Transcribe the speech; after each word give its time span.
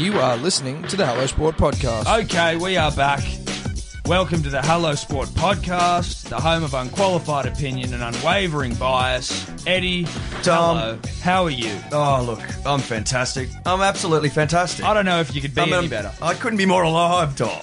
You 0.00 0.18
are 0.18 0.36
listening 0.38 0.82
to 0.84 0.96
the 0.96 1.04
Hello 1.06 1.26
Sport 1.26 1.56
podcast. 1.56 2.22
Okay, 2.24 2.56
we 2.56 2.78
are 2.78 2.90
back. 2.92 3.22
Welcome 4.06 4.42
to 4.42 4.48
the 4.48 4.62
Hello 4.62 4.94
Sport 4.94 5.28
podcast, 5.30 6.28
the 6.30 6.40
home 6.40 6.64
of 6.64 6.72
unqualified 6.72 7.44
opinion 7.44 7.92
and 7.92 8.02
unwavering 8.02 8.74
bias. 8.76 9.46
Eddie, 9.66 10.04
Tom. 10.42 10.78
hello. 10.78 10.98
How 11.22 11.44
are 11.44 11.50
you? 11.50 11.78
Oh, 11.92 12.22
look, 12.26 12.40
I'm 12.66 12.80
fantastic. 12.80 13.50
I'm 13.66 13.82
absolutely 13.82 14.30
fantastic. 14.30 14.86
I 14.86 14.94
don't 14.94 15.04
know 15.04 15.20
if 15.20 15.34
you 15.34 15.42
could 15.42 15.54
be 15.54 15.60
I'm 15.60 15.72
any 15.74 15.86
a- 15.86 15.90
better. 15.90 16.12
I 16.22 16.32
couldn't 16.32 16.56
be 16.58 16.66
more 16.66 16.82
alive, 16.82 17.36
Tom. 17.36 17.60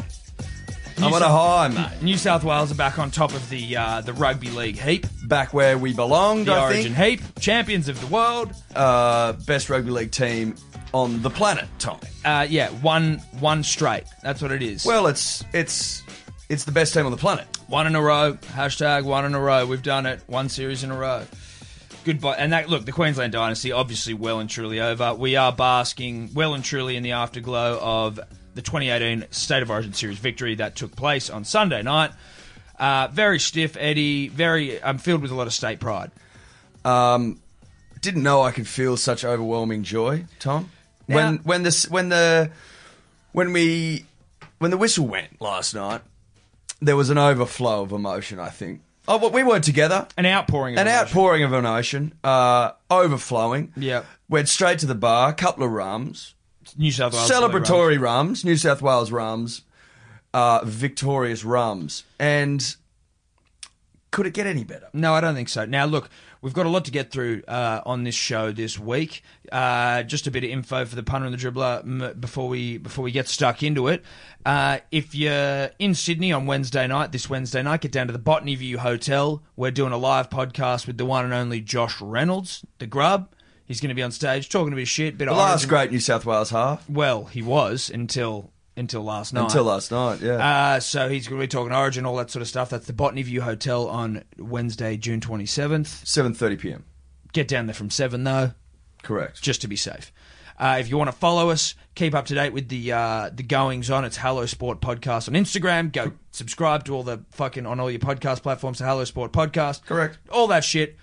I'm 1.00 1.14
on 1.14 1.22
a 1.22 1.28
high, 1.30 1.68
mate. 1.68 2.02
New 2.02 2.18
South 2.18 2.44
Wales 2.44 2.72
are 2.72 2.76
back 2.76 2.98
on 2.98 3.12
top 3.12 3.32
of 3.32 3.48
the 3.52 3.78
uh, 3.78 4.02
the 4.02 4.14
rugby 4.14 4.50
league 4.50 4.80
heap, 4.80 5.06
Back 5.26 5.54
where 5.54 5.78
we 5.78 5.94
belonged, 5.94 6.48
the 6.48 6.54
I 6.54 6.64
Origin 6.64 6.96
think. 6.96 7.20
heap, 7.22 7.40
champions 7.40 7.88
of 7.88 8.00
the 8.02 8.08
world. 8.08 8.52
Uh, 8.76 9.34
best 9.46 9.70
rugby 9.70 9.92
league 9.92 10.10
team 10.12 10.56
on 10.94 11.22
the 11.22 11.30
planet, 11.30 11.66
Tom. 11.80 12.00
Uh, 12.24 12.46
yeah, 12.50 12.70
one 12.70 13.18
one 13.40 13.64
straight. 13.64 14.04
That's 14.24 14.42
what 14.42 14.52
it 14.52 14.62
is. 14.62 14.86
Well, 14.86 15.08
it's 15.08 15.44
it's 15.54 16.04
it's 16.50 16.64
the 16.64 16.72
best 16.72 16.94
team 16.94 17.06
on 17.06 17.12
the 17.12 17.18
planet. 17.18 17.46
one 17.68 17.88
in 17.88 17.96
a 17.96 18.02
row. 18.02 18.34
Hashtag 18.34 19.04
one 19.04 19.26
in 19.26 19.36
a 19.36 19.40
row. 19.40 19.66
We've 19.66 19.84
done 19.84 20.06
it. 20.06 20.22
One 20.28 20.50
series 20.50 20.84
in 20.84 20.92
a 20.92 20.98
row. 20.98 21.24
Goodbye. 22.06 22.36
And 22.38 22.54
that 22.54 22.70
look, 22.70 22.86
the 22.86 22.94
Queensland 22.94 23.34
dynasty 23.34 23.72
obviously 23.74 24.14
well 24.14 24.40
and 24.40 24.50
truly 24.50 24.80
over. 24.80 25.14
We 25.14 25.36
are 25.36 25.52
basking 25.52 26.32
well 26.34 26.54
and 26.54 26.64
truly 26.64 26.96
in 26.96 27.04
the 27.04 27.12
afterglow 27.12 27.80
of 27.82 28.20
the 28.56 28.62
2018 28.62 29.26
State 29.32 29.62
of 29.62 29.70
Origin 29.70 29.94
series 29.94 30.18
victory 30.18 30.56
that 30.56 30.76
took 30.76 30.96
place 30.96 31.30
on 31.30 31.44
Sunday 31.44 31.82
night. 31.82 32.12
Uh, 32.80 33.10
very 33.12 33.40
stiff, 33.40 33.76
Eddie. 33.78 34.30
Very. 34.30 34.82
I'm 34.82 35.00
filled 35.00 35.22
with 35.22 35.32
a 35.32 35.36
lot 35.36 35.48
of 35.48 35.54
state 35.54 35.80
pride. 35.80 36.12
Um, 36.86 37.42
didn't 38.00 38.24
know 38.24 38.42
I 38.42 38.52
could 38.52 38.68
feel 38.68 38.96
such 38.96 39.26
overwhelming 39.26 39.84
joy, 39.84 40.26
Tom. 40.40 40.70
When 41.08 41.36
Now- 41.36 41.42
when 41.44 41.64
this 41.64 41.88
when 41.90 42.10
the 42.10 42.52
when 43.32 43.52
we 43.54 44.06
when 44.60 44.72
the 44.72 44.78
whistle 44.78 45.08
went 45.08 45.42
last 45.42 45.74
night, 45.76 46.02
there 46.82 46.96
was 46.96 47.10
an 47.10 47.18
overflow 47.18 47.82
of 47.82 47.92
emotion. 47.92 48.40
I 48.40 48.50
think. 48.50 48.82
Oh, 49.10 49.18
well, 49.18 49.32
we 49.32 49.42
weren't 49.42 49.64
together. 49.64 50.06
An 50.18 50.26
outpouring. 50.26 50.76
Of 50.76 50.82
An 50.82 50.88
emotion. 50.88 51.08
outpouring 51.08 51.44
of 51.44 51.54
emotion, 51.54 52.14
uh, 52.26 52.72
overflowing. 52.92 53.72
Yeah. 53.78 54.04
Went 54.28 54.50
straight 54.50 54.80
to 54.80 54.86
the 54.86 54.96
bar, 54.96 55.32
couple 55.34 55.64
of 55.64 55.72
rums, 55.72 56.36
New 56.78 56.92
South 56.92 57.14
Wales. 57.14 57.32
celebratory 57.32 57.98
rums, 57.98 58.44
New 58.44 58.58
South 58.58 58.82
Wales 58.82 59.10
rums, 59.10 59.62
uh, 60.34 60.60
victorious 60.66 61.46
rums, 61.46 62.04
and 62.20 62.76
could 64.12 64.26
it 64.26 64.34
get 64.34 64.46
any 64.46 64.66
better? 64.66 64.90
No, 64.92 65.14
I 65.14 65.22
don't 65.22 65.36
think 65.36 65.48
so. 65.50 65.66
Now, 65.66 65.86
look, 65.86 66.10
we've 66.42 66.54
got 66.54 66.66
a 66.66 66.70
lot 66.70 66.86
to 66.86 66.92
get 66.92 67.12
through 67.12 67.44
uh, 67.48 67.82
on 67.86 68.04
this 68.04 68.16
show 68.16 68.52
this 68.52 68.78
week. 68.80 69.24
Uh, 69.52 70.04
just 70.04 70.28
a 70.28 70.32
bit 70.32 70.44
of 70.44 70.50
info 70.50 70.86
for 70.86 70.96
the 70.96 71.04
punter 71.04 71.28
and 71.28 71.38
the 71.38 71.52
dribbler 71.52 71.80
m- 71.82 72.20
before 72.20 72.48
we 72.50 72.78
before 72.78 73.04
we 73.04 73.12
get 73.12 73.28
stuck 73.28 73.64
into 73.64 73.88
it. 73.88 74.04
Uh, 74.46 74.80
if 74.92 75.14
you're 75.16 75.70
in 75.80 75.94
Sydney 75.94 76.32
on 76.32 76.46
Wednesday 76.46 76.88
night, 76.88 77.12
this 77.12 77.30
Wednesday 77.30 77.62
night, 77.64 77.82
get 77.82 77.92
down 77.92 78.08
to 78.08 78.14
the 78.14 78.20
Botany 78.20 78.56
View 78.56 78.78
Hotel. 78.78 79.42
We're 79.56 79.72
doing 79.72 79.92
a 79.94 79.98
live 79.98 80.30
podcast 80.30 80.88
with 80.88 80.98
the 80.98 81.06
one 81.06 81.26
and 81.26 81.34
only 81.34 81.60
Josh 81.62 82.00
Reynolds, 82.02 82.66
the 82.80 82.88
Grub. 82.88 83.30
He's 83.66 83.82
going 83.82 83.90
to 83.90 83.96
be 83.96 84.04
on 84.04 84.12
stage 84.12 84.48
talking 84.48 84.72
a 84.72 84.76
bit 84.78 84.84
of 84.84 84.88
shit. 84.88 85.18
Bit 85.18 85.26
The 85.26 85.32
of 85.32 85.38
last 85.38 85.52
Origin- 85.64 85.70
great 85.70 85.92
New 85.92 86.00
South 86.00 86.26
Wales 86.26 86.52
half 86.52 86.90
Well, 86.90 87.26
he 87.26 87.42
was 87.42 87.90
until 87.90 88.52
until 88.78 89.04
last 89.04 89.34
night. 89.34 89.44
until 89.44 89.64
last 89.66 89.92
night. 89.92 90.22
Yeah. 90.22 90.34
Uh, 90.76 90.80
so 90.80 91.10
he's 91.10 91.28
going 91.28 91.40
to 91.42 91.44
be 91.44 91.48
talking 91.50 91.74
Origin, 91.74 92.06
all 92.06 92.16
that 92.18 92.30
sort 92.32 92.42
of 92.42 92.48
stuff. 92.48 92.70
That's 92.70 92.86
the 92.88 92.94
Botany 92.94 93.24
View 93.24 93.42
Hotel 93.42 93.88
on 93.88 94.24
Wednesday, 94.38 94.96
June 94.98 95.20
27th. 95.20 96.06
Seven 96.08 96.34
thirty 96.34 96.56
p.m. 96.56 96.86
Get 97.34 97.48
down 97.48 97.66
there 97.68 97.74
from 97.74 97.90
7, 97.90 98.24
though, 98.24 98.52
Correct. 99.04 99.42
just 99.42 99.62
to 99.62 99.68
be 99.68 99.76
safe. 99.76 100.12
Uh, 100.60 100.78
if 100.80 100.90
you 100.90 100.98
want 100.98 101.08
to 101.10 101.16
follow 101.16 101.50
us, 101.52 101.76
keep 101.94 102.16
up 102.16 102.26
to 102.26 102.34
date 102.34 102.52
with 102.52 102.68
the 102.68 102.92
uh, 102.92 103.30
the 103.32 103.44
goings 103.44 103.92
on. 103.92 104.04
It's 104.06 104.18
Hello 104.18 104.44
Sport 104.48 104.82
Podcast 104.82 105.28
on 105.28 105.36
Instagram. 105.36 105.92
Go 105.92 106.14
subscribe 106.32 106.84
to 106.86 106.96
all 106.96 107.04
the 107.04 107.24
fucking 107.30 107.68
on 107.68 107.80
all 107.80 107.92
your 107.92 108.00
podcast 108.00 108.42
platforms. 108.42 108.80
The 108.80 108.86
Hello 108.86 109.04
Sport 109.04 109.32
Podcast. 109.32 109.86
Correct. 109.86 110.18
All 110.32 110.48
that 110.48 110.64
shit. 110.64 110.98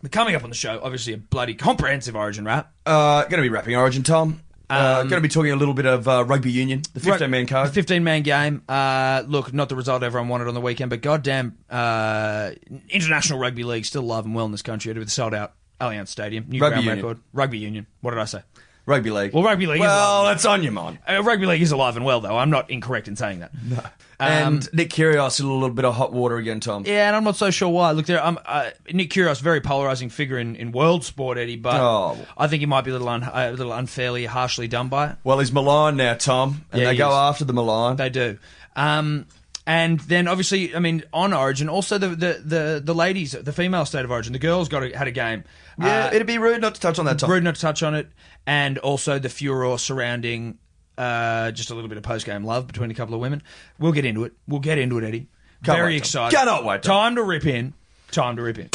But 0.00 0.12
coming 0.12 0.36
up 0.36 0.44
on 0.44 0.50
the 0.50 0.54
show, 0.54 0.78
obviously 0.80 1.12
a 1.14 1.16
bloody 1.18 1.54
comprehensive 1.54 2.14
Origin 2.14 2.44
wrap. 2.44 2.72
Uh, 2.86 3.22
going 3.22 3.38
to 3.38 3.42
be 3.42 3.48
wrapping 3.48 3.74
Origin, 3.74 4.04
Tom. 4.04 4.42
Uh, 4.70 4.98
Um, 5.02 5.08
going 5.08 5.22
to 5.22 5.26
be 5.26 5.32
talking 5.32 5.50
a 5.52 5.56
little 5.56 5.72
bit 5.74 5.86
of 5.86 6.06
uh, 6.06 6.24
rugby 6.24 6.50
union, 6.52 6.82
the 6.92 7.00
fifteen 7.00 7.30
man 7.30 7.46
code. 7.46 7.72
15 7.72 8.04
man 8.04 8.22
game. 8.22 8.62
Uh, 8.68 9.22
look, 9.26 9.52
not 9.54 9.68
the 9.70 9.76
result 9.76 10.02
everyone 10.02 10.28
wanted 10.28 10.46
on 10.48 10.54
the 10.54 10.60
weekend, 10.60 10.90
but 10.90 11.00
goddamn, 11.00 11.56
uh, 11.70 12.50
international 12.90 13.38
rugby 13.38 13.64
league 13.64 13.84
still 13.86 14.02
alive 14.02 14.24
and 14.26 14.34
well 14.34 14.44
in 14.44 14.52
this 14.52 14.62
country 14.62 14.92
with 14.92 15.04
the 15.06 15.10
sold 15.10 15.32
out 15.34 15.54
Allianz 15.80 16.08
Stadium. 16.08 16.44
New 16.48 16.60
Rugby 16.60 16.74
ground 16.74 16.84
union. 16.86 17.04
record. 17.04 17.20
Rugby 17.32 17.58
union. 17.58 17.86
What 18.02 18.10
did 18.10 18.20
I 18.20 18.24
say? 18.26 18.42
Rugby 18.88 19.10
league. 19.10 19.32
Well, 19.34 19.44
rugby 19.44 19.66
league 19.66 19.76
is 19.76 19.80
Well, 19.82 20.22
alive. 20.22 20.34
that's 20.34 20.44
on 20.46 20.62
you, 20.62 20.72
man. 20.72 20.98
Uh, 21.06 21.22
rugby 21.22 21.44
league 21.46 21.60
is 21.60 21.72
alive 21.72 21.96
and 21.96 22.04
well, 22.06 22.20
though. 22.20 22.36
I'm 22.38 22.48
not 22.50 22.70
incorrect 22.70 23.06
in 23.06 23.16
saying 23.16 23.40
that. 23.40 23.50
No. 23.68 23.82
and 24.18 24.68
Nick 24.72 24.88
Kyrgios 24.90 25.38
in 25.40 25.46
a 25.46 25.52
little 25.52 25.70
bit 25.70 25.84
of 25.84 25.94
hot 25.94 26.12
water 26.12 26.38
again, 26.38 26.58
Tom. 26.58 26.84
yeah, 26.86 27.06
and 27.06 27.14
I'm 27.14 27.22
not 27.22 27.36
so 27.36 27.50
sure 27.50 27.68
why. 27.68 27.90
Look, 27.92 28.06
there, 28.06 28.24
um, 28.24 28.38
uh, 28.46 28.70
Nick 28.92 29.10
Kyrgios, 29.10 29.40
very 29.42 29.60
polarizing 29.60 30.08
figure 30.08 30.38
in, 30.38 30.56
in 30.56 30.72
world 30.72 31.04
sport, 31.04 31.36
Eddie, 31.38 31.56
but 31.56 31.74
Oh. 31.80 32.16
I 32.36 32.48
think 32.48 32.60
he 32.60 32.66
might 32.66 32.80
be 32.84 32.90
a 32.90 32.94
little, 32.94 33.08
un, 33.10 33.22
a 33.22 33.50
little 33.50 33.72
unfairly, 33.74 34.24
harshly 34.24 34.66
done 34.68 34.88
by 34.88 35.10
it. 35.10 35.16
Well, 35.22 35.38
he's 35.38 35.52
Milan 35.52 35.96
now, 35.98 36.14
Tom, 36.14 36.64
and 36.72 36.80
Yeah, 36.80 36.88
they 36.88 36.96
go 36.96 37.10
is. 37.10 37.14
after 37.14 37.44
the 37.44 37.52
Milan. 37.52 37.96
They 37.96 38.08
do. 38.10 38.38
Um, 38.74 39.26
and 39.66 40.00
then 40.00 40.26
obviously, 40.28 40.74
I 40.74 40.78
mean, 40.78 41.04
on 41.12 41.34
Origin, 41.34 41.68
also 41.68 41.98
the 41.98 42.08
the 42.08 42.42
the, 42.42 42.82
the 42.82 42.94
ladies, 42.94 43.32
the 43.32 43.52
female 43.52 43.84
state 43.84 44.02
of 44.04 44.10
Origin, 44.10 44.32
the 44.32 44.38
girls 44.38 44.68
got 44.70 44.82
a, 44.82 44.96
had 44.96 45.08
a 45.08 45.10
game. 45.12 45.44
Yeah, 45.78 46.06
Uh, 46.06 46.10
it'd 46.14 46.26
be 46.26 46.38
rude 46.38 46.60
not 46.60 46.74
to 46.74 46.80
touch 46.80 46.98
on 46.98 47.04
that, 47.06 47.18
Tom. 47.18 47.30
rude 47.30 47.44
not 47.44 47.54
to 47.54 47.60
touch 47.60 47.82
on 47.82 47.94
it, 47.94 48.08
and 48.46 48.78
also 48.78 49.18
the 49.18 49.28
furor 49.28 49.78
surrounding 49.78 50.58
uh, 50.96 51.50
just 51.52 51.70
a 51.70 51.74
little 51.74 51.88
bit 51.88 51.96
of 51.98 52.02
post 52.04 52.26
game 52.26 52.44
love 52.44 52.66
between 52.66 52.90
a 52.90 52.94
couple 52.94 53.14
of 53.14 53.20
women. 53.20 53.42
We'll 53.78 53.92
get 53.92 54.04
into 54.04 54.24
it. 54.24 54.32
We'll 54.48 54.60
get 54.60 54.78
into 54.78 54.98
it, 54.98 55.04
Eddie. 55.04 55.28
Can't 55.64 55.76
Very 55.78 55.92
wait, 55.94 55.98
excited. 55.98 56.36
Cannot 56.36 56.64
wait. 56.64 56.82
Time 56.82 57.14
to 57.16 57.22
rip 57.22 57.46
in. 57.46 57.74
Time 58.10 58.36
to 58.36 58.42
rip 58.42 58.58
in. 58.58 58.70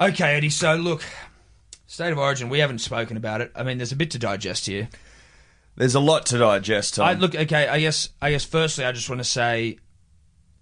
Okay, 0.00 0.34
Eddie. 0.34 0.50
So 0.50 0.74
look, 0.76 1.02
state 1.86 2.10
of 2.12 2.18
Origin. 2.18 2.48
We 2.48 2.58
haven't 2.58 2.80
spoken 2.80 3.16
about 3.16 3.40
it. 3.40 3.52
I 3.54 3.62
mean, 3.62 3.78
there's 3.78 3.92
a 3.92 3.96
bit 3.96 4.10
to 4.12 4.18
digest 4.18 4.66
here. 4.66 4.88
There's 5.76 5.94
a 5.94 6.00
lot 6.00 6.26
to 6.26 6.38
digest, 6.38 6.94
Tom. 6.94 7.06
I 7.06 7.14
look 7.14 7.34
okay. 7.34 7.68
I 7.68 7.80
guess. 7.80 8.10
I 8.20 8.30
guess. 8.30 8.44
Firstly, 8.44 8.84
I 8.84 8.92
just 8.92 9.08
want 9.08 9.20
to 9.20 9.24
say, 9.24 9.78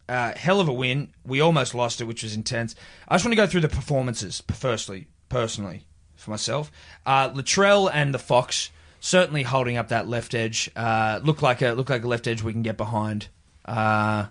uh, 0.09 0.33
hell 0.37 0.61
of 0.61 0.69
a 0.69 0.72
win. 0.72 1.12
We 1.25 1.41
almost 1.41 1.75
lost 1.75 2.01
it, 2.01 2.05
which 2.05 2.22
was 2.22 2.34
intense. 2.34 2.75
I 3.09 3.15
just 3.15 3.25
want 3.25 3.33
to 3.33 3.37
go 3.37 3.47
through 3.47 3.62
the 3.62 3.69
performances. 3.69 4.43
Firstly, 4.53 5.09
personally, 5.31 5.87
for 6.15 6.31
myself, 6.31 6.71
uh, 7.07 7.31
Latrell 7.31 7.91
and 7.93 8.13
the 8.13 8.19
Fox 8.19 8.71
certainly 9.01 9.43
holding 9.45 9.79
up 9.79 9.89
that 9.89 10.07
left 10.07 10.35
edge. 10.35 10.71
Uh, 10.77 11.21
look 11.25 11.41
like 11.41 11.63
a 11.63 11.73
look 11.73 11.89
like 11.89 12.05
a 12.05 12.09
left 12.09 12.29
edge 12.29 12.43
we 12.43 12.53
can 12.53 12.63
get 12.63 12.77
behind. 12.77 13.29
Uh, 13.65 14.27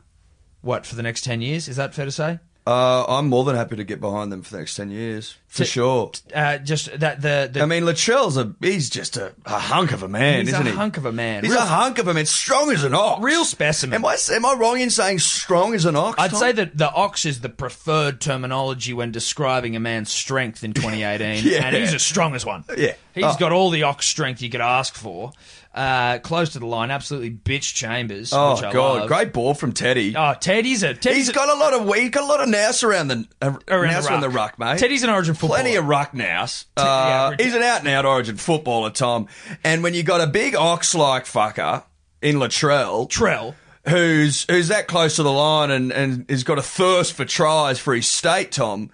what 0.62 0.86
for 0.86 0.96
the 0.96 1.02
next 1.02 1.24
ten 1.24 1.42
years? 1.42 1.68
Is 1.68 1.78
that 1.78 1.96
fair 1.96 2.06
to 2.06 2.12
say? 2.12 2.40
Uh, 2.70 3.06
I'm 3.08 3.28
more 3.30 3.44
than 3.46 3.56
happy 3.56 3.76
to 3.78 3.84
get 3.84 4.00
behind 4.00 4.32
them 4.32 4.42
for 4.44 4.52
the 4.52 4.58
next 4.60 4.76
10 4.76 4.92
years, 4.92 5.36
for 5.48 5.60
T- 5.64 5.70
sure. 5.70 6.12
Uh, 6.34 6.58
just 6.60 7.00
that 7.00 7.22
the, 7.22 7.50
the 7.52 7.62
I 7.62 7.66
mean, 7.66 7.84
Latrell's 7.84 8.38
a, 8.38 8.54
he's 8.62 8.90
just 8.90 9.18
a, 9.18 9.34
a 9.46 9.58
hunk 9.60 9.92
of 9.92 10.04
a 10.04 10.08
man, 10.08 10.42
he's 10.46 10.50
isn't 10.54 10.68
a 10.68 10.70
he? 10.70 10.76
hunk 10.76 10.98
of 10.98 11.06
a 11.06 11.12
man. 11.12 11.44
He's 11.44 11.52
Real- 11.54 11.62
a 11.62 11.66
hunk 11.66 11.98
of 11.98 12.08
a 12.08 12.14
man, 12.14 12.26
strong 12.26 12.72
as 12.72 12.84
an 12.84 12.94
ox. 12.94 13.24
real 13.24 13.46
specimen. 13.46 13.96
Am 13.96 14.06
I, 14.06 14.18
am 14.32 14.46
I 14.46 14.54
wrong 14.54 14.80
in 14.80 14.90
saying 14.90 15.20
strong 15.20 15.74
as 15.74 15.86
an 15.86 15.96
ox? 15.96 16.20
I'd 16.20 16.32
Tom? 16.32 16.40
say 16.40 16.52
that 16.52 16.78
the 16.78 16.92
ox 16.92 17.26
is 17.26 17.42
the 17.42 17.50
preferred 17.50 18.22
terminology 18.22 18.94
when 18.94 19.12
describing 19.12 19.76
a 19.76 19.80
man's 19.80 20.12
strength 20.12 20.64
in 20.64 20.74
2018, 20.74 21.44
Yeah. 21.52 21.66
and 21.66 21.76
he's 21.76 21.94
as 21.94 22.04
strong 22.04 22.36
as 22.36 22.46
one. 22.46 22.64
Yeah. 22.78 22.94
he's 23.16 23.24
Oh. 23.26 23.36
got 23.40 23.52
all 23.52 23.70
the 23.72 23.84
ox 23.84 24.06
strength 24.06 24.42
you 24.42 24.50
could 24.50 24.62
ask 24.62 24.94
for. 24.96 25.32
Uh, 25.72 26.18
close 26.18 26.50
to 26.50 26.60
the 26.60 26.66
line, 26.66 26.90
absolutely 26.90 27.30
bitch 27.30 27.76
Chambers. 27.76 28.34
Oh, 28.34 28.56
which 28.56 28.64
I 28.64 28.74
God. 28.74 29.00
love. 29.02 29.08
Great 29.08 29.32
ball 29.32 29.54
from 29.54 29.72
Teddy. 29.72 30.16
Oh, 30.18 30.34
Teddy's 30.34 30.82
a 30.82 30.96
Teddy's 30.96 31.28
He's 31.28 31.30
a, 31.30 31.34
got 31.34 31.48
a 31.48 31.60
lot 31.60 31.74
of 31.74 31.96
he's 31.96 32.10
got 32.10 32.24
a 32.24 32.26
lot 32.26 32.42
of 32.42 32.50
nous 32.50 32.84
around 32.84 33.10
the 33.10 33.28
uh, 33.40 33.54
around, 33.68 33.94
nous 33.94 34.04
the 34.06 34.10
around 34.10 34.22
the 34.22 34.30
ruck, 34.30 34.58
mate. 34.58 34.80
Teddy's 34.80 35.04
an 35.04 35.12
Origin 35.12 35.36
footballer. 35.36 35.62
Plenty 35.62 35.76
of 35.76 35.86
ruck 35.86 36.14
nous. 36.16 36.66
Uh, 36.76 37.36
he's 37.40 37.54
an 37.54 37.62
out 37.62 37.80
and 37.80 37.88
out 37.88 38.06
Origin 38.06 38.36
footballer, 38.36 38.90
Tom. 38.90 39.28
And 39.64 39.84
when 39.84 39.94
you 39.94 40.02
got 40.02 40.22
a 40.22 40.28
big 40.28 40.56
ox 40.56 40.96
like 40.96 41.26
fucker 41.26 41.84
in 42.20 42.38
Latrell, 42.38 43.08
Trell. 43.08 43.54
who's 43.88 44.46
who's 44.50 44.70
that 44.70 44.88
close 44.88 45.18
to 45.18 45.24
the 45.24 45.32
line 45.32 45.70
and 45.70 45.94
and 45.94 46.26
has 46.32 46.44
got 46.44 46.58
a 46.58 46.64
thirst 46.64 47.14
for 47.14 47.26
tries 47.26 47.78
for 47.78 47.94
his 47.94 48.08
state, 48.08 48.52
Tom, 48.52 48.90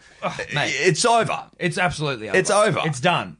mate. 0.53 0.73
it's 0.75 1.05
over. 1.05 1.45
It's 1.57 1.77
absolutely 1.77 2.27
over. 2.27 2.37
It's 2.37 2.51
over. 2.51 2.81
It's 2.83 2.99
done. 2.99 3.37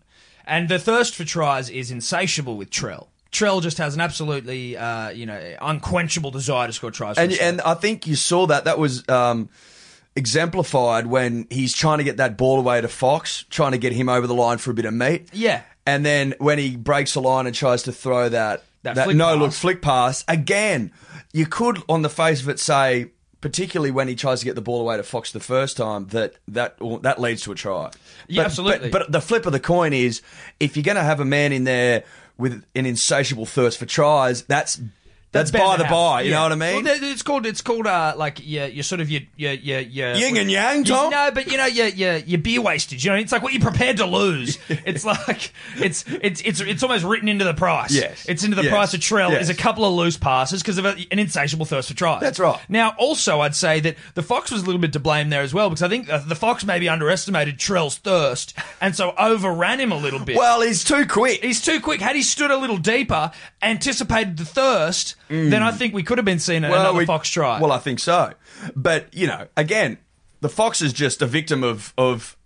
And 0.48 0.70
the 0.70 0.80
thirst 0.80 1.16
for 1.16 1.26
tries 1.26 1.70
is 1.70 1.92
insatiable 1.92 2.56
with 2.56 2.70
Trell. 2.70 3.08
Trell 3.36 3.62
just 3.62 3.78
has 3.80 3.96
an 3.96 4.02
absolutely, 4.02 4.78
uh, 4.78 5.10
you 5.10 5.26
know, 5.26 5.56
unquenchable 5.62 6.32
desire 6.32 6.68
to 6.68 6.74
score 6.74 6.92
tries. 6.92 7.18
And 7.18 7.34
and 7.34 7.62
I 7.62 7.74
think 7.74 8.08
you 8.08 8.16
saw 8.16 8.48
that. 8.48 8.66
That 8.66 8.80
was. 8.80 9.08
Um, 9.10 9.50
exemplified 10.18 11.08
when 11.08 11.46
he's 11.50 11.74
trying 11.74 11.98
to 11.98 12.04
get 12.06 12.18
that 12.18 12.38
ball 12.38 12.58
away 12.60 12.80
to 12.80 12.88
Fox, 12.88 13.44
trying 13.50 13.74
to 13.74 13.78
get 13.78 13.92
him 13.92 14.08
over 14.08 14.28
the 14.28 14.34
line 14.34 14.58
for 14.58 14.72
a 14.72 14.74
bit 14.74 14.86
of 14.86 14.94
meat. 14.94 15.28
Yeah. 15.34 15.62
And 15.86 16.06
then 16.06 16.34
when 16.40 16.58
he 16.58 16.78
breaks 16.78 17.14
the 17.16 17.22
line 17.22 17.46
and 17.48 17.54
tries 17.54 17.84
to 17.84 17.92
throw 17.92 18.30
that 18.30 18.64
That 18.84 18.96
that, 18.96 19.14
no 19.14 19.36
look 19.36 19.52
flick 19.52 19.82
pass 19.82 20.24
again, 20.30 20.94
you 21.34 21.46
could 21.46 21.84
on 21.90 22.02
the 22.02 22.10
face 22.10 22.42
of 22.42 22.48
it 22.48 22.60
say, 22.60 23.12
particularly 23.42 23.92
when 23.92 24.08
he 24.08 24.16
tries 24.16 24.40
to 24.40 24.46
get 24.46 24.56
the 24.56 24.62
ball 24.62 24.80
away 24.80 24.96
to 24.96 25.04
Fox 25.04 25.34
the 25.34 25.42
first 25.42 25.76
time, 25.76 26.08
that 26.08 26.36
that 26.48 26.78
that 27.02 27.20
leads 27.20 27.42
to 27.44 27.52
a 27.52 27.56
try. 27.56 27.92
Yeah, 28.30 28.44
But- 28.44 28.46
absolutely. 28.46 28.90
But, 28.92 29.00
but 29.04 29.12
the 29.12 29.22
flip 29.22 29.46
of 29.46 29.52
the 29.52 29.60
coin 29.60 29.92
is, 29.92 30.22
if 30.62 30.78
you're 30.78 30.84
going 30.84 30.96
to 30.96 31.04
have 31.04 31.20
a 31.20 31.26
man 31.26 31.52
in 31.52 31.66
there 31.66 32.06
with 32.38 32.64
an 32.76 32.86
insatiable 32.86 33.46
thirst 33.46 33.78
for 33.78 33.86
tries, 33.86 34.44
that's 34.44 34.82
that's, 35.36 35.52
by 35.52 35.78
the 35.78 35.84
by. 35.86 36.22
You 36.22 36.32
Yeah. 36.32 36.38
know 36.38 36.44
what 36.44 36.52
I 36.52 36.56
mean? 36.56 36.84
Well, 36.86 36.98
it's 37.04 37.22
called 37.22 37.46
it's 37.46 37.62
called 37.62 37.88
uh 37.88 38.14
like 38.18 38.40
yeah 38.44 38.66
you're 38.66 38.84
sort 38.84 39.02
of 39.02 39.10
your 39.10 39.22
your 39.36 39.54
your, 39.54 39.80
your 39.82 40.14
Yin 40.16 40.38
and 40.38 40.50
yang, 40.52 40.80
you- 40.80 40.84
Tom? 40.86 41.12
No, 41.12 41.32
but 41.32 41.48
you 41.52 41.58
know 41.58 41.66
your 41.66 41.88
your 41.88 42.16
your 42.18 42.40
beer 42.40 42.62
wastage. 42.62 43.04
You 43.06 43.12
know, 43.12 43.18
it's 43.18 43.32
like 43.32 43.44
what 43.44 43.54
you're 43.54 43.62
prepared 43.62 43.98
to 43.98 44.06
lose. 44.06 44.58
it's 44.70 45.06
like 45.06 45.52
it's 45.78 46.06
it's 46.08 46.42
it's 46.42 46.60
it's 46.62 46.84
almost 46.84 47.04
written 47.04 47.30
into 47.30 47.46
the 47.46 47.54
price. 47.54 47.92
Yes. 47.92 48.26
it's 48.28 48.44
into 48.44 48.56
the 48.56 48.64
Yes. 48.64 48.72
price 48.72 48.94
of 48.94 49.00
Trell 49.02 49.32
Yes. 49.32 49.44
is 49.44 49.50
a 49.50 49.56
couple 49.56 49.86
of 49.86 49.94
loose 49.94 50.18
passes 50.18 50.62
because 50.62 50.78
of 50.78 50.86
a, 50.86 50.96
an 51.12 51.20
insatiable 51.20 51.66
thirst 51.66 51.90
for 51.90 51.96
tries. 51.96 52.22
That's 52.22 52.40
right. 52.40 52.60
Now, 52.70 52.96
also, 52.98 53.42
I'd 53.42 53.56
say 53.56 53.80
that 53.82 53.96
the 54.16 54.24
Fox 54.24 54.52
was 54.52 54.64
a 54.64 54.66
little 54.66 54.82
bit 54.82 54.94
to 54.94 55.00
blame 55.00 55.30
there 55.30 55.42
as 55.42 55.54
well 55.54 55.70
because 55.70 55.84
I 55.84 55.90
think 55.90 56.08
the 56.08 56.36
Fox 56.36 56.66
maybe 56.66 56.90
underestimated 56.90 57.58
Trell's 57.60 57.98
thirst 57.98 58.58
and 58.82 58.96
so 58.96 59.14
overran 59.18 59.80
him 59.80 59.92
a 59.92 59.98
little 59.98 60.20
bit. 60.20 60.36
well, 60.38 60.62
he's 60.62 60.84
too 60.84 61.06
quick. 61.06 61.44
He's 61.44 61.62
too 61.62 61.80
quick. 61.80 62.00
Had 62.02 62.16
he 62.16 62.22
stood 62.24 62.52
a 62.52 62.58
little 62.58 62.78
deeper, 62.78 63.32
anticipated 63.62 64.38
the 64.38 64.46
thirst, 64.46 65.16
Mm. 65.30 65.50
then 65.50 65.64
I 65.64 65.72
think 65.72 65.94
we 65.94 66.04
could 66.04 66.18
have 66.18 66.26
been 66.26 66.40
seeing 66.40 66.64
another 66.64 66.94
we- 66.98 67.06
Fox 67.06 67.30
try. 67.30 67.60
Well, 67.60 67.72
I 67.72 67.80
think 67.80 68.00
so. 68.00 68.34
But, 68.76 69.14
you 69.14 69.28
know, 69.28 69.48
again, 69.58 69.98
the 70.42 70.50
Fox 70.50 70.82
is 70.82 70.94
just 70.94 71.22
a 71.22 71.26
victim 71.26 71.64
of, 71.64 71.94
of 71.98 72.38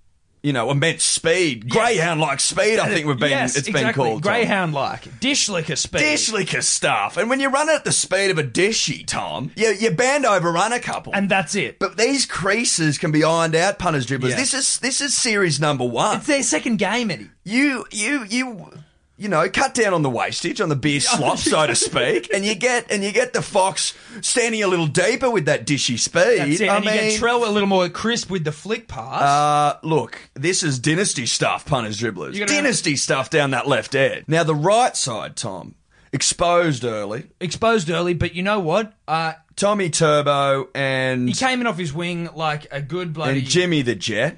you 0.41 0.53
know, 0.53 0.71
immense 0.71 1.03
speed. 1.03 1.69
Greyhound 1.69 2.21
like 2.21 2.39
speed, 2.39 2.79
I 2.79 2.87
think 2.87 3.05
we've 3.05 3.19
been 3.19 3.29
yes, 3.31 3.57
it's 3.57 3.67
exactly. 3.67 4.03
been 4.03 4.11
called. 4.11 4.21
Greyhound 4.23 4.73
like 4.73 5.19
dish 5.19 5.49
licker 5.49 5.75
speed. 5.75 5.99
Dish 5.99 6.31
licker 6.31 6.61
stuff. 6.61 7.17
And 7.17 7.29
when 7.29 7.41
you 7.41 7.49
run 7.49 7.69
at 7.69 7.83
the 7.83 7.91
speed 7.91 8.31
of 8.31 8.37
a 8.37 8.43
dishy, 8.43 9.05
Tom, 9.05 9.51
you, 9.57 9.67
you 9.77 9.91
band 9.91 10.25
overrun 10.25 10.71
a 10.71 10.79
couple. 10.79 11.13
and 11.13 11.29
that's 11.29 11.55
it. 11.55 11.77
but 11.79 11.97
these 11.97 12.25
creases 12.25 12.97
can 12.97 13.11
be 13.11 13.23
ironed 13.23 13.55
out, 13.55 13.79
punters, 13.79 14.05
dribblers. 14.05 14.29
Yeah. 14.29 14.35
This 14.37 14.53
is 14.53 14.79
this 14.79 15.01
is 15.01 15.13
series 15.13 15.59
number 15.59 15.83
one. 15.83 16.17
It's 16.17 16.27
their 16.27 16.41
second 16.43 16.77
game, 16.77 17.11
Eddie. 17.11 17.29
you 17.43 17.85
you 17.91 18.23
you 18.29 18.71
you 19.19 19.27
know 19.29 19.47
cut 19.49 19.73
down 19.73 19.93
on 19.93 20.01
the 20.01 20.09
wastage 20.09 20.59
on 20.61 20.69
the 20.69 20.75
beer 20.75 20.99
slop 21.01 21.37
so 21.37 21.67
to 21.67 21.75
speak 21.75 22.29
and 22.33 22.43
you 22.45 22.55
get 22.55 22.89
and 22.91 23.03
you 23.03 23.11
get 23.11 23.33
the 23.33 23.41
fox 23.41 23.93
standing 24.21 24.63
a 24.63 24.67
little 24.67 24.87
deeper 24.87 25.29
with 25.29 25.45
that 25.45 25.65
dishy 25.67 25.99
speed 25.99 26.39
That's 26.39 26.61
it. 26.61 26.69
i 26.69 26.77
and 26.77 26.85
you 26.85 26.91
mean 26.91 26.99
get 27.11 27.19
Trell 27.21 27.45
a 27.47 27.51
little 27.51 27.67
more 27.67 27.89
crisp 27.89 28.29
with 28.31 28.43
the 28.45 28.51
flick 28.51 28.87
pass. 28.87 29.21
uh, 29.21 29.79
look, 29.83 30.17
this 30.33 30.63
is 30.63 30.79
dynasty 30.79 31.25
stuff, 31.25 31.65
punters, 31.65 31.99
dribblers. 31.99 32.37
Dynasty 32.47 32.95
stuff 32.95 33.29
down 33.29 33.51
that 33.51 33.67
left 33.67 33.93
edge. 33.95 34.23
Now, 34.27 34.43
the 34.43 34.55
right 34.55 34.95
side, 34.95 35.35
Tom, 35.35 35.75
exposed 36.13 36.83
early. 36.85 37.27
Exposed 37.39 37.89
early, 37.89 38.13
but 38.13 38.33
you 38.35 38.43
know 38.43 38.59
what? 38.59 38.93
Uh, 39.07 39.33
Tommy 39.55 39.89
Turbo 39.89 40.69
and, 40.73 41.27
he 41.27 41.35
came 41.35 41.61
in 41.61 41.67
off 41.67 41.77
his 41.77 41.93
wing 41.93 42.29
like 42.35 42.67
a 42.71 42.81
good 42.81 43.13
bloody. 43.13 43.39
and 43.39 43.47
Jimmy 43.47 43.81
the 43.81 43.95
Jet. 43.95 44.37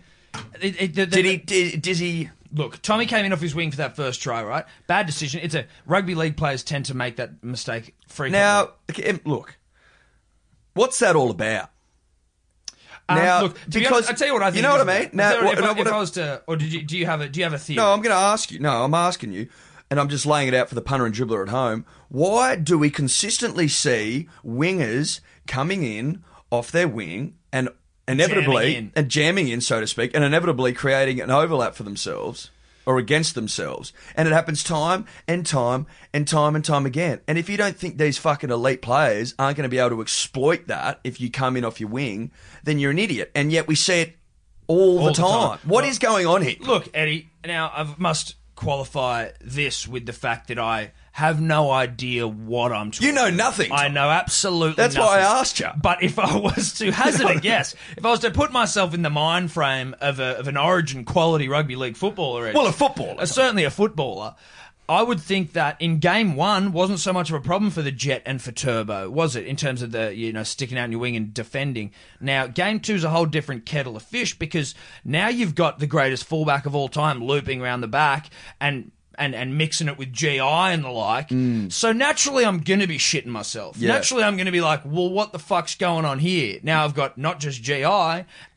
It- 0.62 0.82
it- 0.82 0.96
the- 0.96 1.06
Did 1.06 1.26
he? 1.26 1.38
Did, 1.38 1.82
did 1.82 1.98
he? 1.98 2.30
Look, 2.54 2.82
Tommy 2.82 3.06
came 3.06 3.26
in 3.26 3.32
off 3.34 3.40
his 3.42 3.56
wing 3.56 3.72
for 3.72 3.78
that 3.78 3.96
first 3.96 4.22
try, 4.22 4.44
right? 4.44 4.66
Bad 4.88 5.06
decision. 5.06 5.40
It's 5.44 5.56
a 5.56 5.66
rugby 5.86 6.16
league 6.16 6.36
players 6.36 6.64
tend 6.64 6.86
to 6.86 6.94
make 6.94 7.16
that 7.16 7.44
mistake 7.44 7.96
frequently. 8.08 8.40
Now, 8.40 8.72
look, 9.26 9.58
what's 10.74 11.00
that 11.00 11.16
all 11.16 11.32
about? 11.32 11.70
Um, 13.10 13.18
now, 13.18 13.42
look, 13.44 13.58
because- 13.70 14.10
I 14.10 14.14
tell 14.14 14.28
you 14.28 14.34
what 14.34 14.44
I 14.44 14.48
think. 14.52 14.58
you 14.58 14.62
know 14.64 14.72
what 14.78 14.88
I 14.90 15.00
mean? 15.00 15.10
Now, 15.14 15.32
if, 15.34 15.44
what- 15.44 15.64
I, 15.64 15.80
if 15.80 15.88
I 15.88 15.92
I- 15.92 16.00
was 16.00 16.12
to, 16.12 16.44
or 16.48 16.56
did 16.56 16.72
you, 16.74 16.82
do 16.84 16.98
you 16.98 17.06
have 17.06 17.22
a 17.22 17.30
do 17.30 17.40
you 17.40 17.44
have 17.44 17.54
a 17.54 17.58
theory? 17.58 17.78
No, 17.78 17.92
I'm 17.94 18.02
going 18.02 18.16
to 18.16 18.22
ask 18.22 18.52
you. 18.52 18.60
No, 18.60 18.84
I'm 18.84 18.94
asking 18.94 19.32
you, 19.34 19.48
and 19.90 20.00
I'm 20.00 20.10
just 20.10 20.26
laying 20.26 20.48
it 20.48 20.54
out 20.54 20.70
for 20.70 20.76
the 20.76 20.82
punter 20.82 21.06
and 21.06 21.14
dribbler 21.16 21.42
at 21.44 21.50
home. 21.50 21.86
Why 22.10 22.56
do 22.56 22.78
we 22.78 22.90
consistently 22.90 23.68
see 23.68 24.28
wingers 24.46 25.20
coming 25.48 25.84
in 25.84 26.24
off 26.52 26.72
their 26.72 26.88
wing 26.88 27.36
and 27.52 27.70
inevitably 28.08 28.74
Jamming 28.74 28.92
and 28.96 29.10
jamming 29.10 29.48
in, 29.48 29.62
so 29.62 29.80
to 29.80 29.88
speak, 29.88 30.12
and 30.14 30.24
inevitably 30.24 30.74
creating 30.74 31.22
an 31.22 31.32
overlap 31.32 31.76
for 31.76 31.84
themselves 31.84 32.50
or 32.86 32.98
against 32.98 33.36
themselves? 33.36 33.94
And 34.16 34.28
it 34.28 34.32
happens 34.34 34.64
time 34.64 35.06
and 35.28 35.46
time 35.46 35.86
and 36.14 36.28
time 36.28 36.56
and 36.56 36.66
time 36.66 36.86
again. 36.86 37.22
And 37.28 37.38
if 37.38 37.50
you 37.50 37.58
don't 37.58 37.76
think 37.78 37.98
these 37.98 38.18
fucking 38.18 38.50
elite 38.50 38.82
players 38.82 39.36
aren't 39.40 39.58
going 39.58 39.64
to 39.64 39.70
be 39.70 39.78
able 39.80 39.92
to 39.92 40.02
exploit 40.02 40.68
that 40.68 41.00
if 41.04 41.22
you 41.22 41.30
come 41.30 41.56
in 41.58 41.64
off 41.66 41.80
your 41.80 41.90
wing, 41.90 42.32
then 42.64 42.80
you're 42.80 42.92
an 42.92 43.00
idiot. 43.00 43.32
And 43.36 43.52
yet 43.52 43.68
we 43.68 43.76
see 43.76 44.02
it 44.02 44.18
all, 44.68 45.00
All 45.00 45.06
the 45.06 45.12
the 45.12 45.14
time. 45.22 45.50
time. 45.50 45.60
What 45.66 45.84
Well- 45.84 45.92
is 45.92 46.00
going 46.00 46.26
on 46.28 46.42
here? 46.42 46.56
Look, 46.60 46.90
Eddie. 46.94 47.30
Now 47.46 47.72
I 47.76 47.88
must 47.98 48.36
qualify 48.56 49.30
this 49.42 49.88
with 49.88 50.06
the 50.06 50.14
fact 50.14 50.48
that 50.50 50.60
I 50.60 50.92
have 51.14 51.42
no 51.42 51.70
idea 51.72 52.28
what 52.28 52.72
I'm 52.72 52.92
talking. 52.92 53.08
You 53.08 53.14
know 53.14 53.30
nothing, 53.30 53.72
I 53.72 53.90
know 53.90 54.10
absolutely. 54.10 54.76
That's 54.76 54.98
why 54.98 55.18
I 55.20 55.40
asked 55.40 55.60
you. 55.60 55.68
But 55.82 56.02
if 56.04 56.18
I 56.18 56.38
was 56.38 56.74
to 56.76 56.92
hazard 56.92 57.30
a 57.30 57.40
guess, 57.40 57.76
if 57.98 58.06
I 58.06 58.10
was 58.12 58.20
to 58.22 58.32
put 58.32 58.52
myself 58.52 58.94
in 58.94 59.02
the 59.02 59.10
mind 59.10 59.52
frame 59.52 59.96
of, 60.00 60.20
a, 60.20 60.38
of 60.40 60.48
an 60.48 60.58
Origin 60.58 61.04
quality 61.04 61.50
rugby 61.50 61.76
league 61.76 61.98
footballer, 61.98 62.52
Well, 62.54 62.68
a 62.68 62.72
footballer. 62.72 63.22
uh, 63.22 63.26
certainly 63.26 63.64
a 63.66 63.70
footballer. 63.72 64.36
I 64.90 65.04
would 65.04 65.22
think 65.22 65.54
that 65.54 65.78
in 65.82 66.00
game 66.00 66.36
one 66.36 66.74
wasn't 66.74 67.00
so 67.00 67.14
much 67.14 67.30
of 67.30 67.36
a 67.36 67.40
problem 67.40 67.72
for 67.72 67.82
the 67.82 67.92
Jet 67.94 68.24
and 68.26 68.42
for 68.42 68.52
Turbo, 68.52 69.10
was 69.10 69.38
it? 69.38 69.46
In 69.46 69.56
terms 69.56 69.82
of 69.82 69.92
the 69.92 70.14
you 70.14 70.34
know 70.34 70.44
sticking 70.44 70.78
out 70.78 70.86
in 70.86 70.92
your 70.92 71.00
wing 71.00 71.16
and 71.16 71.34
defending. 71.34 71.92
Now 72.20 72.48
game 72.48 72.80
two 72.82 72.96
is 72.96 73.04
a 73.06 73.10
whole 73.10 73.26
different 73.26 73.66
kettle 73.66 73.96
of 73.96 74.02
fish 74.04 74.38
because 74.38 74.76
now 75.06 75.30
you've 75.30 75.56
got 75.56 75.80
the 75.80 75.88
greatest 75.88 76.26
fullback 76.26 76.66
of 76.66 76.76
all 76.76 76.90
time 76.90 77.24
looping 77.24 77.62
around 77.62 77.82
the 77.82 77.88
back 77.88 78.30
and. 78.60 78.92
And, 79.22 79.36
and 79.36 79.56
mixing 79.56 79.88
it 79.88 80.00
with 80.00 80.12
GI 80.12 80.40
and 80.40 80.84
the 80.84 80.90
like. 80.90 81.30
So 81.72 81.92
naturally, 81.94 82.44
I'm 82.44 82.60
going 82.62 82.80
to 82.80 82.88
be 82.88 82.98
shitting 82.98 83.28
myself. 83.28 83.78
Mm. 83.78 83.82
Yeah. 83.84 83.88
Naturally, 83.90 84.24
I'm 84.24 84.36
going 84.36 84.48
to 84.48 84.52
be 84.52 84.62
like, 84.62 84.82
well, 84.84 85.10
what 85.12 85.32
the 85.32 85.38
fuck's 85.38 85.76
going 85.76 86.06
on 86.06 86.18
here? 86.18 86.60
Now 86.64 86.84
I've 86.86 86.96
got 86.96 87.20
not 87.20 87.40
just 87.40 87.62
GI 87.62 87.84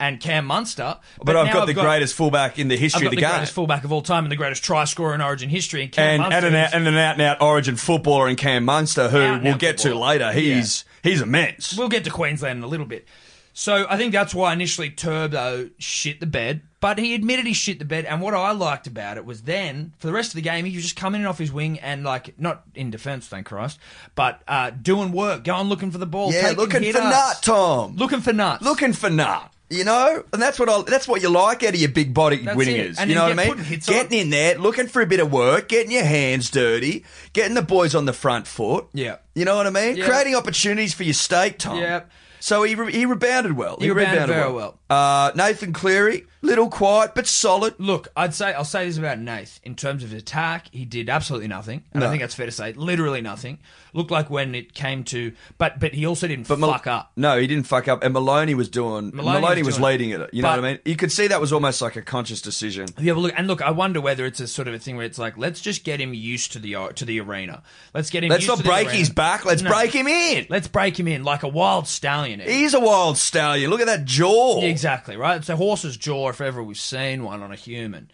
and 0.00 0.20
Cam 0.20 0.46
Munster, 0.46 0.96
but, 1.19 1.26
But 1.26 1.37
I've 1.37 1.52
got 1.52 1.66
the 1.66 1.75
greatest 1.75 2.14
fullback 2.14 2.58
in 2.58 2.69
the 2.69 2.76
I've 2.76 2.81
history 2.81 3.02
got 3.02 3.06
of 3.08 3.11
the 3.11 3.16
the 3.16 3.20
game. 3.20 3.31
greatest 3.32 3.52
fullback 3.52 3.84
of 3.84 3.93
all 3.93 4.00
time 4.00 4.25
and 4.25 4.32
the 4.32 4.37
greatest 4.37 4.64
try 4.64 4.84
scorer 4.84 5.14
in 5.14 5.20
Origin 5.20 5.50
history. 5.50 5.82
And, 5.82 5.93
Cam 5.93 6.11
and, 6.12 6.22
Munster 6.22 6.46
and, 6.46 6.46
an, 6.46 6.55
out- 6.64 6.75
and 6.75 6.88
an 6.88 6.96
out 6.96 7.12
and 7.12 7.22
out 7.22 7.43
origin 7.43 7.76
footballer 7.76 8.26
in 8.28 8.37
Cam 8.37 8.64
Munster, 8.64 9.10
who 9.10 9.20
Out 9.20 9.43
we'll 9.43 9.52
out 9.55 9.58
get 9.60 9.76
to 9.78 9.94
later. 9.94 10.32
He's 10.32 10.84
he's 11.02 11.20
immense. 11.20 11.76
We'll 11.76 11.90
get 11.90 12.05
to 12.05 12.10
Queensland 12.10 12.56
in 12.58 12.64
a 12.64 12.69
little 12.69 12.87
bit. 12.87 13.06
So 13.56 13.86
I 13.88 13.96
think 13.96 14.12
that's 14.12 14.34
why 14.34 14.52
initially 14.52 14.90
Turbo 14.90 15.70
shit 15.78 16.18
the 16.18 16.26
bed, 16.26 16.62
but 16.80 16.98
he 16.98 17.14
admitted 17.14 17.46
he 17.46 17.52
shit 17.52 17.78
the 17.78 17.84
bed. 17.84 18.04
And 18.04 18.20
what 18.20 18.34
I 18.34 18.50
liked 18.50 18.88
about 18.88 19.16
it 19.16 19.24
was 19.24 19.42
then 19.42 19.94
for 19.98 20.08
the 20.08 20.12
rest 20.12 20.32
of 20.32 20.34
the 20.34 20.42
game 20.42 20.64
he 20.64 20.74
was 20.74 20.82
just 20.82 20.96
coming 20.96 21.20
in 21.20 21.26
off 21.26 21.38
his 21.38 21.52
wing 21.52 21.78
and 21.78 22.02
like 22.02 22.38
not 22.38 22.64
in 22.74 22.90
defence, 22.90 23.28
thank 23.28 23.46
Christ, 23.46 23.78
but 24.16 24.42
uh, 24.48 24.70
doing 24.70 25.12
work, 25.12 25.44
going 25.44 25.68
looking 25.68 25.92
for 25.92 25.98
the 25.98 26.06
ball, 26.06 26.32
yeah, 26.32 26.42
taking 26.42 26.56
looking 26.58 26.82
hitters, 26.82 27.00
for 27.00 27.08
nut, 27.08 27.38
Tom. 27.42 27.94
looking 27.94 28.20
for 28.20 28.32
nuts, 28.32 28.64
looking 28.64 28.92
for 28.92 29.08
nut. 29.08 29.52
You 29.70 29.84
know, 29.84 30.22
and 30.32 30.42
that's 30.42 30.58
what 30.58 30.68
I, 30.68 30.82
that's 30.82 31.08
what 31.08 31.22
you 31.22 31.30
like 31.30 31.62
out 31.62 31.74
of 31.74 31.80
your 31.80 31.90
big 31.90 32.12
body 32.12 32.36
That's 32.36 32.56
winning 32.56 32.76
it. 32.76 32.86
is. 32.86 32.98
And 32.98 33.08
you 33.08 33.16
know 33.16 33.28
what 33.28 33.38
I 33.38 33.48
mean? 33.48 33.80
Getting 33.80 34.18
in 34.18 34.30
there, 34.30 34.58
looking 34.58 34.88
for 34.88 35.00
a 35.00 35.06
bit 35.06 35.20
of 35.20 35.32
work, 35.32 35.68
getting 35.68 35.90
your 35.90 36.04
hands 36.04 36.50
dirty, 36.50 37.04
getting 37.32 37.54
the 37.54 37.62
boys 37.62 37.94
on 37.94 38.04
the 38.04 38.12
front 38.12 38.46
foot. 38.46 38.86
Yeah. 38.92 39.16
you 39.34 39.44
know 39.46 39.56
what 39.56 39.66
I 39.66 39.70
mean? 39.70 39.96
Yeah. 39.96 40.06
Creating 40.06 40.34
opportunities 40.36 40.93
for 40.93 41.02
your 41.05 41.14
stake, 41.14 41.58
Tom. 41.58 41.79
Yeah. 41.79 42.02
So 42.44 42.63
he 42.63 42.74
re- 42.74 42.93
he 42.93 43.06
rebounded 43.06 43.56
well. 43.56 43.79
He 43.81 43.91
rebounded 43.91 44.29
very 44.29 44.53
well. 44.53 44.79
Uh, 44.94 45.32
Nathan 45.34 45.72
Cleary, 45.72 46.24
little 46.41 46.69
quiet 46.70 47.13
but 47.17 47.27
solid. 47.27 47.74
Look, 47.79 48.08
I'd 48.17 48.32
say 48.32 48.53
I'll 48.53 48.65
say 48.65 48.86
this 48.86 48.96
about 48.96 49.19
Nath. 49.19 49.58
In 49.65 49.74
terms 49.74 50.05
of 50.05 50.10
his 50.10 50.22
attack, 50.22 50.67
he 50.70 50.84
did 50.84 51.08
absolutely 51.10 51.48
nothing. 51.48 51.82
And 51.93 52.01
No. 52.01 52.06
I 52.06 52.10
think 52.10 52.22
that's 52.22 52.34
fair 52.34 52.46
to 52.46 52.53
say. 52.53 52.72
Literally 52.74 53.20
nothing. 53.20 53.58
Looked 53.93 54.10
like 54.10 54.29
when 54.31 54.55
it 54.55 54.72
came 54.74 55.03
to 55.05 55.32
but 55.58 55.81
but 55.81 55.94
he 55.94 56.06
also 56.06 56.27
didn't 56.29 56.46
But 56.48 56.58
Mal- 56.60 56.72
fuck 56.72 56.86
up. 56.86 57.13
No, 57.17 57.39
he 57.39 57.46
didn't 57.46 57.67
fuck 57.67 57.89
up. 57.89 58.03
And 58.05 58.13
Maloney 58.13 58.55
was 58.55 58.69
doing. 58.69 59.10
Maloney 59.15 59.41
Maloney, 59.41 59.60
was 59.63 59.67
was, 59.67 59.77
doing 59.77 59.84
leading 59.89 60.10
it. 60.10 60.31
You 60.32 60.43
know 60.43 60.51
what 60.51 60.58
I 60.58 60.63
mean? 60.63 60.79
You 60.84 60.96
could 60.96 61.10
see 61.13 61.27
that 61.29 61.41
was 61.41 61.53
almost 61.53 61.81
like 61.82 61.96
a 61.96 62.03
conscious 62.03 62.41
decision. 62.41 62.86
Yeah, 62.98 63.15
but 63.15 63.20
look, 63.20 63.32
and 63.36 63.46
look, 63.48 63.63
I 63.63 63.70
wonder 63.72 64.01
whether 64.01 64.24
it's 64.27 64.41
a 64.41 64.46
sort 64.46 64.69
of 64.69 64.74
a 64.74 64.79
thing 64.79 64.96
where 64.96 65.06
it's 65.06 65.19
like, 65.19 65.36
let's 65.36 65.60
just 65.60 65.82
get 65.84 66.01
him 66.01 66.15
used 66.15 66.53
to 66.53 66.58
the 66.60 66.77
to 66.94 67.05
the 67.05 67.20
arena. 67.20 67.63
Let's 67.94 68.10
get 68.10 68.22
him. 68.22 68.31
Let's 68.31 68.43
used 68.43 68.48
not 68.51 68.56
to 68.58 68.63
the 68.63 68.69
break 68.69 68.91
his 68.91 69.10
back. 69.10 69.44
Let's 69.44 69.63
No. 69.63 69.70
break 69.70 69.93
him 69.93 70.06
in. 70.06 70.46
Let's 70.51 70.69
break 70.69 70.98
him 70.98 71.08
in 71.08 71.24
like 71.24 71.43
a 71.43 71.48
wild 71.48 71.89
stallion. 71.89 72.41
He's 72.41 72.74
a 72.74 72.81
wild 72.81 73.17
stallion. 73.19 73.70
Look 73.70 73.81
at 73.81 73.86
that 73.86 74.05
jaw. 74.05 74.60
Exactly 74.60 74.83
right. 75.17 75.36
It's 75.36 75.48
a 75.48 75.56
horse's 75.56 75.96
jaw 75.96 76.29
if 76.29 76.41
ever 76.41 76.62
we've 76.62 76.79
seen 76.79 77.24
one 77.24 77.43
on 77.43 77.53
a 77.53 77.56
human. 77.56 78.10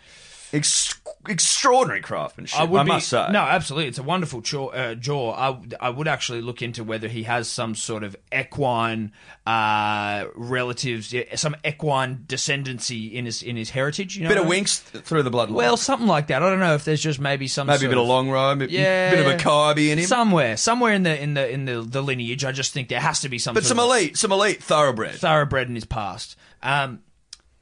Ex- 0.52 1.00
extraordinary 1.28 2.00
craftsmanship. 2.00 2.58
I, 2.60 2.64
would 2.64 2.84
be, 2.84 2.88
must 2.92 3.08
say. 3.08 3.28
No, 3.30 3.40
absolutely. 3.40 3.88
It's 3.88 3.98
a 3.98 4.02
wonderful 4.02 4.40
jaw. 4.40 4.68
Uh, 4.68 4.94
jaw. 4.94 5.32
I, 5.32 5.50
would- 5.50 5.74
I 5.80 5.90
would 5.90 6.08
actually 6.08 6.40
look 6.40 6.62
into 6.62 6.82
whether 6.82 7.08
he 7.08 7.22
has 7.24 7.48
some 7.48 7.74
sort 7.74 8.02
of 8.02 8.16
equine 8.36 9.12
uh, 9.46 10.24
relatives, 10.34 11.14
some 11.34 11.54
equine 11.64 12.24
descendancy 12.26 13.12
in 13.12 13.26
his 13.26 13.42
in 13.42 13.56
his 13.56 13.70
heritage. 13.70 14.16
You 14.16 14.24
know, 14.24 14.28
Bit 14.30 14.38
of 14.38 14.46
I 14.46 14.50
mean? 14.50 14.64
Winx 14.64 14.80
through 14.80 15.22
the 15.22 15.30
bloodline. 15.30 15.50
Well, 15.50 15.76
something 15.76 16.08
like 16.08 16.28
that. 16.28 16.42
I 16.42 16.50
don't 16.50 16.60
know 16.60 16.74
if 16.74 16.84
there's 16.84 17.02
just 17.02 17.20
maybe 17.20 17.46
some 17.48 17.66
maybe 17.66 17.86
a 17.86 17.88
bit 17.88 17.98
of 17.98 18.06
Lonhro. 18.06 18.60
A 18.60 18.70
Yeah, 18.70 19.10
bit 19.10 19.26
of 19.26 19.32
a 19.32 19.36
Kybe 19.36 19.90
in 19.90 19.98
him. 19.98 20.06
Somewhere, 20.06 20.56
somewhere 20.56 20.92
in 20.94 21.02
the 21.04 21.20
in 21.22 21.34
the 21.34 21.48
in 21.48 21.64
the, 21.64 21.82
the 21.82 22.02
lineage, 22.02 22.44
I 22.44 22.52
just 22.52 22.72
think 22.72 22.88
there 22.88 23.00
has 23.00 23.20
to 23.20 23.28
be 23.28 23.38
some. 23.38 23.54
but 23.54 23.64
some 23.64 23.78
of 23.78 23.84
elite, 23.86 24.16
some 24.16 24.32
elite 24.32 24.62
thoroughbred. 24.62 25.14
thoroughbred 25.14 25.68
in 25.68 25.74
his 25.74 25.84
past. 25.84 26.36
Um, 26.62 27.00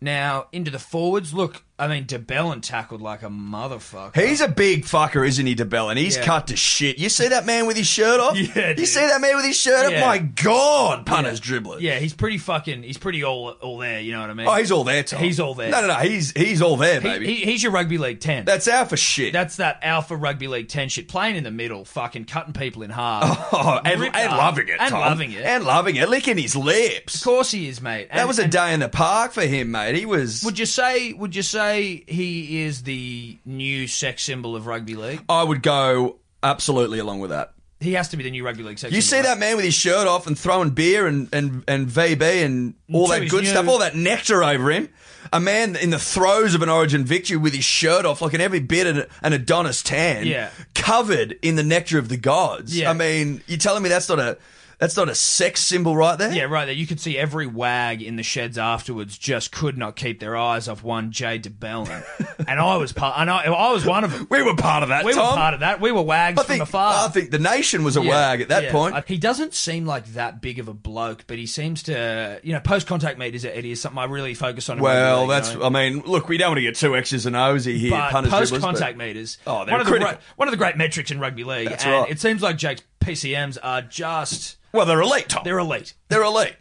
now 0.00 0.46
into 0.52 0.70
the 0.70 0.78
forwards. 0.78 1.34
Look, 1.34 1.64
I 1.78 1.86
mean, 1.86 2.06
DeBellin 2.06 2.60
tackled 2.60 3.00
like 3.00 3.22
a 3.22 3.28
motherfucker. 3.28 4.16
He's 4.16 4.40
a 4.40 4.48
big 4.48 4.84
fucker, 4.84 5.26
isn't 5.26 5.46
he, 5.46 5.54
DeBell? 5.54 5.90
And 5.90 5.98
he's 5.98 6.16
Yeah. 6.16 6.24
cut 6.24 6.48
to 6.48 6.56
shit. 6.56 6.98
You 6.98 7.08
see 7.08 7.28
that 7.28 7.46
man 7.46 7.66
with 7.66 7.76
his 7.76 7.86
shirt 7.86 8.18
off? 8.20 8.36
Yeah, 8.38 8.70
You 8.70 8.74
dude. 8.74 8.88
see 8.88 9.00
that 9.06 9.20
man 9.20 9.36
with 9.36 9.44
his 9.44 9.58
shirt 9.58 9.92
Yeah. 9.92 10.00
off? 10.00 10.06
My 10.06 10.18
God, 10.18 11.06
punters 11.06 11.40
dribbler. 11.40 11.80
yeah, 11.80 11.98
he's 11.98 12.14
pretty 12.14 12.38
fucking. 12.38 12.82
He's 12.82 12.98
pretty 12.98 13.22
all 13.22 13.50
all 13.60 13.78
there. 13.78 14.00
You 14.00 14.12
know 14.12 14.20
what 14.20 14.30
I 14.30 14.34
mean? 14.34 14.46
Oh, 14.48 14.54
he's 14.54 14.72
all 14.72 14.84
there, 14.84 15.02
Tom. 15.02 15.22
He's 15.22 15.38
all 15.38 15.54
there. 15.54 15.70
No, 15.70 15.80
no, 15.82 15.86
no. 15.88 15.94
He's 15.94 16.32
he's 16.32 16.60
all 16.62 16.76
there, 16.76 17.00
He- 17.00 17.08
baby. 17.08 17.26
he- 17.26 17.44
he's 17.44 17.62
your 17.62 17.72
rugby 17.72 17.98
league 17.98 18.20
ten. 18.20 18.44
That's 18.44 18.66
alpha 18.66 18.96
shit. 18.96 19.32
That's 19.32 19.56
that 19.56 19.78
alpha 19.82 20.16
rugby 20.16 20.48
league 20.48 20.68
ten 20.68 20.88
shit. 20.88 21.06
Playing 21.08 21.36
in 21.36 21.44
the 21.44 21.50
middle, 21.50 21.84
fucking 21.84 22.24
cutting 22.24 22.52
people 22.54 22.82
in 22.82 22.90
half. 22.90 23.48
oh, 23.52 23.80
and, 23.84 24.00
Ripped 24.00 24.16
and 24.16 24.32
up. 24.32 24.38
loving 24.38 24.68
it, 24.68 24.76
and 24.80 24.90
Tom. 24.90 25.00
loving 25.00 25.32
it. 25.32 25.44
and 25.44 25.64
loving 25.64 25.96
it, 25.96 26.08
licking 26.08 26.38
his 26.38 26.56
lips. 26.56 27.14
of 27.16 27.22
course 27.22 27.50
he 27.52 27.68
is, 27.68 27.80
mate. 27.80 28.08
That 28.12 28.26
was 28.26 28.38
a 28.40 28.44
and 28.44 28.52
day 28.52 28.74
in 28.74 28.80
the 28.80 28.88
park 28.88 29.32
for 29.32 29.42
him, 29.42 29.70
mate. 29.70 29.94
He 29.94 30.06
was. 30.06 30.42
Would 30.44 30.58
you 30.58 30.66
say? 30.66 31.12
Would 31.12 31.36
you 31.36 31.42
say 31.42 31.67
he 31.76 32.62
is 32.62 32.82
the 32.82 33.38
new 33.44 33.86
sex 33.86 34.22
symbol 34.22 34.56
of 34.56 34.66
rugby 34.66 34.94
league? 34.94 35.22
I 35.28 35.42
would 35.42 35.62
go 35.62 36.16
absolutely 36.42 36.98
along 36.98 37.20
with 37.20 37.30
that. 37.30 37.52
He 37.80 37.92
has 37.92 38.08
to 38.08 38.16
be 38.16 38.24
the 38.24 38.30
new 38.32 38.44
rugby 38.44 38.64
league 38.64 38.78
sex. 38.78 38.92
You 38.92 39.00
see 39.00 39.10
symbol, 39.10 39.28
that 39.30 39.38
man 39.38 39.54
with 39.56 39.64
his 39.64 39.74
shirt 39.74 40.08
off 40.08 40.26
and 40.26 40.36
throwing 40.36 40.70
beer 40.70 41.06
and, 41.06 41.28
and, 41.32 41.62
and 41.68 41.86
VB 41.86 42.44
and 42.44 42.74
all 42.92 43.06
To 43.06 43.20
that 43.20 43.28
good 43.28 43.44
new- 43.44 43.50
stuff, 43.50 43.68
all 43.68 43.78
that 43.78 43.94
nectar 43.94 44.42
over 44.42 44.70
him. 44.70 44.88
A 45.32 45.38
man 45.40 45.76
in 45.76 45.90
the 45.90 45.98
throes 45.98 46.54
of 46.54 46.62
an 46.62 46.68
Origin 46.70 47.04
victory 47.04 47.36
with 47.36 47.52
his 47.54 47.64
shirt 47.64 48.04
off, 48.06 48.20
looking 48.22 48.40
every 48.40 48.60
bit 48.60 48.86
an, 48.86 49.04
an 49.22 49.32
Adonis 49.32 49.82
tan, 49.82 50.26
Yeah. 50.26 50.50
covered 50.74 51.38
in 51.42 51.54
the 51.56 51.62
nectar 51.62 51.98
of 51.98 52.08
the 52.08 52.16
gods. 52.16 52.76
Yeah. 52.76 52.90
I 52.90 52.94
mean, 52.94 53.42
you're 53.46 53.58
telling 53.58 53.82
me 53.82 53.88
that's 53.90 54.08
not 54.08 54.18
a 54.18 54.38
that's 54.78 54.96
not 54.96 55.08
a 55.08 55.14
sex 55.14 55.60
symbol 55.60 55.96
right 55.96 56.16
there? 56.18 56.32
Yeah, 56.32 56.44
right 56.44 56.64
there. 56.66 56.74
You 56.74 56.86
could 56.86 57.00
see 57.00 57.18
every 57.18 57.46
wag 57.46 58.02
in 58.02 58.16
the 58.16 58.22
sheds 58.22 58.56
afterwards 58.58 59.18
just 59.18 59.50
could 59.52 59.76
not 59.76 59.96
keep 59.96 60.20
their 60.20 60.36
eyes 60.36 60.68
off 60.68 60.82
one 60.84 61.10
Jay 61.10 61.38
DeBellin, 61.38 62.04
and 62.48 62.60
I 62.60 62.76
was 62.76 62.92
part. 62.92 63.18
And 63.18 63.28
I, 63.30 63.44
I 63.44 63.72
was 63.72 63.84
one 63.84 64.04
of 64.04 64.12
them. 64.12 64.26
We 64.30 64.42
were 64.42 64.54
part 64.54 64.82
of 64.82 64.90
that, 64.90 65.04
We 65.04 65.12
Tom. 65.14 65.30
were 65.32 65.36
part 65.36 65.54
of 65.54 65.60
that. 65.60 65.80
We 65.80 65.90
were 65.92 66.02
wags 66.02 66.40
I 66.40 66.44
from 66.44 66.60
afar. 66.60 67.06
I 67.06 67.08
think 67.08 67.30
the 67.30 67.38
nation 67.38 67.82
was 67.84 67.96
a 67.96 68.02
Yeah, 68.02 68.10
wag 68.10 68.40
at 68.40 68.48
that 68.48 68.64
yeah. 68.64 68.72
point. 68.72 68.94
Uh, 68.94 69.02
He 69.06 69.18
doesn't 69.18 69.54
seem 69.54 69.84
like 69.86 70.06
that 70.14 70.40
big 70.40 70.58
of 70.58 70.68
a 70.68 70.74
bloke, 70.74 71.24
but 71.26 71.38
he 71.38 71.46
seems 71.46 71.82
to, 71.84 72.40
you 72.44 72.52
know, 72.52 72.60
post 72.60 72.86
contact 72.86 73.18
meat 73.18 73.34
is 73.34 73.44
Eddie 73.44 73.72
is 73.72 73.80
something 73.80 73.98
I 73.98 74.04
really 74.04 74.34
focus 74.34 74.68
on. 74.68 74.78
in 74.78 74.82
well, 74.84 75.22
league, 75.22 75.30
that's. 75.30 75.52
you 75.52 75.58
know? 75.58 75.66
I 75.66 75.68
mean, 75.70 76.02
look, 76.06 76.28
we 76.28 76.38
don't 76.38 76.50
want 76.50 76.58
to 76.58 76.62
get 76.62 76.76
too 76.76 76.94
X's 76.96 77.26
and 77.26 77.34
O's 77.36 77.64
here, 77.64 77.90
but 77.90 78.10
punters, 78.12 78.32
post 78.32 78.52
dribblers, 78.52 78.60
contact 78.60 78.96
meters. 78.96 79.38
Oh, 79.46 79.64
they're 79.64 79.72
one 79.72 79.80
of 79.80 79.86
the 79.86 79.90
critical. 79.92 80.12
great, 80.14 80.22
one 80.36 80.48
of 80.48 80.52
the 80.52 80.56
great 80.58 80.76
metrics 80.76 81.10
in 81.10 81.18
rugby 81.18 81.42
league. 81.44 81.68
That's 81.68 81.84
and 81.84 81.92
right. 81.92 82.10
It 82.10 82.20
seems 82.20 82.42
like 82.42 82.56
Jake's 82.56 82.82
PCMs 83.08 83.58
are 83.62 83.82
just 83.82 84.56
Well, 84.72 84.86
they're 84.86 85.00
elite, 85.00 85.28
Tom. 85.28 85.42
they're 85.44 85.58
elite. 85.58 85.94
They're 86.08 86.22
elite. 86.22 86.56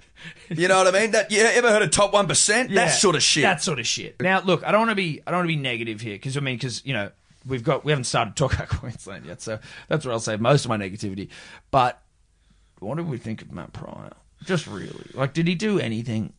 You 0.49 0.67
know 0.67 0.77
what 0.83 0.87
I 0.93 0.99
mean? 0.99 1.11
That 1.11 1.31
you 1.31 1.39
ever 1.41 1.69
heard 1.69 1.83
of 1.83 1.91
top 1.91 2.11
one 2.13 2.27
percent? 2.27 2.69
Yeah, 2.69 2.85
That 2.85 2.91
sort 2.91 3.15
of 3.15 3.21
shit. 3.23 3.43
That 3.43 3.61
sort 3.61 3.79
of 3.79 3.85
shit. 3.87 4.19
Now, 4.21 4.41
look, 4.41 4.63
I 4.65 4.71
don't 4.71 4.81
want 4.81 4.91
to 4.91 4.95
be, 4.95 5.21
I 5.27 5.31
don't 5.31 5.39
want 5.39 5.49
to 5.49 5.55
be 5.55 5.61
negative 5.61 6.01
here 6.01 6.15
because 6.15 6.35
I 6.35 6.39
mean, 6.39 6.55
because 6.55 6.83
you 6.85 6.93
know, 6.93 7.11
we've 7.45 7.63
got, 7.63 7.85
we 7.85 7.91
haven't 7.91 8.05
started 8.05 8.35
talking 8.35 8.57
about 8.61 8.69
Queensland 8.69 9.25
yet, 9.25 9.41
so 9.41 9.59
that's 9.87 10.05
where 10.05 10.13
I'll 10.13 10.19
save 10.19 10.41
most 10.41 10.65
of 10.65 10.69
my 10.69 10.77
negativity. 10.77 11.29
But 11.69 12.01
what 12.79 12.97
did 12.97 13.07
we 13.07 13.17
think 13.17 13.41
of 13.41 13.51
Matt 13.51 13.73
Prior? 13.73 14.11
Just 14.43 14.67
really, 14.67 15.09
like, 15.13 15.33
did 15.33 15.47
he 15.47 15.55
do 15.55 15.79
anything? 15.79 16.33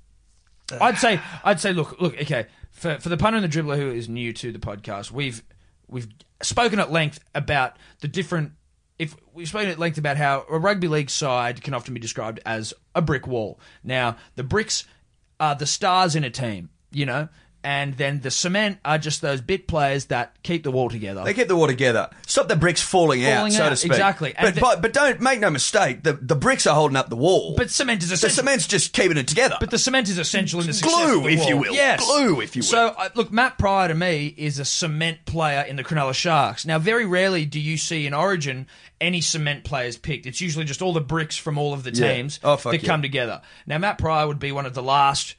I'd 0.80 0.98
say, 0.98 1.20
I'd 1.44 1.60
say, 1.60 1.72
look, 1.72 2.00
look, 2.00 2.20
okay, 2.20 2.46
for 2.72 2.98
for 2.98 3.08
the 3.08 3.16
punter 3.16 3.38
and 3.38 3.44
the 3.50 3.56
dribbler 3.62 3.76
who 3.76 3.90
is 3.90 4.08
new 4.08 4.32
to 4.34 4.52
the 4.52 4.58
podcast, 4.58 5.10
we've 5.10 5.42
we've 5.88 6.08
spoken 6.42 6.78
at 6.78 6.90
length 6.92 7.20
about 7.34 7.76
the 8.00 8.08
different. 8.08 8.52
If 8.98 9.16
we've 9.32 9.48
spoken 9.48 9.70
at 9.70 9.78
length 9.78 9.98
about 9.98 10.16
how 10.16 10.44
a 10.50 10.58
rugby 10.58 10.88
league 10.88 11.10
side 11.10 11.62
can 11.62 11.74
often 11.74 11.94
be 11.94 12.00
described 12.00 12.40
as 12.44 12.74
a 12.94 13.02
brick 13.02 13.26
wall. 13.26 13.60
Now, 13.84 14.16
the 14.34 14.42
bricks 14.42 14.84
are 15.38 15.54
the 15.54 15.66
stars 15.66 16.16
in 16.16 16.24
a 16.24 16.30
team, 16.30 16.70
you 16.90 17.06
know, 17.06 17.28
and 17.64 17.96
then 17.96 18.20
the 18.20 18.30
cement 18.30 18.78
are 18.84 18.98
just 18.98 19.20
those 19.20 19.40
bit 19.40 19.66
players 19.66 20.06
that 20.06 20.34
keep 20.42 20.62
the 20.62 20.70
wall 20.70 20.88
together. 20.88 21.24
They 21.24 21.34
keep 21.34 21.48
the 21.48 21.56
wall 21.56 21.66
together. 21.66 22.08
Stop 22.26 22.48
the 22.48 22.56
bricks 22.56 22.80
falling, 22.80 23.24
out, 23.26 23.36
Falling 23.38 23.52
so 23.52 23.64
out, 23.64 23.68
to 23.70 23.76
speak. 23.76 23.92
exactly. 23.92 24.34
But, 24.40 24.54
the- 24.54 24.60
but 24.60 24.80
but 24.82 24.92
don't 24.92 25.20
make 25.20 25.40
no 25.40 25.50
mistake. 25.50 26.02
The 26.04 26.12
the 26.12 26.36
bricks 26.36 26.66
are 26.66 26.74
holding 26.74 26.96
up 26.96 27.08
the 27.08 27.16
wall. 27.16 27.54
but 27.56 27.70
cement 27.70 28.02
is 28.02 28.12
essential. 28.12 28.28
the 28.28 28.34
cement's 28.48 28.66
just 28.66 28.92
keeping 28.92 29.16
it 29.16 29.26
together. 29.28 29.56
But 29.58 29.70
the 29.70 29.78
cement 29.78 30.08
is 30.08 30.18
essential 30.18 30.60
in 30.60 30.66
the 30.68 30.72
success 30.72 30.94
Glue, 30.94 31.18
of 31.18 31.22
the 31.24 31.28
if 31.30 31.38
wall. 31.40 31.48
you 31.48 31.56
will. 31.56 31.74
Yes. 31.74 32.04
Glue, 32.04 32.40
if 32.40 32.54
you 32.56 32.60
will. 32.60 32.66
So, 32.66 32.88
uh, 32.96 33.08
look, 33.14 33.32
Matt 33.32 33.58
Prior 33.58 33.88
to 33.88 33.94
me 33.94 34.34
is 34.36 34.58
a 34.58 34.64
cement 34.64 35.24
player 35.26 35.62
in 35.62 35.76
the 35.76 35.84
Cronulla 35.84 36.14
Sharks. 36.14 36.64
Now, 36.64 36.78
very 36.78 37.06
rarely 37.06 37.44
do 37.44 37.58
you 37.60 37.76
see 37.76 38.06
in 38.06 38.14
Origin 38.14 38.66
any 39.00 39.20
cement 39.20 39.64
players 39.64 39.96
picked. 39.96 40.26
It's 40.26 40.40
usually 40.40 40.64
just 40.64 40.82
all 40.82 40.92
the 40.92 41.00
bricks 41.00 41.36
from 41.36 41.56
all 41.58 41.72
of 41.72 41.84
the 41.84 41.92
Yeah. 41.92 42.14
teams 42.14 42.40
Oh, 42.42 42.56
that 42.56 42.82
yeah. 42.82 42.86
come 42.88 43.02
together. 43.02 43.42
Now, 43.66 43.78
Matt 43.78 43.98
Prior 43.98 44.26
would 44.26 44.38
be 44.40 44.50
one 44.52 44.66
of 44.66 44.74
the 44.74 44.82
last 44.82 45.34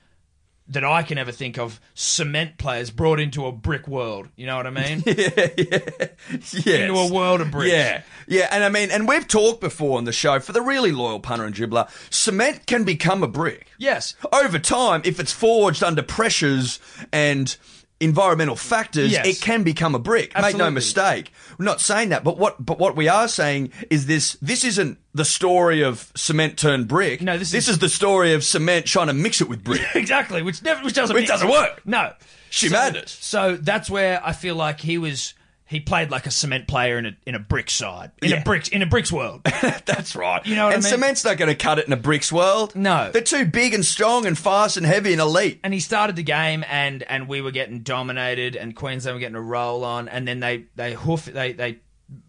that 0.69 0.83
I 0.83 1.01
can 1.03 1.17
ever 1.17 1.31
think 1.31 1.57
of 1.57 1.81
cement 1.95 2.57
players 2.57 2.91
brought 2.91 3.19
into 3.19 3.45
a 3.45 3.51
brick 3.51 3.87
world. 3.87 4.29
You 4.35 4.45
know 4.45 4.55
what 4.55 4.67
I 4.67 4.69
mean? 4.69 5.03
Yeah, 5.19 5.47
yes. 5.57 6.53
Into 6.65 6.95
a 6.95 7.11
world 7.11 7.41
of 7.41 7.51
bricks. 7.51 7.71
Yeah, 7.71 8.03
yeah, 8.27 8.47
and 8.51 8.63
I 8.63 8.69
mean, 8.69 8.91
and 8.91 9.07
we've 9.07 9.27
talked 9.27 9.61
before 9.61 9.97
on 9.97 10.05
the 10.05 10.11
show 10.11 10.39
for 10.39 10.51
the 10.51 10.61
really 10.61 10.91
loyal 10.91 11.19
punter 11.19 11.45
and 11.45 11.55
dribbler, 11.55 11.89
cement 12.11 12.67
can 12.67 12.83
become 12.83 13.23
a 13.23 13.27
brick. 13.27 13.67
Yes. 13.77 14.15
over 14.31 14.59
time, 14.59 15.01
if 15.05 15.19
it's 15.19 15.31
forged 15.31 15.83
under 15.83 16.03
pressures 16.03 16.79
and 17.11 17.57
environmental 17.99 18.55
factors, 18.55 19.11
Yes. 19.11 19.27
it 19.27 19.41
can 19.41 19.63
become 19.63 19.93
a 19.95 19.99
brick. 19.99 20.31
Make 20.39 20.55
no 20.57 20.71
mistake. 20.71 21.31
We're 21.57 21.65
not 21.65 21.81
saying 21.81 22.09
that, 22.09 22.23
but 22.23 22.37
what 22.37 22.63
but 22.65 22.79
what 22.79 22.95
we 22.95 23.07
are 23.07 23.27
saying 23.27 23.71
is 23.89 24.05
this: 24.05 24.37
this 24.41 24.63
isn't 24.63 24.97
the 25.13 25.25
story 25.25 25.81
of 25.81 26.11
cement 26.15 26.57
turned 26.57 26.87
brick. 26.87 27.21
No, 27.21 27.37
this 27.37 27.51
this 27.51 27.65
is- 27.65 27.73
is 27.75 27.79
the 27.79 27.89
story 27.89 28.33
of 28.33 28.43
cement 28.43 28.85
trying 28.85 29.07
to 29.07 29.13
mix 29.13 29.41
it 29.41 29.49
with 29.49 29.63
brick. 29.63 29.81
Exactly, 29.95 30.41
which 30.41 30.63
never, 30.63 30.83
which 30.83 30.93
doesn't, 30.93 31.13
Which 31.13 31.27
doesn't 31.27 31.49
work. 31.49 31.81
No, 31.85 32.13
She 32.49 32.67
so, 32.69 32.73
madness. 32.73 33.17
So 33.19 33.57
that's 33.57 33.89
where 33.89 34.21
I 34.25 34.31
feel 34.33 34.55
like 34.55 34.79
he 34.81 34.97
was. 34.97 35.33
He 35.69 35.79
played 35.79 36.09
like 36.09 36.25
a 36.25 36.31
cement 36.31 36.67
player 36.67 36.97
in 36.97 37.05
a 37.05 37.11
in 37.27 37.35
a 37.35 37.39
brick 37.39 37.69
side 37.69 38.09
in 38.23 38.31
Yeah. 38.31 38.41
a 38.41 38.43
bricks 38.43 38.69
in 38.69 38.81
a 38.81 38.87
bricks 38.87 39.11
world. 39.11 39.41
That's 39.85 40.15
right. 40.15 40.43
You 40.45 40.55
know 40.55 40.65
what 40.65 40.71
I 40.71 40.75
and 40.75 40.83
mean? 40.83 40.89
cement's 40.91 41.23
not 41.23 41.37
going 41.37 41.49
to 41.49 41.55
cut 41.55 41.77
it 41.77 41.85
in 41.85 41.93
a 41.93 41.97
bricks 41.97 42.31
world. 42.31 42.75
No. 42.75 43.11
they're 43.11 43.21
too 43.21 43.45
big 43.45 43.73
and 43.75 43.85
strong 43.85 44.25
and 44.25 44.35
fast 44.37 44.77
and 44.77 44.85
heavy 44.85 45.11
and 45.11 45.21
elite. 45.21 45.59
and 45.63 45.71
he 45.73 45.79
started 45.79 46.15
the 46.15 46.23
game, 46.23 46.65
and 46.67 47.03
and 47.03 47.27
we 47.27 47.41
were 47.41 47.51
getting 47.51 47.79
dominated, 47.81 48.55
and 48.55 48.75
Queensland 48.75 49.15
were 49.15 49.19
getting 49.19 49.35
a 49.35 49.41
roll 49.41 49.83
on, 49.83 50.09
and 50.09 50.27
then 50.27 50.39
they 50.39 50.63
they 50.75 50.93
hoof 50.95 51.25
they 51.25 51.53
they 51.53 51.77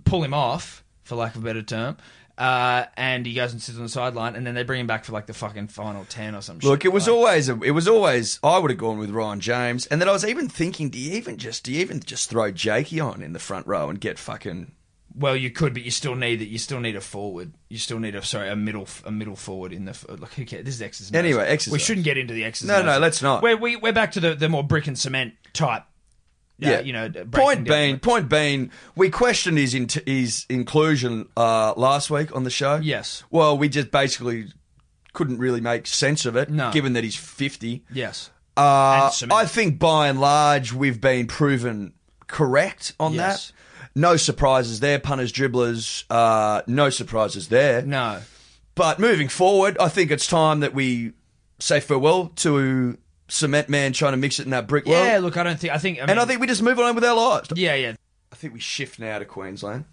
pull 0.05 0.23
him 0.23 0.35
off 0.35 0.85
for 1.03 1.17
lack 1.17 1.35
of 1.35 1.43
a 1.43 1.45
better 1.47 1.63
term. 1.63 1.97
Uh, 2.41 2.87
and 2.97 3.27
he 3.27 3.35
goes 3.35 3.53
and 3.53 3.61
sits 3.61 3.77
on 3.77 3.83
the 3.85 3.89
sideline, 3.91 4.35
and 4.35 4.47
then 4.47 4.55
they 4.55 4.63
bring 4.63 4.81
him 4.81 4.87
back 4.87 5.05
for 5.05 5.13
like 5.13 5.27
the 5.27 5.35
fucking 5.35 5.69
final 5.69 6.07
ten 6.07 6.35
or 6.35 6.41
some 6.41 6.59
shit. 6.59 6.71
Look, 6.71 6.87
it 6.87 6.93
was 6.93 7.07
Like- 7.07 7.15
always 7.15 7.49
a, 7.51 7.61
it 7.61 7.73
was 7.73 7.87
always 7.87 8.41
I 8.43 8.59
would 8.59 8.71
have 8.71 8.79
gone 8.81 8.97
with 8.97 9.11
Ryan 9.11 9.41
James, 9.41 9.85
and 9.87 10.01
then 10.01 10.09
I 10.09 10.13
was 10.13 10.25
even 10.25 10.49
thinking, 10.49 10.89
do 10.89 10.99
you 10.99 11.13
even 11.19 11.37
just 11.37 11.65
do 11.65 11.73
you 11.73 11.81
even 11.83 12.01
just 12.01 12.31
throw 12.31 12.51
Jakey 12.51 12.99
on 12.99 13.23
in 13.23 13.35
the 13.35 13.39
front 13.39 13.67
row 13.67 13.91
and 13.91 14.01
get 14.01 14.19
fucking 14.19 14.73
Well, 15.15 15.37
you 15.37 15.51
could, 15.51 15.75
but 15.75 15.83
you 15.83 15.91
still 15.91 16.15
need 16.15 16.37
that. 16.41 16.47
You 16.49 16.57
still 16.57 16.81
need 16.81 16.97
a 16.97 17.01
forward. 17.03 17.53
You 17.69 17.77
still 17.77 17.99
need 17.99 18.15
a 18.15 18.23
sorry 18.25 18.49
a 18.49 18.57
middle 18.57 18.89
a 19.05 19.11
middle 19.11 19.37
forward 19.37 19.75
in 19.75 19.85
the 19.85 19.95
like. 20.09 20.33
Who 20.33 20.47
cares? 20.47 20.65
This 20.65 20.77
is 20.77 20.83
X's. 20.83 21.13
Anyway, 21.13 21.45
X's 21.47 21.71
We 21.71 21.79
shouldn't 21.79 22.05
get 22.07 22.17
into 22.17 22.33
the 22.33 22.45
X's. 22.45 22.67
No, 22.67 22.81
no, 22.83 22.99
let's 22.99 23.21
not. 23.21 23.43
We're 23.43 23.59
we, 23.59 23.77
we're 23.77 23.93
back 23.93 24.13
to 24.13 24.21
the, 24.21 24.35
the 24.35 24.49
more 24.49 24.65
brick 24.65 24.87
and 24.87 24.99
cement 24.99 25.35
type. 25.53 25.83
Yeah, 26.61 26.81
you 26.81 26.93
know. 26.93 27.09
Point 27.33 27.67
being, 27.67 27.99
point 27.99 28.29
being, 28.29 28.71
we 28.95 29.11
questioned 29.11 29.59
his 29.59 29.75
in- 29.75 29.89
his 30.07 30.47
inclusion 30.49 31.29
uh, 31.37 31.75
last 31.77 32.11
week 32.11 32.35
on 32.35 32.45
the 32.45 32.51
show. 32.51 32.77
Yes. 32.77 33.25
Well, 33.31 33.57
we 33.57 33.69
just 33.69 33.91
basically 33.91 34.47
couldn't 35.13 35.39
really 35.39 35.61
make 35.61 35.87
sense 35.87 36.25
of 36.27 36.37
it, 36.37 36.51
No. 36.51 36.71
given 36.71 36.93
that 36.93 37.03
he's 37.05 37.17
fifty. 37.17 37.85
Yes. 37.93 38.31
Uh, 38.57 39.11
I 39.31 39.45
think 39.47 39.79
by 39.79 40.09
and 40.09 40.21
large 40.21 40.73
we've 40.73 41.01
been 41.01 41.27
proven 41.27 41.95
correct 42.27 42.93
on 43.01 43.15
Yes. 43.15 43.49
that. 43.49 43.53
No 43.95 44.17
surprises 44.17 44.81
there, 44.81 44.99
punters, 45.01 45.33
dribblers. 45.33 46.05
Uh, 46.11 46.63
no 46.67 46.91
surprises 46.91 47.49
there. 47.49 47.83
No. 47.83 48.21
But 48.77 48.99
moving 49.01 49.29
forward, 49.29 49.77
I 49.81 49.89
think 49.89 50.11
it's 50.11 50.27
time 50.29 50.61
that 50.61 50.73
we 50.75 51.13
say 51.59 51.81
farewell 51.81 52.29
to 52.37 52.97
Cement 53.31 53.69
Man 53.69 53.93
trying 53.93 54.13
to 54.13 54.17
mix 54.19 54.39
it 54.39 54.45
in 54.45 54.51
that 54.51 54.67
brick 54.67 54.85
Yeah. 54.87 55.13
world. 55.15 55.25
Look, 55.25 55.37
I 55.39 55.43
don't 55.45 55.59
think. 55.59 55.73
I 55.73 55.79
think. 55.79 55.99
I 55.99 56.03
mean, 56.03 56.11
And 56.11 56.21
I 56.21 56.25
think 56.27 56.41
we 56.41 56.47
just 56.47 56.63
move 56.63 56.79
on 56.79 56.95
with 56.95 57.05
our 57.05 57.17
lives. 57.17 57.49
Yeah. 57.55 57.75
Yeah. 57.75 57.95
I 58.33 58.37
think 58.37 58.53
we 58.53 58.61
shift 58.61 58.99
now 58.99 59.19
to 59.19 59.25
Queensland. 59.25 59.85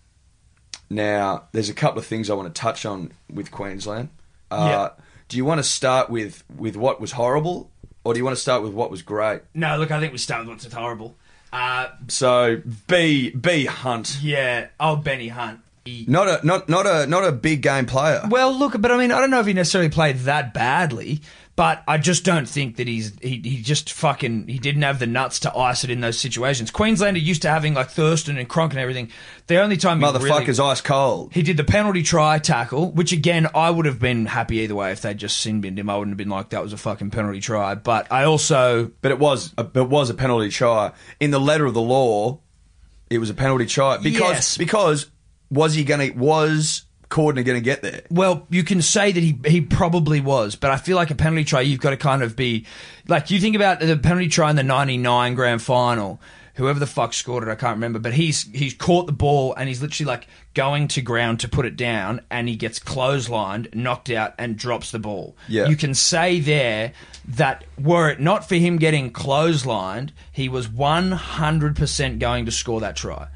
Now, 0.89 1.43
there's 1.51 1.69
a 1.69 1.73
couple 1.73 1.99
of 1.99 2.05
things 2.05 2.29
I 2.29 2.33
want 2.33 2.53
to 2.53 2.59
touch 2.61 2.85
on 2.85 3.11
with 3.31 3.51
Queensland. 3.51 4.09
Uh, 4.49 4.89
Do 5.27 5.35
you 5.37 5.43
want 5.43 5.59
to 5.59 5.63
start 5.63 6.09
with, 6.09 6.43
with 6.55 6.77
what 6.77 7.01
was 7.01 7.11
horrible, 7.11 7.69
or 8.05 8.13
do 8.13 8.19
you 8.19 8.23
want 8.23 8.37
to 8.37 8.41
start 8.41 8.63
with 8.63 8.71
what 8.73 8.89
was 8.89 9.01
great? 9.01 9.41
No. 9.53 9.77
Look, 9.77 9.91
I 9.91 9.99
think 9.99 10.13
we 10.13 10.17
start 10.17 10.41
with 10.47 10.49
what's 10.63 10.73
horrible. 10.73 11.15
Uh, 11.51 11.87
So, 12.07 12.61
B 12.87 13.31
B 13.31 13.65
Hunt, 13.65 14.19
yeah. 14.21 14.67
Oh, 14.79 14.95
Benny 14.95 15.27
Hunt. 15.29 15.59
He, 15.85 16.05
not 16.07 16.27
a 16.27 16.45
not 16.45 16.67
not 16.67 16.85
a 16.85 17.07
not 17.07 17.23
a 17.23 17.31
big 17.31 17.61
game 17.61 17.85
player. 17.85 18.21
Well, 18.29 18.53
look, 18.53 18.79
but 18.81 18.91
I 18.91 18.97
mean, 18.97 19.11
I 19.11 19.19
don't 19.21 19.29
know 19.29 19.39
if 19.39 19.45
he 19.47 19.53
necessarily 19.53 19.89
played 19.89 20.17
that 20.19 20.53
badly, 20.53 21.21
But 21.57 21.83
I 21.87 21.97
just 21.97 22.23
don't 22.23 22.47
think 22.47 22.75
that 22.75 22.87
he's 22.87 23.13
he, 23.19 23.41
he 23.43 23.61
just 23.63 23.91
fucking 23.91 24.47
he 24.47 24.59
didn't 24.59 24.83
have 24.83 24.99
the 24.99 25.07
nuts 25.07 25.39
to 25.39 25.53
ice 25.57 25.83
it 25.83 25.89
in 25.89 26.01
those 26.01 26.19
situations. 26.19 26.69
Queenslander 26.69 27.19
used 27.19 27.41
to 27.41 27.49
having 27.49 27.73
like 27.73 27.89
Thurston 27.89 28.37
and 28.37 28.47
Cronk 28.47 28.73
and 28.73 28.79
everything. 28.79 29.09
The 29.47 29.59
only 29.59 29.75
time 29.75 29.99
he 29.99 30.05
really- 30.05 30.29
Motherfucker's 30.29 30.59
ice 30.59 30.81
cold. 30.81 31.33
he 31.33 31.41
did 31.41 31.57
the 31.57 31.63
penalty 31.63 32.03
try 32.03 32.37
tackle, 32.37 32.91
which 32.91 33.11
again 33.11 33.47
I 33.55 33.71
would 33.71 33.87
have 33.87 33.97
been 33.99 34.27
happy 34.27 34.57
either 34.57 34.75
way 34.75 34.91
if 34.91 35.01
they'd 35.01 35.17
just 35.17 35.37
sin 35.37 35.59
binned 35.59 35.79
him. 35.79 35.89
I 35.89 35.97
wouldn't 35.97 36.11
have 36.13 36.17
been 36.19 36.29
like 36.29 36.49
that 36.49 36.61
was 36.61 36.73
a 36.73 36.77
fucking 36.77 37.09
penalty 37.09 37.39
try. 37.39 37.73
But 37.73 38.11
I 38.11 38.25
also 38.25 38.91
But 39.01 39.11
it 39.11 39.17
was 39.17 39.51
a, 39.57 39.61
it 39.73 39.89
was 39.89 40.11
a 40.11 40.13
penalty 40.13 40.49
try. 40.49 40.91
In 41.19 41.31
the 41.31 41.39
letter 41.39 41.65
of 41.65 41.73
the 41.73 41.81
law, 41.81 42.39
it 43.09 43.17
was 43.17 43.31
a 43.31 43.33
penalty 43.33 43.65
try 43.65 43.97
because 43.97 44.19
Yes. 44.29 44.57
because 44.59 45.07
was 45.49 45.73
he 45.73 45.83
going 45.83 46.11
to 46.11 46.15
was 46.19 46.83
Cordner 47.09 47.45
going 47.45 47.57
to 47.57 47.61
get 47.61 47.81
there? 47.81 48.01
Well, 48.09 48.45
you 48.49 48.63
can 48.63 48.81
say 48.81 49.11
that 49.11 49.21
he 49.21 49.39
he 49.45 49.61
probably 49.61 50.19
was, 50.19 50.55
but 50.55 50.71
I 50.71 50.77
feel 50.77 50.95
like 50.95 51.11
a 51.11 51.15
penalty 51.15 51.45
try, 51.45 51.61
you've 51.61 51.79
got 51.79 51.91
to 51.91 51.97
kind 51.97 52.21
of 52.21 52.35
be 52.35 52.65
like 53.07 53.31
you 53.31 53.39
think 53.39 53.55
about 53.55 53.79
the 53.79 53.97
penalty 53.97 54.27
try 54.27 54.49
in 54.49 54.55
the 54.55 54.63
'99 54.63 55.35
grand 55.35 55.61
final. 55.61 56.19
Whoever 56.55 56.79
the 56.79 56.87
fuck 56.87 57.13
scored 57.13 57.43
it, 57.43 57.51
I 57.51 57.55
can't 57.55 57.75
remember, 57.75 57.99
but 57.99 58.13
he's 58.13 58.43
he's 58.51 58.73
caught 58.73 59.05
the 59.05 59.11
ball 59.13 59.53
and 59.53 59.69
he's 59.69 59.79
literally 59.79 60.07
like 60.07 60.27
going 60.55 60.87
to 60.87 61.01
ground 61.03 61.39
to 61.41 61.47
put 61.47 61.65
it 61.67 61.75
down, 61.77 62.21
and 62.31 62.49
he 62.49 62.55
gets 62.55 62.79
clotheslined, 62.79 63.73
knocked 63.75 64.09
out, 64.09 64.33
and 64.39 64.57
drops 64.57 64.89
the 64.89 64.97
ball. 64.97 65.37
Yeah. 65.47 65.67
you 65.67 65.75
can 65.75 65.93
say 65.93 66.39
there 66.39 66.93
that 67.27 67.63
were 67.79 68.09
it 68.09 68.19
not 68.19 68.49
for 68.49 68.55
him 68.55 68.77
getting 68.77 69.13
clotheslined, 69.13 70.09
he 70.31 70.49
was 70.49 70.67
100% 70.67 72.19
going 72.19 72.45
to 72.45 72.51
score 72.51 72.81
that 72.81 72.95
try. 72.95 73.27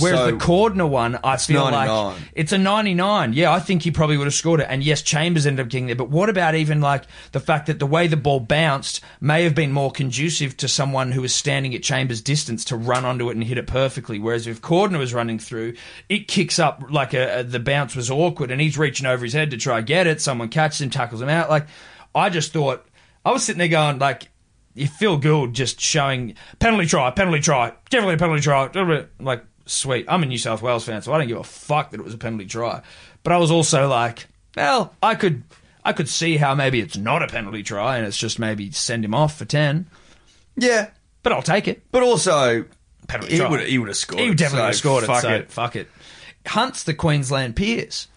Whereas 0.00 0.18
So- 0.20 0.26
the 0.30 0.36
Cordner 0.36 0.88
one, 0.88 1.18
I 1.24 1.36
feel 1.36 1.64
99. 1.70 1.88
like 2.06 2.16
it's 2.34 2.52
a 2.52 2.58
99. 2.58 3.32
Yeah, 3.32 3.52
I 3.52 3.60
think 3.60 3.82
he 3.82 3.90
probably 3.90 4.16
would 4.16 4.26
have 4.26 4.34
scored 4.34 4.60
it. 4.60 4.66
And 4.70 4.82
yes, 4.82 5.02
Chambers 5.02 5.46
ended 5.46 5.64
up 5.66 5.70
getting 5.70 5.86
there. 5.86 5.96
But 5.96 6.10
what 6.10 6.28
about 6.28 6.54
even 6.54 6.80
like 6.80 7.04
the 7.32 7.40
fact 7.40 7.66
that 7.66 7.78
the 7.78 7.86
way 7.86 8.06
the 8.06 8.16
ball 8.16 8.40
bounced 8.40 9.00
may 9.20 9.44
have 9.44 9.54
been 9.54 9.72
more 9.72 9.90
conducive 9.90 10.56
to 10.58 10.68
someone 10.68 11.12
who 11.12 11.22
was 11.22 11.34
standing 11.34 11.74
at 11.74 11.82
Chambers' 11.82 12.20
distance 12.20 12.64
to 12.66 12.76
run 12.76 13.04
onto 13.04 13.28
it 13.28 13.34
and 13.36 13.44
hit 13.44 13.58
it 13.58 13.66
perfectly? 13.66 14.18
Whereas 14.18 14.46
if 14.46 14.60
Cordner 14.62 14.98
was 14.98 15.12
running 15.14 15.38
through, 15.38 15.74
it 16.08 16.28
kicks 16.28 16.58
up 16.58 16.84
like 16.90 17.14
a, 17.14 17.40
a- 17.40 17.44
the 17.44 17.60
bounce 17.60 17.96
was 17.96 18.10
awkward 18.10 18.50
and 18.50 18.60
he's 18.60 18.78
reaching 18.78 19.06
over 19.06 19.24
his 19.24 19.32
head 19.34 19.50
to 19.50 19.56
try 19.56 19.80
get 19.80 20.06
it. 20.06 20.20
Someone 20.20 20.48
catches 20.48 20.80
him, 20.80 20.90
tackles 20.90 21.20
him 21.22 21.28
out. 21.28 21.50
Like, 21.50 21.66
I 22.14 22.30
just 22.30 22.52
thought, 22.52 22.84
I 23.24 23.30
was 23.32 23.42
sitting 23.44 23.58
there 23.58 23.68
going, 23.68 23.98
like, 23.98 24.28
you 24.74 24.86
feel 24.86 25.16
good 25.16 25.54
just 25.54 25.80
showing 25.80 26.34
penalty 26.60 26.86
try, 26.86 27.10
penalty 27.10 27.40
try, 27.40 27.72
definitely 27.90 28.14
a 28.14 28.18
penalty 28.18 28.42
try. 28.42 29.04
Like, 29.18 29.44
sweet. 29.68 30.06
I'm 30.08 30.22
a 30.22 30.26
New 30.26 30.38
South 30.38 30.62
Wales 30.62 30.84
fan, 30.84 31.02
so 31.02 31.12
I 31.12 31.18
don't 31.18 31.28
give 31.28 31.38
a 31.38 31.44
fuck 31.44 31.90
that 31.92 32.00
it 32.00 32.04
was 32.04 32.14
a 32.14 32.18
penalty 32.18 32.46
try. 32.46 32.82
But 33.22 33.32
I 33.32 33.36
was 33.38 33.50
also 33.50 33.88
like, 33.88 34.26
well, 34.56 34.94
I 35.02 35.14
could, 35.14 35.42
I 35.84 35.92
could 35.92 36.08
see 36.08 36.36
how 36.36 36.54
maybe 36.54 36.80
it's 36.80 36.96
not 36.96 37.22
a 37.22 37.26
penalty 37.28 37.62
try 37.62 37.96
and 37.98 38.06
it's 38.06 38.16
just 38.16 38.38
maybe 38.38 38.70
send 38.72 39.04
him 39.04 39.14
off 39.14 39.36
for 39.36 39.44
ten. 39.44 39.86
Yeah, 40.56 40.90
But 41.22 41.32
I'll 41.32 41.42
take 41.42 41.68
it. 41.68 41.82
but 41.92 42.02
also 42.02 42.64
Penalty 43.06 43.32
he 43.32 43.38
try. 43.38 43.48
would 43.48 43.60
he 43.60 43.78
would 43.78 43.88
have 43.88 43.96
scored. 43.96 44.20
He 44.22 44.28
it, 44.30 44.36
definitely 44.36 44.72
so 44.74 44.92
would 44.94 45.04
have 45.04 45.04
scored 45.04 45.04
it. 45.04 45.06
Fuck 45.06 45.22
so 45.22 45.30
it. 45.34 45.50
fuck 45.50 45.76
it. 45.76 45.88
Hunt's 46.46 46.82
the 46.84 46.94
Queensland 46.94 47.56
Pearce. 47.56 48.08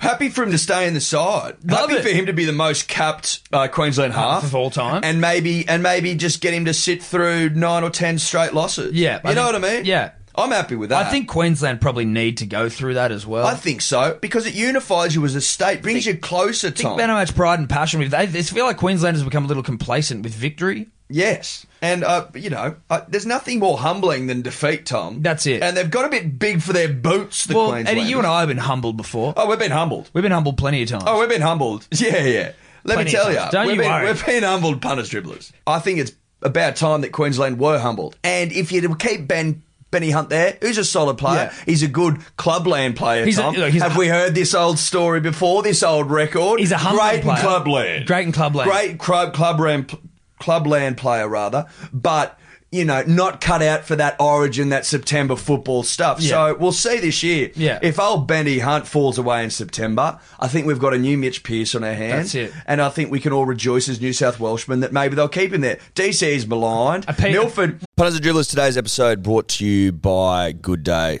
Happy 0.00 0.28
for 0.28 0.44
him 0.44 0.52
to 0.52 0.58
stay 0.58 0.86
in 0.86 0.94
the 0.94 1.00
side. 1.00 1.56
Love 1.64 1.90
Happy 1.90 1.94
it. 1.94 2.02
for 2.04 2.08
him 2.10 2.26
to 2.26 2.32
be 2.32 2.44
the 2.44 2.52
most 2.52 2.86
capped 2.86 3.40
uh, 3.52 3.66
Queensland 3.66 4.12
half 4.12 4.44
of 4.44 4.54
all 4.54 4.70
time. 4.70 5.02
and 5.02 5.20
maybe 5.20 5.66
and 5.68 5.82
maybe 5.82 6.14
just 6.14 6.40
get 6.40 6.54
him 6.54 6.66
to 6.66 6.74
sit 6.74 7.02
through 7.02 7.50
nine 7.50 7.82
or 7.82 7.90
ten 7.90 8.18
straight 8.18 8.54
losses. 8.54 8.94
Yeah, 8.94 9.20
you 9.24 9.30
I 9.30 9.34
know 9.34 9.50
think- 9.50 9.62
what 9.62 9.70
I 9.70 9.74
mean. 9.76 9.84
yeah. 9.86 10.12
I'm 10.38 10.50
happy 10.50 10.76
with 10.76 10.90
that. 10.90 11.06
I 11.06 11.10
think 11.10 11.28
Queensland 11.28 11.80
probably 11.80 12.04
need 12.04 12.38
to 12.38 12.46
go 12.46 12.68
through 12.68 12.94
that 12.94 13.12
as 13.12 13.26
well. 13.26 13.46
I 13.46 13.54
think 13.54 13.80
so 13.80 14.18
because 14.20 14.46
it 14.46 14.54
unifies 14.54 15.14
you 15.14 15.24
as 15.24 15.34
a 15.34 15.40
state, 15.40 15.82
brings 15.82 16.06
you 16.06 16.16
closer. 16.16 16.68
think 16.68 16.88
Tom. 16.88 16.94
about 16.94 17.08
how 17.08 17.16
much 17.16 17.34
pride 17.34 17.58
and 17.58 17.68
passion 17.68 18.00
we've. 18.00 18.10
They, 18.10 18.26
they 18.26 18.42
feel 18.42 18.64
like 18.64 18.76
Queensland 18.76 19.16
has 19.16 19.24
become 19.24 19.44
a 19.44 19.48
little 19.48 19.62
complacent 19.62 20.22
with 20.22 20.34
victory. 20.34 20.88
Yes, 21.10 21.66
and 21.80 22.04
uh, 22.04 22.26
you 22.34 22.50
know, 22.50 22.76
uh, 22.90 23.00
there's 23.08 23.24
nothing 23.24 23.60
more 23.60 23.78
humbling 23.78 24.26
than 24.26 24.42
defeat, 24.42 24.84
Tom. 24.84 25.22
That's 25.22 25.46
it. 25.46 25.62
And 25.62 25.74
they've 25.74 25.90
got 25.90 26.04
a 26.04 26.10
bit 26.10 26.38
big 26.38 26.60
for 26.60 26.74
their 26.74 26.88
boots. 26.88 27.46
The 27.46 27.54
well. 27.54 27.72
Eddie, 27.74 28.02
you 28.02 28.18
and 28.18 28.26
I 28.26 28.40
have 28.40 28.48
been 28.48 28.58
humbled 28.58 28.98
before. 28.98 29.32
Oh, 29.36 29.48
we've 29.48 29.58
been 29.58 29.70
humbled. 29.70 30.10
We've 30.12 30.22
been 30.22 30.32
humbled 30.32 30.58
plenty 30.58 30.82
of 30.82 30.88
times. 30.90 31.04
Oh, 31.06 31.18
we've 31.18 31.28
been 31.28 31.40
humbled. 31.42 31.86
Yeah, 31.98 32.22
yeah. 32.24 32.52
Let 32.84 32.94
Plenty 32.94 33.10
me 33.10 33.10
tell 33.12 33.32
you. 33.32 33.50
Don't 33.50 33.66
we've, 33.66 33.76
you 33.76 33.82
been, 33.82 33.90
worry. 33.90 34.06
we've 34.06 34.24
been 34.24 34.42
humbled 34.42 34.80
punters 34.80 35.10
dribblers. 35.10 35.52
I 35.66 35.78
think 35.78 35.98
it's 35.98 36.12
about 36.42 36.76
time 36.76 37.00
that 37.02 37.12
Queensland 37.12 37.58
were 37.58 37.78
humbled. 37.78 38.16
And 38.22 38.52
if 38.52 38.70
you 38.72 38.94
keep 38.94 39.26
Ben 39.26 39.62
Benny 39.90 40.10
Hunt 40.10 40.28
there, 40.28 40.58
who's 40.60 40.76
a 40.78 40.84
solid 40.84 41.16
player, 41.16 41.50
Yeah. 41.50 41.62
he's 41.64 41.82
a 41.82 41.88
good 41.88 42.18
clubland 42.36 42.96
player. 42.96 43.24
He's 43.24 43.38
a- 43.38 43.48
look, 43.48 43.56
a 43.74 43.78
Have 43.80 43.92
hu- 43.92 43.98
we 44.00 44.08
heard 44.08 44.34
this 44.34 44.54
old 44.54 44.78
story 44.78 45.20
before? 45.20 45.62
This 45.62 45.82
old 45.82 46.10
record. 46.10 46.60
He's 46.60 46.72
a 46.72 46.76
great 46.78 47.22
player. 47.22 47.36
in 47.36 47.42
clubland. 47.42 48.06
Great 48.06 48.26
in 48.26 48.32
clubland. 48.32 48.70
Great 48.70 48.98
club 48.98 49.32
clubland 49.32 49.96
clubland 50.38 50.96
player 50.96 51.28
rather, 51.28 51.66
but. 51.92 52.38
You 52.70 52.84
know, 52.84 53.02
not 53.06 53.40
cut 53.40 53.62
out 53.62 53.86
for 53.86 53.96
that 53.96 54.20
origin, 54.20 54.68
that 54.68 54.84
September 54.84 55.36
football 55.36 55.82
stuff. 55.82 56.20
Yeah. 56.20 56.28
So 56.28 56.56
we'll 56.58 56.72
see 56.72 56.98
this 56.98 57.22
year. 57.22 57.50
Yeah. 57.54 57.78
If 57.80 57.98
old 57.98 58.28
Benny 58.28 58.58
Hunt 58.58 58.86
falls 58.86 59.16
away 59.16 59.42
in 59.42 59.48
September, 59.48 60.20
I 60.38 60.48
think 60.48 60.66
we've 60.66 60.78
got 60.78 60.92
a 60.92 60.98
new 60.98 61.16
Mitch 61.16 61.42
Pearce 61.44 61.74
on 61.74 61.82
our 61.82 61.94
hands. 61.94 62.32
That's 62.32 62.52
it. 62.52 62.62
And 62.66 62.82
I 62.82 62.90
think 62.90 63.10
we 63.10 63.20
can 63.20 63.32
all 63.32 63.46
rejoice 63.46 63.88
as 63.88 64.02
New 64.02 64.12
South 64.12 64.38
Welshmen 64.38 64.80
that 64.80 64.92
maybe 64.92 65.16
they'll 65.16 65.28
keep 65.28 65.54
him 65.54 65.62
there. 65.62 65.78
DC 65.94 66.22
is 66.22 66.46
maligned. 66.46 67.06
I 67.08 67.30
Milford. 67.30 67.80
Punters 67.96 68.16
and 68.16 68.24
Dribblers, 68.24 68.50
today's 68.50 68.76
episode 68.76 69.22
brought 69.22 69.48
to 69.48 69.64
you 69.64 69.90
by 69.90 70.52
Good 70.52 70.82
Day, 70.82 71.20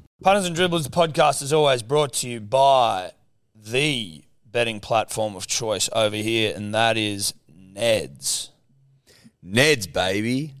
Punters 0.21 0.45
and 0.45 0.55
Dribblers 0.55 0.87
podcast 0.87 1.41
is 1.41 1.51
always 1.51 1.81
brought 1.81 2.13
to 2.13 2.29
you 2.29 2.39
by 2.39 3.13
the 3.55 4.23
betting 4.45 4.79
platform 4.79 5.35
of 5.35 5.47
choice 5.47 5.89
over 5.93 6.15
here, 6.15 6.53
and 6.55 6.75
that 6.75 6.95
is 6.95 7.33
Neds. 7.51 8.49
Neds, 9.43 9.91
baby. 9.91 10.53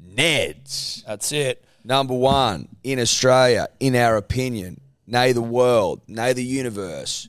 Neds. 0.00 1.04
That's 1.06 1.32
it. 1.32 1.64
Number 1.82 2.14
one 2.14 2.68
in 2.84 3.00
Australia, 3.00 3.66
in 3.80 3.96
our 3.96 4.16
opinion. 4.16 4.80
Nay, 5.08 5.32
the 5.32 5.42
world. 5.42 6.00
Nay, 6.06 6.32
the 6.32 6.44
universe. 6.44 7.28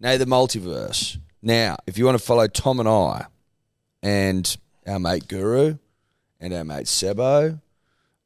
Nay, 0.00 0.16
the 0.16 0.24
multiverse. 0.24 1.18
Now, 1.40 1.76
if 1.86 1.96
you 1.96 2.06
want 2.06 2.18
to 2.18 2.24
follow 2.24 2.48
Tom 2.48 2.80
and 2.80 2.88
I 2.88 3.26
and 4.02 4.56
our 4.84 4.98
mate 4.98 5.28
Guru 5.28 5.78
and 6.40 6.52
our 6.52 6.64
mate 6.64 6.86
Sebo, 6.86 7.60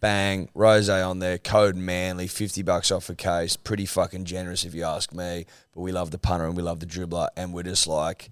bang, 0.00 0.48
rose 0.54 0.88
on 0.88 1.18
there, 1.18 1.38
code 1.38 1.76
Manly, 1.76 2.26
fifty 2.26 2.62
bucks 2.62 2.90
off 2.90 3.08
a 3.08 3.14
case. 3.14 3.56
Pretty 3.56 3.86
fucking 3.86 4.24
generous 4.24 4.64
if 4.64 4.74
you 4.74 4.84
ask 4.84 5.12
me. 5.12 5.46
But 5.74 5.80
we 5.80 5.92
love 5.92 6.10
the 6.10 6.18
punter 6.18 6.46
and 6.46 6.56
we 6.56 6.62
love 6.62 6.80
the 6.80 6.86
dribbler, 6.86 7.28
and 7.36 7.52
we're 7.52 7.62
just 7.64 7.86
like, 7.86 8.30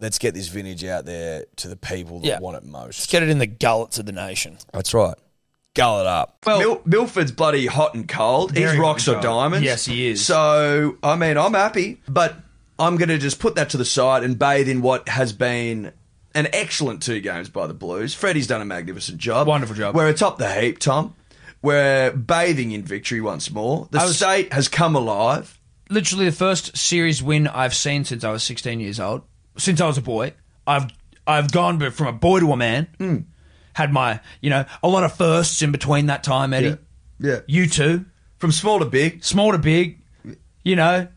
let's 0.00 0.18
get 0.18 0.34
this 0.34 0.48
vintage 0.48 0.84
out 0.84 1.04
there 1.04 1.44
to 1.56 1.68
the 1.68 1.76
people 1.76 2.20
that 2.20 2.26
Yeah. 2.26 2.38
want 2.40 2.56
it 2.56 2.64
most. 2.64 3.00
Let's 3.00 3.06
get 3.06 3.22
it 3.22 3.28
in 3.28 3.38
the 3.38 3.46
gullets 3.46 3.98
of 3.98 4.06
the 4.06 4.12
nation. 4.12 4.58
That's 4.72 4.94
right. 4.94 5.14
Gull 5.74 6.00
it 6.00 6.06
up. 6.06 6.38
Mil- 6.46 6.82
Milford's 6.84 7.30
bloody 7.32 7.66
hot 7.66 7.94
and 7.94 8.08
cold. 8.08 8.56
He's 8.56 8.76
rocks 8.76 9.06
or 9.06 9.20
diamonds. 9.20 9.64
Yes, 9.64 9.84
he 9.84 10.08
is. 10.08 10.24
So, 10.24 10.96
I 11.02 11.14
mean, 11.14 11.36
I'm 11.38 11.54
happy, 11.54 12.00
but 12.08 12.34
I'm 12.78 12.96
going 12.96 13.08
to 13.10 13.18
just 13.18 13.38
put 13.38 13.54
that 13.54 13.70
to 13.70 13.76
the 13.76 13.84
side 13.84 14.24
and 14.24 14.36
bathe 14.36 14.68
in 14.68 14.82
what 14.82 15.08
has 15.08 15.32
been 15.32 15.92
an 16.34 16.48
excellent 16.52 17.02
two 17.02 17.20
games 17.20 17.48
by 17.48 17.66
the 17.66 17.74
Blues. 17.74 18.14
Freddie's 18.14 18.46
done 18.46 18.60
a 18.60 18.64
magnificent 18.64 19.18
job. 19.18 19.46
Wonderful 19.46 19.74
job. 19.76 19.94
We're 19.94 20.08
atop 20.08 20.38
the 20.38 20.52
heap, 20.52 20.78
Tom. 20.78 21.14
We're 21.62 22.12
bathing 22.12 22.70
in 22.72 22.82
victory 22.84 23.20
once 23.20 23.50
more. 23.50 23.88
The 23.90 23.98
was- 23.98 24.16
state 24.16 24.52
has 24.52 24.68
come 24.68 24.94
alive. 24.96 25.58
literally 25.90 26.24
the 26.26 26.32
first 26.32 26.76
series 26.76 27.22
win 27.22 27.46
I've 27.48 27.74
seen 27.74 28.04
since 28.04 28.22
I 28.24 28.30
was 28.30 28.42
16 28.44 28.80
years 28.80 29.00
old. 29.00 29.22
Since 29.58 29.80
I 29.80 29.86
was 29.86 29.98
a 29.98 30.02
boy, 30.02 30.32
I've 30.66 30.90
I've 31.26 31.52
gone 31.52 31.78
from 31.90 32.06
a 32.06 32.12
boy 32.12 32.40
to 32.40 32.52
a 32.52 32.56
man. 32.56 32.86
Hmm. 32.98 33.16
Had 33.74 33.92
my 33.92 34.20
you 34.40 34.48
know 34.50 34.64
a 34.82 34.88
lot 34.88 35.04
of 35.04 35.12
firsts 35.14 35.60
in 35.62 35.70
between 35.72 36.06
that 36.06 36.22
time, 36.24 36.54
Eddie. 36.54 36.76
Yeah. 37.18 37.40
You 37.46 37.66
too, 37.66 38.06
From 38.38 38.52
small 38.52 38.78
to 38.78 38.84
big. 38.86 39.22
small 39.24 39.52
to 39.52 39.58
big. 39.58 39.98
You 40.64 40.76
know, 40.76 41.08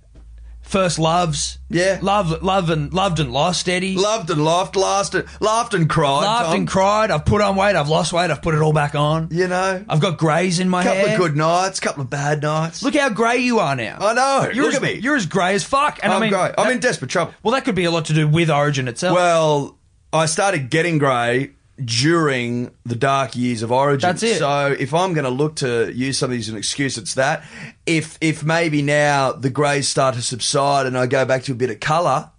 first 0.64 0.98
loves. 0.98 1.60
Yeah. 1.70 2.00
love, 2.02 2.42
love 2.44 2.70
and 2.70 2.94
loved 2.94 3.20
and 3.20 3.32
lost, 3.32 3.70
Eddie. 3.70 3.96
Loved 3.96 4.30
and 4.30 4.44
laughed, 4.44 4.76
laughed 4.76 5.14
and, 5.16 5.26
laughed 5.40 5.74
and 5.74 5.90
cried. 5.90 6.22
Laughed 6.24 6.46
Tom. 6.46 6.56
and 6.56 6.68
cried. 6.68 7.12
I've 7.12 7.26
put 7.26 7.42
on 7.42 7.56
weight. 7.56 7.76
I've 7.76 7.90
lost 7.90 8.14
weight. 8.14 8.32
I've 8.32 8.42
put 8.42 8.56
it 8.56 8.62
all 8.62 8.74
back 8.74 8.96
on. 8.96 9.28
You 9.32 9.48
know, 9.48 9.84
I've 9.88 10.00
got 10.00 10.18
greys 10.18 10.60
in 10.60 10.70
my 10.70 10.84
couple 10.84 10.98
hair. 10.98 11.08
Couple 11.10 11.26
of 11.26 11.32
good 11.32 11.38
nights, 11.38 11.80
couple 11.80 12.02
of 12.02 12.10
bad 12.10 12.42
nights. 12.42 12.82
Look 12.84 12.96
how 12.96 13.10
grey 13.10 13.38
you 13.38 13.60
are 13.60 13.76
now. 13.76 13.98
I 14.00 14.14
know. 14.14 14.50
You're 14.54 14.66
Look 14.66 14.74
as, 14.74 14.78
at 14.78 14.84
me. 14.84 14.94
You're 14.96 15.16
as 15.16 15.26
grey 15.26 15.54
as 15.56 15.64
fuck. 15.64 16.00
And 16.02 16.12
I'm 16.12 16.18
I 16.18 16.22
mean, 16.26 16.32
great. 16.32 16.54
I'm 16.58 16.66
that- 16.68 16.74
in 16.74 16.80
desperate 16.80 17.12
trouble. 17.12 17.34
Well, 17.44 17.54
that 17.54 17.66
could 17.66 17.76
be 17.76 17.86
a 17.86 17.92
lot 17.92 18.06
to 18.06 18.14
do 18.14 18.28
with 18.28 18.50
Origin 18.50 18.88
itself. 18.88 19.16
Well, 19.16 19.78
I 20.12 20.26
started 20.28 20.70
getting 20.70 20.98
grey 20.98 21.52
during 21.84 22.72
the 22.86 22.96
dark 22.96 23.36
years 23.36 23.64
of 23.64 23.72
Origin. 23.72 24.08
That's 24.08 24.24
it. 24.24 24.38
So 24.40 24.76
if 24.78 24.94
I'm 24.94 25.14
going 25.14 25.24
to 25.26 25.30
look 25.32 25.56
to 25.58 25.92
use 25.94 26.18
something 26.18 26.38
as 26.40 26.50
an 26.50 26.58
excuse, 26.58 26.98
it's 26.98 27.16
that. 27.16 27.44
If 27.86 28.18
if 28.22 28.44
maybe 28.44 28.82
now 28.82 29.32
the 29.32 29.50
greys 29.50 29.88
start 29.88 30.16
to 30.16 30.22
subside 30.22 30.86
and 30.86 30.98
I 30.98 31.08
go 31.08 31.26
back 31.26 31.44
to 31.44 31.52
a 31.54 31.56
bit 31.56 31.70
of 31.72 31.80
colour, 31.80 32.30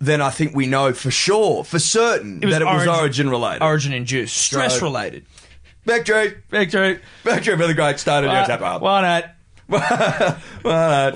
then 0.00 0.20
I 0.20 0.30
think 0.30 0.54
we 0.54 0.66
know 0.66 0.92
for 0.92 1.10
sure, 1.10 1.64
for 1.64 1.78
certain, 1.78 2.40
was 2.40 2.50
that 2.52 2.60
it 2.62 2.66
was 2.66 2.86
Origin- 2.86 2.94
Origin 2.94 3.30
related. 3.30 3.62
Origin 3.62 3.92
induced, 3.94 4.36
stress 4.36 4.78
So- 4.78 4.86
related. 4.86 5.24
Victory, 5.86 6.34
Victory. 6.50 6.98
victory 7.22 7.56
for 7.56 7.66
the 7.68 7.72
great 7.74 8.00
started 8.00 8.26
your 8.32 8.44
tap 8.44 8.60
up. 8.60 8.82
One 8.82 9.04
at 9.04 9.36
Well, 10.64 11.12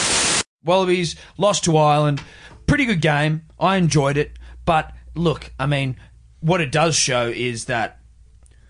Wallabies 0.65 1.17
lost 1.39 1.65
to 1.65 1.77
Ireland. 1.77 2.23
Pretty 2.67 2.85
good 2.85 3.01
game. 3.01 3.43
I 3.59 3.77
enjoyed 3.77 4.17
it. 4.17 4.33
But 4.65 4.93
look, 5.17 5.53
I 5.59 5.67
mean, 5.67 5.97
what 6.41 6.61
it 6.61 6.73
does 6.73 6.97
show 6.97 7.29
is 7.29 7.67
that 7.67 7.99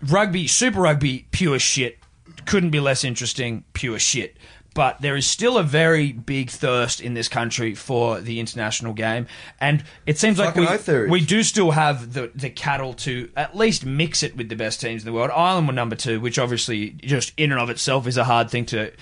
rugby, 0.07 0.47
Super 0.47 0.81
Rugby, 0.81 1.27
pure 1.31 1.59
shit. 1.59 1.99
Couldn't 2.45 2.71
be 2.71 2.79
less 2.79 3.03
interesting, 3.03 3.63
pure 3.73 3.99
shit. 3.99 4.37
But 4.73 5.01
there 5.01 5.17
is 5.17 5.27
still 5.27 5.57
a 5.57 5.63
very 5.63 6.13
big 6.13 6.49
thirst 6.49 7.01
in 7.01 7.13
this 7.13 7.27
country 7.27 7.75
for 7.75 8.21
the 8.21 8.39
international 8.39 8.93
game, 8.93 9.27
and 9.59 9.83
it 10.05 10.17
seems 10.17 10.39
like 10.39 10.55
Fucking 10.55 11.03
we, 11.03 11.19
we 11.19 11.25
do 11.25 11.43
still 11.43 11.71
have 11.71 12.13
the 12.13 12.31
the 12.33 12.49
cattle 12.49 12.93
to 12.93 13.29
at 13.35 13.53
least 13.53 13.85
mix 13.85 14.23
it 14.23 14.37
with 14.37 14.47
the 14.47 14.55
best 14.55 14.79
teams 14.79 15.01
in 15.01 15.05
the 15.05 15.11
world. 15.11 15.29
Ireland 15.35 15.67
were 15.67 15.73
number 15.73 15.97
two, 15.97 16.21
which 16.21 16.39
obviously 16.39 16.91
just 16.91 17.33
in 17.35 17.51
and 17.51 17.59
of 17.59 17.69
itself 17.69 18.07
is 18.07 18.15
a 18.15 18.23
hard 18.23 18.49
thing 18.49 18.65
to 18.67 18.93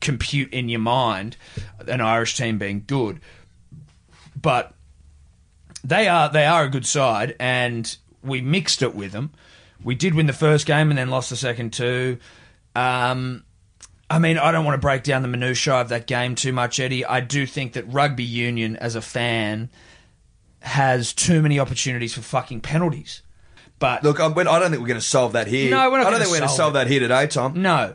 compute 0.00 0.50
in 0.54 0.70
your 0.70 0.80
mind. 0.80 1.36
An 1.86 2.00
Irish 2.00 2.34
team 2.34 2.56
being 2.56 2.84
good, 2.86 3.20
but 4.34 4.72
they 5.84 6.08
are 6.08 6.30
they 6.30 6.46
are 6.46 6.64
a 6.64 6.70
good 6.70 6.86
side, 6.86 7.36
and 7.38 7.98
we 8.22 8.40
mixed 8.40 8.82
it 8.82 8.94
with 8.94 9.12
them. 9.12 9.30
We 9.82 9.94
did 9.94 10.14
win 10.14 10.26
the 10.26 10.32
first 10.32 10.66
game 10.66 10.90
and 10.90 10.98
then 10.98 11.08
lost 11.10 11.30
the 11.30 11.36
second 11.36 11.72
two. 11.72 12.18
Um, 12.74 13.44
I 14.10 14.18
mean, 14.18 14.38
I 14.38 14.50
don't 14.52 14.64
want 14.64 14.74
to 14.74 14.80
break 14.84 15.02
down 15.02 15.22
the 15.22 15.28
minutiae 15.28 15.74
of 15.74 15.88
that 15.90 16.06
game 16.06 16.34
too 16.34 16.52
much, 16.52 16.80
Eddie. 16.80 17.04
I 17.04 17.20
do 17.20 17.46
think 17.46 17.74
that 17.74 17.84
rugby 17.92 18.24
union, 18.24 18.76
as 18.76 18.94
a 18.96 19.02
fan, 19.02 19.70
has 20.60 21.12
too 21.12 21.42
many 21.42 21.60
opportunities 21.60 22.14
for 22.14 22.22
fucking 22.22 22.60
penalties. 22.62 23.22
But 23.78 24.02
look, 24.02 24.18
I 24.18 24.28
don't 24.28 24.34
think 24.34 24.80
we're 24.80 24.88
going 24.88 24.94
to 24.94 25.00
solve 25.00 25.34
that 25.34 25.46
here. 25.46 25.70
No, 25.70 25.88
we're 25.90 25.98
not 25.98 26.08
I 26.08 26.10
don't 26.10 26.18
think 26.20 26.30
we're 26.32 26.38
going 26.38 26.48
to 26.48 26.54
solve 26.54 26.56
solve 26.56 26.70
it. 26.74 26.78
that 26.78 26.86
here 26.88 27.00
today, 27.00 27.26
Tom. 27.28 27.62
no, 27.62 27.94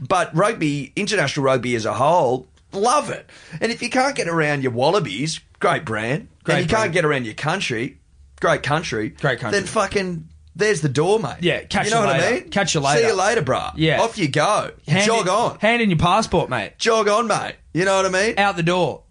But 0.00 0.34
rugby, 0.34 0.92
international 0.96 1.44
rugby 1.46 1.76
as 1.76 1.84
a 1.84 1.94
whole, 1.94 2.48
love 2.72 3.10
it. 3.10 3.30
And 3.60 3.70
if 3.70 3.80
you 3.80 3.90
can't 3.90 4.16
get 4.16 4.26
around 4.26 4.62
your 4.64 4.72
Wallabies, 4.72 5.38
great 5.60 5.84
brand. 5.84 6.26
Great 6.42 6.54
and 6.56 6.64
you 6.64 6.68
brand. 6.68 6.82
can't 6.86 6.92
get 6.92 7.04
around 7.04 7.26
your 7.26 7.34
country, 7.34 7.99
great 8.40 8.62
country. 8.62 9.10
Great 9.10 9.38
country. 9.40 9.60
Then 9.60 9.66
fucking, 9.68 10.28
there's 10.56 10.80
the 10.80 10.88
door, 10.88 11.18
mate. 11.20 11.36
Yeah, 11.40 11.62
catch 11.64 11.86
you 11.86 11.90
know 11.92 12.00
you 12.00 12.06
what 12.06 12.16
I 12.16 12.18
later. 12.20 12.40
mean? 12.42 12.50
Catch 12.50 12.74
you 12.74 12.80
later. 12.80 13.00
See 13.02 13.06
you 13.06 13.14
later, 13.14 13.42
bruh. 13.42 13.72
Yeah. 13.76 14.02
Off 14.02 14.18
you 14.18 14.28
go. 14.28 14.70
hand 14.88 15.06
Jog 15.06 15.26
in, 15.26 15.28
on. 15.32 15.58
hand 15.60 15.82
in 15.82 15.90
your 15.90 15.98
passport, 15.98 16.50
mate. 16.50 16.72
Jog 16.78 17.08
on, 17.08 17.26
mate. 17.26 17.56
You 17.72 17.84
know 17.84 17.96
what 17.96 18.06
I 18.06 18.08
mean? 18.08 18.38
Out 18.38 18.56
the 18.56 18.62
door. 18.62 19.02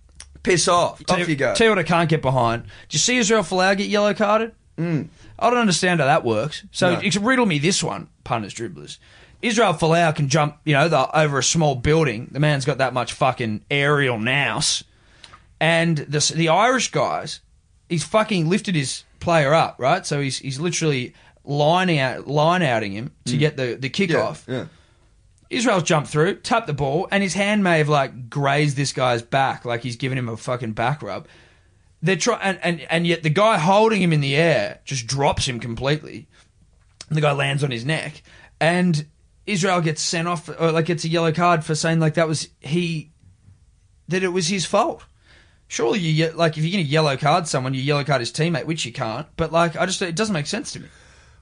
Piss 0.43 0.67
off. 0.67 1.03
Tell 1.05 1.21
Off 1.21 1.27
you 1.29 1.35
go. 1.35 1.53
Tell 1.53 1.65
you 1.65 1.71
what 1.71 1.79
I 1.79 1.83
can't 1.83 2.09
get 2.09 2.21
behind. 2.21 2.63
Do 2.63 2.69
you 2.91 2.99
see 2.99 3.17
Israel 3.17 3.43
Folau 3.43 3.75
get 3.77 3.87
yellow 3.87 4.13
carded? 4.13 4.53
Mm. 4.77 5.09
I 5.37 5.49
don't 5.49 5.59
understand 5.59 5.99
how 5.99 6.05
that 6.05 6.23
works. 6.23 6.63
So 6.71 6.99
No. 6.99 7.21
riddle 7.21 7.45
me 7.45 7.59
this 7.59 7.83
one, 7.83 8.07
punters, 8.23 8.53
dribblers. 8.53 8.97
Israel 9.41 9.73
Folau 9.73 10.13
can 10.15 10.27
jump, 10.29 10.57
you 10.65 10.73
know, 10.73 10.87
the, 10.89 11.17
over 11.17 11.37
a 11.39 11.43
small 11.43 11.75
building. 11.75 12.29
The 12.31 12.39
man's 12.39 12.65
got 12.65 12.77
that 12.79 12.93
much 12.93 13.13
fucking 13.13 13.63
aerial 13.69 14.17
nous. 14.19 14.83
And 15.61 15.97
the 15.97 16.33
the 16.35 16.49
Irish 16.49 16.91
guys, 16.91 17.41
he's 17.89 18.03
fucking 18.03 18.47
lifted 18.49 18.75
his 18.75 19.03
player 19.19 19.53
up, 19.53 19.75
right? 19.79 20.05
So 20.05 20.21
he's 20.21 20.39
he's 20.39 20.59
literally 20.59 21.13
lining 21.43 21.99
out 21.99 22.27
line 22.27 22.61
outing 22.61 22.91
him 22.91 23.11
to 23.25 23.35
mm. 23.35 23.39
get 23.39 23.57
the 23.57 23.75
the 23.75 23.87
yeah, 23.87 24.07
kickoff. 24.07 24.47
yeah. 24.47 24.65
Israel's 25.49 25.83
jumped 25.83 26.09
through, 26.09 26.35
tapped 26.35 26.67
the 26.67 26.73
ball, 26.73 27.07
and 27.11 27.23
his 27.23 27.33
hand 27.33 27.63
may 27.63 27.79
have 27.79 27.89
like 27.89 28.29
grazed 28.29 28.77
this 28.77 28.93
guy's 28.93 29.23
back, 29.23 29.65
like 29.65 29.81
he's 29.81 29.95
giving 29.95 30.17
him 30.17 30.29
a 30.29 30.37
fucking 30.37 30.73
back 30.73 31.01
rub. 31.01 31.27
They're 32.01 32.15
trying, 32.15 32.39
and, 32.41 32.59
and 32.61 32.81
and 32.89 33.07
yet 33.07 33.23
the 33.23 33.29
guy 33.29 33.57
holding 33.57 34.01
him 34.01 34.13
in 34.13 34.21
the 34.21 34.35
air 34.35 34.79
just 34.85 35.07
drops 35.07 35.47
him 35.47 35.59
completely. 35.59 36.27
And 37.09 37.17
the 37.17 37.21
guy 37.21 37.31
lands 37.31 37.63
on 37.63 37.71
his 37.71 37.83
neck, 37.83 38.21
and 38.61 39.07
Israel 39.47 39.81
gets 39.81 40.01
sent 40.01 40.27
off, 40.27 40.49
or 40.59 40.71
like 40.71 40.85
gets 40.85 41.03
a 41.03 41.09
yellow 41.09 41.31
card 41.31 41.65
for 41.65 41.73
saying 41.73 41.99
like 41.99 42.13
that 42.13 42.27
was 42.27 42.49
he, 42.59 43.11
that 44.07 44.21
it 44.21 44.29
was 44.29 44.47
his 44.47 44.65
fault. 44.65 45.03
Surely 45.69 45.99
you 45.99 46.11
ye- 46.11 46.31
like 46.31 46.57
if 46.57 46.63
you're 46.65 46.71
going 46.71 46.83
to 46.83 46.89
yellow 46.91 47.15
card 47.15 47.47
someone, 47.47 47.73
you 47.73 47.81
yellow 47.81 48.03
card 48.03 48.19
his 48.19 48.31
teammate, 48.31 48.65
which 48.65 48.85
you 48.85 48.91
can't. 48.91 49.27
But 49.37 49.53
like 49.53 49.77
I 49.77 49.85
just 49.85 50.01
it 50.01 50.15
doesn't 50.15 50.33
make 50.33 50.47
sense 50.47 50.73
to 50.73 50.81
me. 50.81 50.87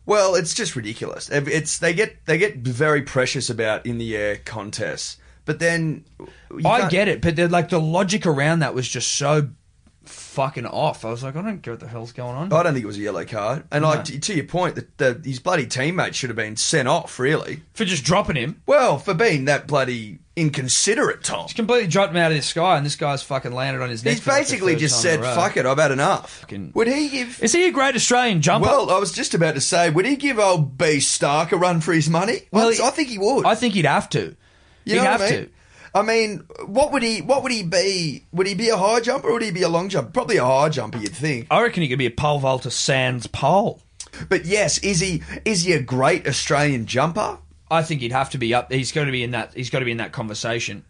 Well, 0.05 0.35
it's 0.35 0.53
just 0.53 0.75
ridiculous. 0.75 1.29
It's 1.29 1.79
they 1.79 1.93
get 1.93 2.25
they 2.25 2.37
get 2.37 2.57
very 2.57 3.01
precious 3.01 3.49
about 3.49 3.85
in 3.85 3.97
the 3.97 4.15
air 4.15 4.37
contests, 4.43 5.17
but 5.45 5.59
then 5.59 6.05
I 6.65 6.87
get 6.89 7.07
it, 7.07 7.21
but 7.21 7.37
like 7.51 7.69
the 7.69 7.79
logic 7.79 8.25
around 8.25 8.59
that 8.59 8.75
was 8.75 8.87
just 8.87 9.13
so 9.13 9.49
fucking 10.03 10.65
off. 10.65 11.03
I 11.05 11.09
was 11.09 11.23
like, 11.23 11.35
I 11.35 11.41
don't 11.41 11.61
get 11.61 11.71
what 11.71 11.79
the 11.79 11.87
hell's 11.87 12.11
going 12.11 12.35
on. 12.35 12.53
I 12.53 12.63
don't 12.63 12.73
think 12.73 12.83
it 12.83 12.87
was 12.87 12.97
a 12.97 13.01
yellow 13.01 13.25
card. 13.25 13.63
And 13.71 13.83
like 13.83 14.05
to, 14.05 14.19
to 14.19 14.33
your 14.33 14.45
point, 14.45 14.75
that 14.75 14.97
the, 14.97 15.21
his 15.23 15.39
bloody 15.39 15.65
teammate 15.65 16.13
should 16.13 16.29
have 16.29 16.37
been 16.37 16.55
sent 16.55 16.87
off. 16.87 17.19
Really, 17.19 17.61
For 17.73 17.85
just 17.85 18.03
dropping 18.03 18.35
him, 18.35 18.61
well, 18.65 18.97
for 18.99 19.13
being 19.13 19.45
that 19.45 19.67
bloody 19.67 20.19
inconsiderate, 20.37 21.23
Tom. 21.23 21.43
He's 21.47 21.53
completely 21.53 21.87
dropped 21.87 22.11
him 22.11 22.17
out 22.17 22.31
of 22.31 22.37
the 22.37 22.43
sky, 22.43 22.77
and 22.77 22.85
this 22.85 22.95
guy's 22.95 23.23
fucking 23.23 23.51
landed 23.51 23.81
on 23.81 23.89
his 23.89 24.05
neck. 24.05 24.13
He's 24.13 24.23
for, 24.23 24.29
like, 24.31 24.37
the 24.47 24.51
basically 24.53 24.73
third 24.73 24.79
just 24.79 25.03
time 25.03 25.11
in 25.13 25.17
said, 25.17 25.19
a 25.19 25.35
row. 25.35 25.35
"Fuck 25.41 25.57
it, 25.57 25.65
I've 25.65 25.77
had 25.77 25.91
enough." 25.91 26.39
Fucking- 26.41 26.71
Would 26.75 26.87
he 26.87 27.09
give? 27.09 27.43
Is 27.43 27.51
he 27.53 27.67
a 27.67 27.71
great 27.71 27.95
Australian 27.95 28.41
jumper? 28.41 28.67
Well, 28.67 28.89
I 28.91 28.99
was 28.99 29.11
just 29.11 29.33
about 29.33 29.55
to 29.55 29.61
say, 29.61 29.89
would 29.89 30.05
he 30.05 30.15
give 30.15 30.39
old 30.39 30.77
B 30.77 30.99
Stark 30.99 31.51
a 31.51 31.57
run 31.57 31.81
for 31.81 31.91
his 31.93 32.09
money? 32.09 32.41
Well, 32.51 32.69
I, 32.69 32.73
he- 32.73 32.81
I 32.83 32.89
think 32.91 33.09
he 33.09 33.17
would. 33.17 33.45
I 33.45 33.55
think 33.55 33.73
he'd 33.73 33.85
have 33.85 34.09
to. 34.11 34.19
you 34.19 34.35
he'd 34.85 34.95
know 34.97 35.03
have 35.03 35.19
what 35.21 35.31
I 35.31 35.35
mean? 35.35 35.45
to. 35.45 35.51
I 35.95 36.01
mean, 36.03 36.43
what 36.67 36.91
would 36.91 37.01
he? 37.01 37.21
What 37.21 37.41
would 37.43 37.51
he 37.51 37.63
be? 37.63 38.25
Would 38.31 38.45
he 38.45 38.53
be 38.53 38.69
a 38.69 38.77
high 38.77 38.99
jumper 38.99 39.29
or 39.29 39.33
would 39.33 39.41
he 39.41 39.51
be 39.51 39.63
a 39.63 39.69
long 39.69 39.89
jumper? 39.89 40.11
Probably 40.11 40.37
a 40.37 40.45
high 40.45 40.69
jumper, 40.69 40.99
you'd 40.99 41.15
think. 41.15 41.47
I 41.49 41.61
reckon 41.63 41.81
he 41.81 41.89
could 41.89 41.97
be 41.97 42.05
a 42.05 42.11
pole 42.11 42.39
vaulter 42.39 42.69
sans 42.69 43.25
pole. 43.25 43.81
But 44.29 44.45
yes, 44.45 44.77
is 44.79 44.99
he 44.99 45.23
is 45.45 45.63
he 45.63 45.73
a 45.73 45.81
great 45.81 46.27
Australian 46.27 46.85
jumper? 46.85 47.39
I 47.69 47.83
think 47.83 48.01
he'd 48.01 48.11
have 48.11 48.29
to 48.31 48.37
be 48.37 48.53
up. 48.53 48.71
He's 48.71 48.91
got 48.91 49.05
to 49.05 49.11
be 49.11 49.23
in 49.23 49.31
that. 49.31 49.53
He's 49.53 49.69
got 49.69 49.79
to 49.79 49.85
be 49.85 49.91
in 49.91 49.97
that 49.97 50.11
conversation. 50.11 50.85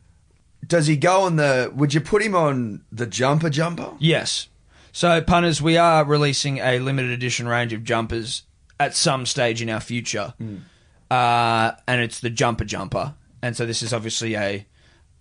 Does 0.65 0.87
he 0.87 0.97
go 0.97 1.21
on 1.21 1.35
the? 1.37 1.71
Would 1.75 1.93
you 1.93 2.01
put 2.01 2.21
him 2.21 2.35
on 2.35 2.81
the 2.91 3.05
jumper 3.05 3.49
jumper? 3.49 3.91
Yes. 3.99 4.47
So, 4.91 5.21
punters, 5.21 5.61
we 5.61 5.77
are 5.77 6.03
releasing 6.03 6.57
a 6.57 6.79
limited 6.79 7.11
edition 7.11 7.47
range 7.47 7.73
of 7.73 7.83
jumpers 7.83 8.43
at 8.79 8.95
some 8.95 9.25
stage 9.25 9.61
in 9.61 9.69
our 9.69 9.79
future, 9.79 10.33
uh, 11.11 11.71
and 11.87 12.01
it's 12.01 12.19
the 12.19 12.29
jumper 12.29 12.65
jumper. 12.65 13.13
And 13.41 13.55
so, 13.55 13.65
this 13.65 13.81
is 13.81 13.93
obviously 13.93 14.35
a 14.35 14.65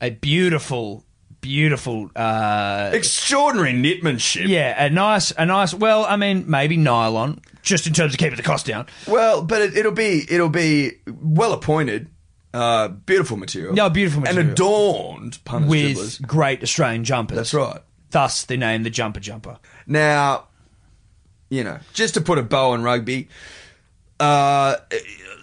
a 0.00 0.10
beautiful, 0.10 1.04
beautiful. 1.40 2.10
Uh, 2.16 2.90
Extraordinary 2.92 3.72
knitmanship. 3.72 4.48
yeah, 4.48 4.84
a 4.84 4.90
nice, 4.90 5.30
a 5.32 5.46
nice. 5.46 5.72
Well, 5.74 6.04
I 6.04 6.16
mean, 6.16 6.44
maybe 6.50 6.76
nylon, 6.76 7.40
just 7.62 7.86
in 7.86 7.92
terms 7.92 8.12
of 8.14 8.18
keeping 8.18 8.36
the 8.36 8.42
cost 8.42 8.66
down. 8.66 8.86
Well, 9.06 9.42
but 9.42 9.62
it, 9.62 9.76
it'll 9.76 9.92
be 9.92 10.24
it'll 10.28 10.48
be 10.48 10.92
well 11.06 11.52
appointed, 11.52 12.08
uh, 12.54 12.88
beautiful 12.88 13.36
material. 13.36 13.74
No, 13.74 13.88
beautiful 13.90 14.22
material. 14.22 14.42
and 14.42 14.50
adorned 14.52 15.38
punters 15.44 15.68
with 15.70 15.96
dribblers. 15.96 16.26
great 16.26 16.62
Australian 16.62 17.04
jumpers. 17.04 17.36
That's 17.36 17.54
right. 17.54 17.80
Thus, 18.10 18.44
the 18.44 18.56
name 18.56 18.82
the 18.82 18.90
jumper 18.90 19.20
jumper. 19.20 19.58
Now, 19.86 20.46
you 21.50 21.64
know, 21.64 21.78
just 21.92 22.14
to 22.14 22.20
put 22.20 22.38
a 22.38 22.42
bow 22.42 22.70
on 22.70 22.82
rugby, 22.82 23.28
uh, 24.20 24.76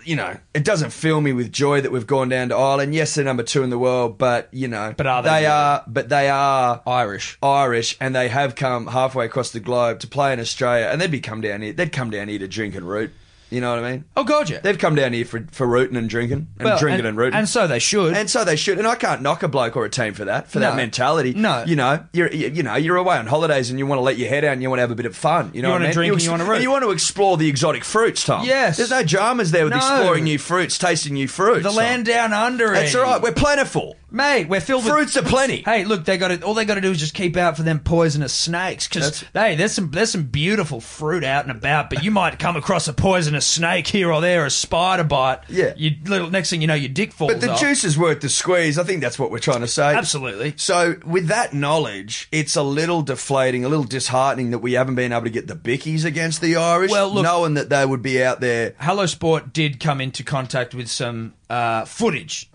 you 0.06 0.16
know, 0.16 0.38
it 0.54 0.64
doesn't 0.64 0.92
fill 0.92 1.22
me 1.22 1.34
with 1.34 1.52
joy 1.52 1.82
that 1.82 1.92
we've 1.92 2.08
gone 2.08 2.30
down 2.30 2.50
to 2.50 2.56
Ireland. 2.56 2.94
Yes, 2.94 3.16
they're 3.16 3.26
number 3.26 3.44
two 3.44 3.64
in 3.64 3.70
the 3.70 3.80
world, 3.80 4.18
but 4.18 4.50
you 4.52 4.68
know, 4.68 4.94
But 4.96 5.08
are 5.08 5.24
they 5.24 5.30
they 5.30 5.46
are, 5.46 5.84
but 5.88 6.10
they 6.10 6.30
are 6.30 6.82
Irish. 6.86 7.38
Irish, 7.42 7.98
and 8.00 8.16
they 8.16 8.28
have 8.30 8.56
come 8.56 8.88
halfway 8.88 9.26
across 9.26 9.52
the 9.52 9.60
globe 9.60 10.00
to 10.02 10.08
play 10.08 10.34
in 10.34 10.40
Australia, 10.40 10.90
and 10.92 11.00
they'd 11.02 11.12
be 11.12 11.20
come 11.20 11.42
down 11.42 11.62
here. 11.62 11.74
They'd 11.74 11.92
come 11.92 12.10
down 12.10 12.28
here 12.28 12.40
to 12.40 12.48
drink 12.48 12.76
and 12.76 12.88
root. 12.88 13.12
You 13.54 13.62
know 13.62 13.76
what 13.76 13.84
I 13.84 13.92
mean? 13.92 14.06
Oh 14.18 14.24
God, 14.24 14.50
yeah. 14.50 14.60
They've 14.60 14.78
come 14.78 14.96
down 14.96 15.14
here 15.14 15.26
for 15.26 15.46
for 15.52 15.68
rooting 15.68 15.96
and 15.96 16.10
drinking 16.10 16.48
and 16.60 16.66
Well, 16.66 16.80
drinking 16.80 17.06
and, 17.06 17.18
rooting. 17.18 17.38
and 17.38 17.48
so 17.48 17.68
they 17.68 17.80
should. 17.80 18.16
And 18.16 18.30
so 18.30 18.44
they 18.44 18.56
should, 18.56 18.80
and 18.80 18.88
I 18.88 18.96
can't 18.96 19.22
knock 19.22 19.44
a 19.44 19.48
bloke 19.48 19.76
or 19.78 19.86
a 19.86 19.90
team 19.90 20.14
for 20.14 20.26
that, 20.26 20.50
for 20.50 20.60
that 20.60 20.72
No. 20.72 20.76
mentality. 20.76 21.34
No. 21.34 21.64
you 21.66 21.76
know, 21.76 22.04
you're 22.14 22.32
you 22.32 22.50
you 22.50 22.64
know 22.64 22.76
you're 22.76 22.98
away 22.98 23.18
on 23.18 23.28
holidays 23.28 23.70
and 23.70 23.78
you 23.80 23.86
want 23.86 24.00
to 24.00 24.04
let 24.04 24.18
your 24.18 24.30
head 24.30 24.44
out 24.44 24.54
and 24.54 24.62
you 24.64 24.70
want 24.70 24.80
to 24.80 24.82
have 24.82 24.92
a 24.92 24.96
bit 24.96 25.06
of 25.06 25.16
fun. 25.16 25.52
You 25.54 25.62
know, 25.62 25.70
what 25.70 25.76
wanna 25.76 25.86
I 25.86 25.88
mean? 25.90 25.94
drink 25.94 26.14
and 26.14 26.24
you 26.24 26.32
wanna 26.32 26.46
root. 26.46 26.54
and 26.56 26.64
you 26.64 26.72
want 26.72 26.84
to 26.84 26.92
explore 26.92 27.38
the 27.38 27.48
exotic 27.48 27.84
fruits, 27.84 28.26
Tom. 28.26 28.46
Yes. 28.46 28.78
there's 28.78 28.90
no 28.90 29.04
dramas 29.04 29.52
there 29.52 29.64
with 29.66 29.74
No. 29.74 29.78
exploring 29.78 30.24
new 30.24 30.40
fruits, 30.40 30.78
tasting 30.78 31.14
new 31.14 31.28
fruits. 31.28 31.64
the 31.64 31.70
Tom. 31.70 31.76
land 31.78 32.06
down 32.06 32.34
under. 32.34 32.74
That's 32.74 32.96
all 32.96 33.04
right. 33.04 33.22
We're 33.22 33.32
plentiful. 33.34 33.96
Mate. 34.14 34.48
We're 34.48 34.62
filled 34.62 34.86
with 34.86 34.94
Fruits 34.94 35.18
are 35.18 35.24
plenty. 35.24 35.64
Hey, 35.64 35.84
look, 35.84 36.06
they 36.06 36.18
got 36.18 36.30
to 36.30 36.42
all 36.44 36.54
they 36.54 36.64
got 36.64 36.76
to 36.76 36.82
do 36.82 36.92
is 36.92 37.00
just 37.00 37.14
keep 37.14 37.36
out 37.36 37.58
for 37.58 37.64
them 37.64 37.80
poisonous 37.80 38.32
snakes. 38.34 38.88
Because 38.88 39.26
hey, 39.34 39.56
there's 39.56 39.74
some 39.74 39.92
there's 39.92 40.12
some 40.12 40.24
beautiful 40.24 40.80
fruit 40.80 41.24
out 41.26 41.44
and 41.46 41.52
about, 41.52 41.90
but 41.90 42.04
you 42.04 42.12
might 42.12 42.40
come 42.40 42.56
across 42.56 42.88
a 42.88 42.94
poisonous 42.94 43.46
snake 43.46 43.88
here 43.88 44.12
or 44.12 44.22
there, 44.22 44.46
a 44.46 44.50
spider 44.50 45.04
bite. 45.04 45.40
Yeah. 45.50 45.74
you 45.76 45.92
little 46.06 46.30
next 46.30 46.50
thing 46.50 46.62
you 46.62 46.68
know, 46.68 46.74
your 46.76 46.90
dick 46.90 47.12
falls 47.12 47.34
But 47.34 47.42
the 47.42 47.52
off. 47.52 47.60
juice 47.60 47.84
is 47.84 47.98
worth 47.98 48.22
the 48.22 48.30
squeeze. 48.30 48.78
I 48.80 48.84
think 48.84 49.02
that's 49.02 49.18
what 49.20 49.32
we're 49.32 49.40
trying 49.40 49.62
to 49.62 49.68
say. 49.68 49.96
Absolutely. 49.96 50.54
So, 50.58 50.96
with 51.06 51.28
that 51.28 51.54
knowledge, 51.54 52.28
it's 52.32 52.56
a 52.56 52.64
little 52.64 53.02
deflating, 53.02 53.66
a 53.66 53.70
little 53.70 53.84
disheartening 53.86 54.52
that 54.52 54.60
we 54.60 54.74
haven't 54.74 54.96
been 54.96 55.12
able 55.12 55.24
to 55.24 55.30
get 55.30 55.48
the 55.48 55.56
bickies 55.56 56.06
against 56.06 56.40
the 56.42 56.56
Irish, 56.56 56.92
Well, 56.92 57.10
look- 57.12 57.24
knowing 57.24 57.56
that 57.56 57.70
they 57.70 57.86
would 57.86 58.02
be 58.02 58.24
out 58.24 58.40
there. 58.42 58.76
Hello 58.80 59.06
Sport 59.06 59.54
did 59.54 59.80
come 59.80 60.00
into 60.02 60.24
contact 60.24 60.74
with 60.76 60.88
some 60.90 61.34
uh, 61.50 61.86
footage. 61.86 62.50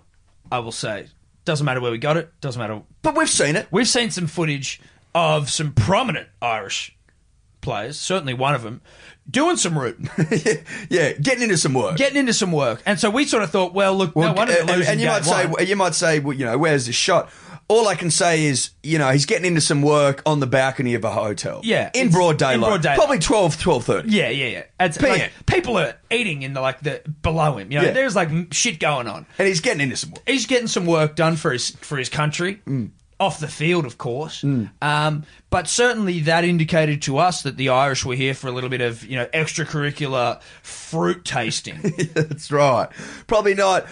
I 0.50 0.60
will 0.60 0.72
say, 0.72 1.08
doesn't 1.48 1.64
matter 1.64 1.80
where 1.80 1.90
we 1.90 1.96
got 1.96 2.18
it. 2.18 2.30
Doesn't 2.42 2.60
matter 2.60 2.82
But 3.00 3.16
we've 3.16 3.26
seen 3.26 3.56
it. 3.56 3.68
We've 3.70 3.88
seen 3.88 4.10
some 4.10 4.26
footage 4.26 4.82
of 5.14 5.48
some 5.48 5.72
prominent 5.72 6.28
Irish 6.42 6.94
players, 7.62 7.98
certainly 7.98 8.34
one 8.34 8.54
of 8.54 8.62
them, 8.62 8.82
doing 9.30 9.56
some 9.56 9.78
rooting, 9.78 10.10
yeah, 10.90 11.12
getting 11.12 11.44
into 11.44 11.56
some 11.56 11.72
work. 11.72 11.96
getting 11.96 12.18
into 12.18 12.34
some 12.34 12.52
work. 12.52 12.82
And 12.84 13.00
so 13.00 13.08
we 13.08 13.24
sort 13.24 13.42
of 13.42 13.50
thought, 13.50 13.72
well, 13.72 13.94
look, 13.96 14.14
Well, 14.14 14.34
no 14.34 14.34
wonder 14.34 14.52
uh, 14.52 14.64
they're 14.66 14.76
and, 14.80 14.88
and 14.88 15.00
you 15.00 15.06
might 15.06 15.24
say, 15.24 15.50
you 15.64 15.76
might 15.76 15.94
say, 15.94 16.18
well, 16.18 16.36
you 16.36 16.44
know, 16.44 16.58
where's 16.58 16.84
the 16.84 16.92
shot? 16.92 17.30
All 17.68 17.86
I 17.86 17.94
can 17.96 18.10
say 18.10 18.44
is, 18.46 18.70
you 18.82 18.98
know, 18.98 19.10
he's 19.10 19.26
getting 19.26 19.44
into 19.44 19.60
some 19.60 19.82
work 19.82 20.22
on 20.24 20.40
the 20.40 20.46
balcony 20.46 20.94
of 20.94 21.04
a 21.04 21.10
hotel. 21.10 21.60
Yeah, 21.62 21.90
in 21.94 22.10
broad 22.10 22.40
in 22.42 22.60
broad 22.60 22.80
daylight. 22.82 22.96
Probably 22.98 23.18
12, 23.18 23.56
12.30. 23.56 24.04
yeah, 24.06 24.30
yeah, 24.30 24.46
yeah. 24.46 24.62
It's 24.80 24.96
PM. 24.96 25.10
like, 25.10 25.32
people 25.46 25.76
are 25.76 25.94
eating 26.10 26.42
in 26.42 26.54
the 26.54 26.62
like 26.62 26.80
the 26.80 27.02
below 27.22 27.58
him. 27.58 27.70
You 27.70 27.80
know, 27.80 27.84
Yeah. 27.86 27.92
there's 27.92 28.16
like 28.16 28.30
shit 28.54 28.80
going 28.80 29.06
on. 29.06 29.26
And 29.38 29.46
he's 29.46 29.60
getting 29.60 29.82
into 29.82 29.96
some 29.96 30.12
work. 30.12 30.22
He's 30.26 30.46
getting 30.46 30.66
some 30.66 30.86
work 30.86 31.14
done 31.14 31.36
for 31.36 31.52
his 31.52 31.70
for 31.82 31.98
his 31.98 32.08
country. 32.08 32.62
Mm. 32.66 32.90
Off 33.20 33.40
the 33.40 33.48
field, 33.48 33.84
of 33.84 33.98
course, 33.98 34.44
um, 34.80 35.24
but 35.50 35.66
certainly 35.66 36.20
that 36.20 36.44
indicated 36.44 37.02
to 37.02 37.18
us 37.18 37.42
that 37.42 37.56
the 37.56 37.68
Irish 37.70 38.04
were 38.04 38.14
here 38.14 38.32
for 38.32 38.46
a 38.46 38.52
little 38.52 38.70
bit 38.70 38.80
of 38.80 39.04
you 39.04 39.16
know 39.16 39.26
extracurricular 39.26 40.40
fruit 40.62 41.24
tasting. 41.24 41.80
That's 42.14 42.52
right. 42.52 42.88
Probably 43.26 43.54
not. 43.54 43.86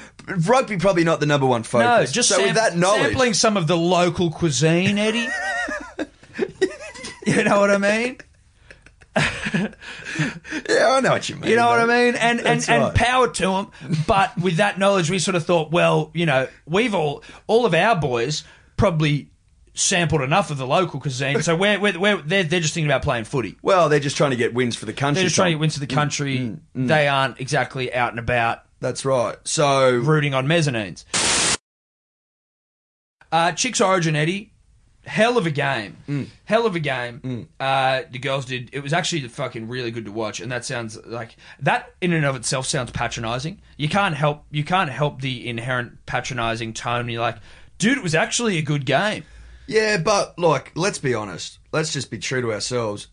Rugby, 0.46 0.76
probably 0.76 1.02
not 1.02 1.18
the 1.18 1.26
number 1.26 1.46
one 1.46 1.64
focus. 1.64 2.10
No, 2.10 2.12
just 2.12 2.28
so 2.28 2.36
sam- 2.36 2.46
with 2.46 2.54
that 2.54 2.76
knowledge, 2.76 3.02
sampling 3.02 3.34
some 3.34 3.56
of 3.56 3.66
the 3.66 3.76
local 3.76 4.30
cuisine, 4.30 4.96
Eddie. 4.96 5.28
you 7.26 7.42
know 7.42 7.58
what 7.58 7.70
I 7.72 7.78
mean? 7.78 8.18
yeah, 10.68 10.88
I 10.88 11.00
know 11.00 11.10
what 11.12 11.28
you 11.28 11.36
mean. 11.36 11.50
You 11.50 11.56
know 11.56 11.66
what 11.66 11.80
I 11.80 11.86
mean? 11.86 12.14
And 12.14 12.38
and, 12.38 12.40
That's 12.40 12.68
and 12.68 12.82
right. 12.82 12.94
power 12.94 13.28
to 13.28 13.42
them. 13.42 13.70
But 14.06 14.36
with 14.38 14.56
that 14.56 14.78
knowledge, 14.78 15.10
we 15.10 15.18
sort 15.18 15.34
of 15.34 15.44
thought, 15.44 15.70
well, 15.70 16.10
you 16.14 16.26
know, 16.26 16.48
we've 16.66 16.94
all 16.94 17.22
all 17.46 17.64
of 17.66 17.74
our 17.74 17.96
boys 17.96 18.44
probably 18.76 19.30
sampled 19.74 20.22
enough 20.22 20.50
of 20.50 20.56
the 20.58 20.66
local 20.66 20.98
cuisine, 21.00 21.42
so 21.42 21.54
we're, 21.54 21.78
we're, 21.78 21.98
we're 21.98 22.16
they're 22.22 22.44
they're 22.44 22.60
just 22.60 22.72
thinking 22.74 22.90
about 22.90 23.02
playing 23.02 23.24
footy. 23.24 23.56
Well, 23.62 23.88
they're 23.88 24.00
just 24.00 24.16
trying 24.16 24.30
to 24.30 24.36
get 24.36 24.54
wins 24.54 24.74
for 24.76 24.86
the 24.86 24.92
country. 24.92 25.16
They're 25.20 25.24
just 25.24 25.36
trying 25.36 25.50
to 25.50 25.54
Tom. 25.54 25.60
win 25.60 25.70
to 25.70 25.80
the 25.80 25.86
country. 25.86 26.38
Mm, 26.74 26.88
They 26.88 27.08
aren't 27.08 27.40
exactly 27.40 27.92
out 27.92 28.10
and 28.10 28.18
about 28.18 28.62
That's 28.80 29.04
right. 29.04 29.36
So 29.44 29.96
rooting 29.96 30.32
on 30.34 30.46
mezzanines. 30.46 31.04
Uh, 33.32 33.52
Chicks 33.52 33.80
Origin, 33.80 34.16
Eddie. 34.16 34.52
Hell 35.04 35.38
of 35.38 35.46
a 35.46 35.50
game. 35.52 35.96
Mm. 36.08 36.26
Hell 36.46 36.66
of 36.66 36.74
a 36.74 36.80
game. 36.80 37.48
Uh, 37.60 38.02
the 38.10 38.18
girls 38.18 38.44
did. 38.44 38.70
It 38.72 38.82
was 38.82 38.92
actually 38.92 39.20
fucking 39.28 39.68
really 39.68 39.92
good 39.92 40.04
to 40.06 40.12
watch, 40.12 40.40
and 40.40 40.50
that 40.50 40.64
sounds 40.64 40.98
like 41.06 41.36
that 41.60 41.92
in 42.00 42.12
and 42.12 42.24
of 42.24 42.34
itself 42.34 42.66
sounds 42.66 42.90
patronising. 42.90 43.60
You 43.76 43.88
can't 43.88 44.16
help 44.16 44.44
you 44.50 44.64
can't 44.64 44.90
help 44.90 45.20
the 45.20 45.46
inherent 45.48 46.04
patronising 46.06 46.72
tone. 46.72 47.08
You're 47.08 47.20
like, 47.20 47.36
dude, 47.78 47.98
it 47.98 48.02
was 48.02 48.14
actually 48.14 48.58
a 48.58 48.62
good 48.62 48.84
game. 48.86 49.24
Yeah, 49.66 49.96
but 49.98 50.38
like, 50.38 50.72
let's 50.76 50.98
be 50.98 51.14
honest. 51.14 51.58
Let's 51.72 51.92
just 51.92 52.10
be 52.10 52.18
true 52.18 52.40
to 52.40 52.52
ourselves. 52.52 53.08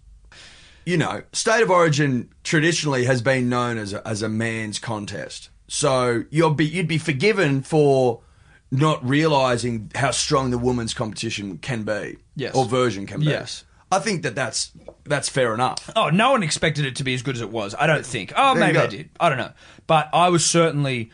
You 0.85 0.97
know, 0.97 1.23
state 1.31 1.63
of 1.63 1.69
origin 1.71 2.29
traditionally 2.43 3.05
has 3.05 3.21
been 3.21 3.47
known 3.49 3.77
as 3.77 3.93
a, 3.93 4.05
as 4.07 4.21
a 4.21 4.29
man's 4.29 4.79
contest. 4.79 5.49
So 5.67 6.25
you'll 6.29 6.53
be 6.53 6.65
you'd 6.65 6.87
be 6.89 6.97
forgiven 6.97 7.61
for 7.63 8.21
not 8.69 9.07
realizing 9.07 9.91
how 9.95 10.11
strong 10.11 10.51
the 10.51 10.57
women's 10.57 10.93
competition 10.93 11.57
can 11.59 11.83
be, 11.83 12.17
Yes. 12.35 12.53
or 12.55 12.65
version 12.65 13.05
can 13.07 13.21
be. 13.21 13.27
Yes. 13.27 13.63
I 13.91 13.99
think 13.99 14.23
that 14.23 14.35
that's 14.35 14.71
that's 15.05 15.29
fair 15.29 15.53
enough. 15.53 15.89
Oh, 15.95 16.09
no 16.09 16.31
one 16.31 16.43
expected 16.43 16.85
it 16.85 16.95
to 16.97 17.03
be 17.03 17.13
as 17.13 17.21
good 17.21 17.35
as 17.35 17.41
it 17.41 17.49
was. 17.49 17.73
I 17.79 17.87
don't 17.87 18.05
think. 18.05 18.33
Oh, 18.35 18.53
There 18.55 18.65
maybe 18.65 18.79
I 18.79 18.87
did. 18.87 19.09
I 19.19 19.29
don't 19.29 19.37
know. 19.37 19.53
But 19.87 20.09
I 20.13 20.29
was 20.29 20.45
certainly 20.45 21.11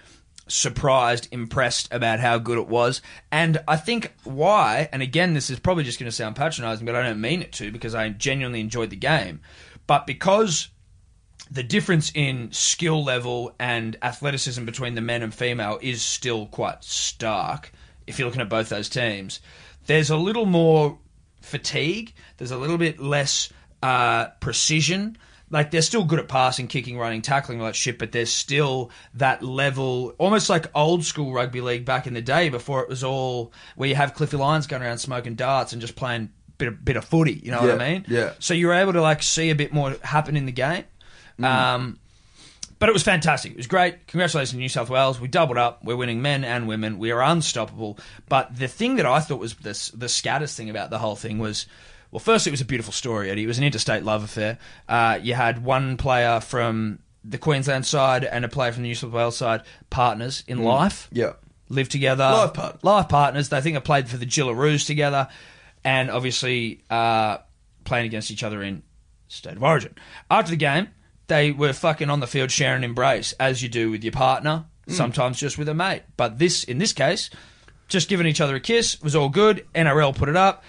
surprised, 0.49 1.27
impressed 1.31 1.87
about 1.93 2.19
how 2.19 2.37
good 2.37 2.57
it 2.57 2.67
was. 2.67 3.01
And 3.31 3.59
I 3.67 3.77
think 3.77 4.13
why, 4.23 4.89
and 4.91 5.01
again, 5.01 5.33
this 5.33 5.49
is 5.49 5.59
probably 5.59 5.83
just 5.83 5.99
going 5.99 6.09
to 6.09 6.15
sound 6.15 6.35
patronizing, 6.35 6.85
but 6.85 6.95
I 6.95 7.03
don't 7.03 7.21
mean 7.21 7.41
it 7.41 7.53
to 7.53 7.71
because 7.71 7.95
I 7.95 8.09
genuinely 8.09 8.59
enjoyed 8.59 8.89
the 8.89 8.95
game. 8.95 9.41
But 9.87 10.05
because 10.05 10.69
the 11.51 11.63
difference 11.63 12.11
in 12.13 12.51
skill 12.51 13.03
level 13.03 13.55
and 13.59 13.97
athleticism 14.01 14.65
between 14.65 14.95
the 14.95 15.01
men 15.01 15.23
and 15.23 15.33
female 15.33 15.79
is 15.81 16.01
still 16.01 16.45
quite 16.47 16.83
stark 16.83 17.71
if 18.05 18.19
you're 18.19 18.27
looking 18.27 18.41
at 18.41 18.49
both 18.49 18.69
those 18.69 18.89
teams. 18.89 19.39
There's 19.87 20.09
a 20.09 20.17
little 20.17 20.45
more 20.45 20.99
fatigue, 21.41 22.13
there's 22.37 22.51
a 22.51 22.57
little 22.57 22.77
bit 22.77 22.99
less 22.99 23.51
uh, 23.81 24.27
precision. 24.39 25.17
Like 25.51 25.71
they're 25.71 25.81
still 25.81 26.03
good 26.03 26.19
at 26.19 26.27
passing, 26.27 26.67
kicking, 26.67 26.97
running, 26.97 27.21
tackling, 27.21 27.59
all 27.59 27.67
that 27.67 27.75
shit, 27.75 27.97
but 27.97 28.11
there's 28.11 28.31
still 28.31 28.91
that 29.15 29.41
level, 29.43 30.13
almost 30.17 30.49
like 30.49 30.67
old 30.75 31.03
school 31.03 31.33
rugby 31.33 31.61
league 31.61 31.85
back 31.85 32.05
in 32.05 32.13
the 32.13 32.21
day 32.21 32.49
before 32.49 32.83
it 32.83 32.89
was 32.89 33.03
all 33.03 33.51
where 33.75 33.89
you 33.89 33.95
have 33.95 34.13
Cliffy 34.13 34.37
Lyons 34.37 34.67
going 34.67 34.83
around 34.83 34.99
smoking 34.99 35.35
darts 35.35 35.73
and 35.73 35.81
just 35.81 35.95
playing 35.95 36.29
bit 36.59 36.67
of, 36.67 36.85
bit 36.85 36.97
of 36.97 37.05
footy. 37.05 37.33
You 37.43 37.51
know 37.51 37.61
what 37.61 37.81
I 37.81 37.93
mean? 37.93 38.05
yeah. 38.07 38.33
So 38.37 38.53
you're 38.53 38.73
able 38.73 38.93
to 38.93 39.01
like 39.01 39.23
see 39.23 39.49
a 39.49 39.55
bit 39.55 39.73
more 39.73 39.95
happen 40.03 40.37
in 40.37 40.45
the 40.45 40.51
game. 40.51 40.83
Um, 41.41 41.99
but 42.79 42.87
it 42.87 42.93
was 42.93 43.03
fantastic. 43.03 43.51
It 43.51 43.57
was 43.57 43.67
great. 43.67 44.07
Congratulations, 44.07 44.51
to 44.51 44.57
New 44.57 44.69
South 44.69 44.89
Wales. 44.89 45.19
We 45.19 45.27
doubled 45.27 45.57
up. 45.57 45.83
We're 45.83 45.97
winning 45.97 46.21
men 46.21 46.45
and 46.45 46.67
women. 46.67 46.97
We 46.97 47.11
are 47.11 47.21
unstoppable. 47.21 47.97
But 48.29 48.55
the 48.55 48.67
thing 48.67 48.95
that 48.97 49.05
I 49.05 49.19
thought 49.19 49.39
was 49.39 49.55
the, 49.55 49.97
the 49.97 50.09
scattest 50.09 50.55
thing 50.55 50.69
about 50.69 50.89
the 50.89 50.97
whole 50.97 51.15
thing 51.17 51.39
was, 51.39 51.65
well, 52.11 52.19
first 52.19 52.47
it 52.47 52.51
was 52.51 52.61
a 52.61 52.65
beautiful 52.65 52.93
story, 52.93 53.29
Eddie. 53.29 53.43
It 53.43 53.47
was 53.47 53.57
an 53.57 53.63
interstate 53.63 54.03
love 54.03 54.23
affair. 54.23 54.57
Uh, 54.87 55.19
you 55.21 55.33
had 55.35 55.63
one 55.63 55.97
player 55.97 56.39
from 56.39 56.99
the 57.23 57.37
Queensland 57.37 57.85
side 57.85 58.23
and 58.23 58.45
a 58.45 58.47
player 58.49 58.71
from 58.71 58.83
the 58.83 58.89
New 58.89 58.95
South 58.95 59.11
Wales 59.11 59.37
side, 59.37 59.61
partners 59.89 60.43
in 60.47 60.63
life 60.63 61.09
Yeah. 61.11 61.33
live 61.67 61.89
together. 61.89 62.23
Life 62.23 62.53
partners. 62.53 62.83
Life 62.83 63.09
partners. 63.09 63.49
They 63.49 63.61
think 63.61 63.75
they 63.75 63.81
played 63.81 64.07
for 64.09 64.17
the 64.17 64.25
Jillaroos 64.25 64.85
together, 64.87 65.27
and 65.83 66.09
obviously 66.09 66.81
uh, 66.89 67.37
playing 67.83 68.05
against 68.05 68.31
each 68.31 68.43
other 68.43 68.63
in 68.63 68.83
state 69.27 69.55
of 69.57 69.63
origin. 69.63 69.93
After 70.31 70.49
the 70.51 70.57
game, 70.57 70.87
they 71.27 71.51
were 71.51 71.73
fucking 71.73 72.09
on 72.09 72.19
the 72.21 72.27
field 72.27 72.49
sharing 72.51 72.83
embrace 72.83 73.33
as 73.33 73.61
you 73.61 73.69
do 73.69 73.91
with 73.91 74.03
your 74.03 74.13
partner, 74.13 74.65
sometimes 74.87 75.37
just 75.39 75.57
with 75.59 75.69
a 75.69 75.73
mate. 75.75 76.01
But 76.17 76.39
this, 76.39 76.63
in 76.63 76.79
this 76.79 76.93
case, 76.93 77.29
just 77.87 78.09
giving 78.09 78.25
each 78.25 78.41
other 78.41 78.55
a 78.55 78.59
kiss 78.59 78.99
was 79.01 79.15
all 79.15 79.29
good. 79.29 79.65
NRL 79.75 80.15
put 80.15 80.29
it 80.29 80.35
up, 80.35 80.63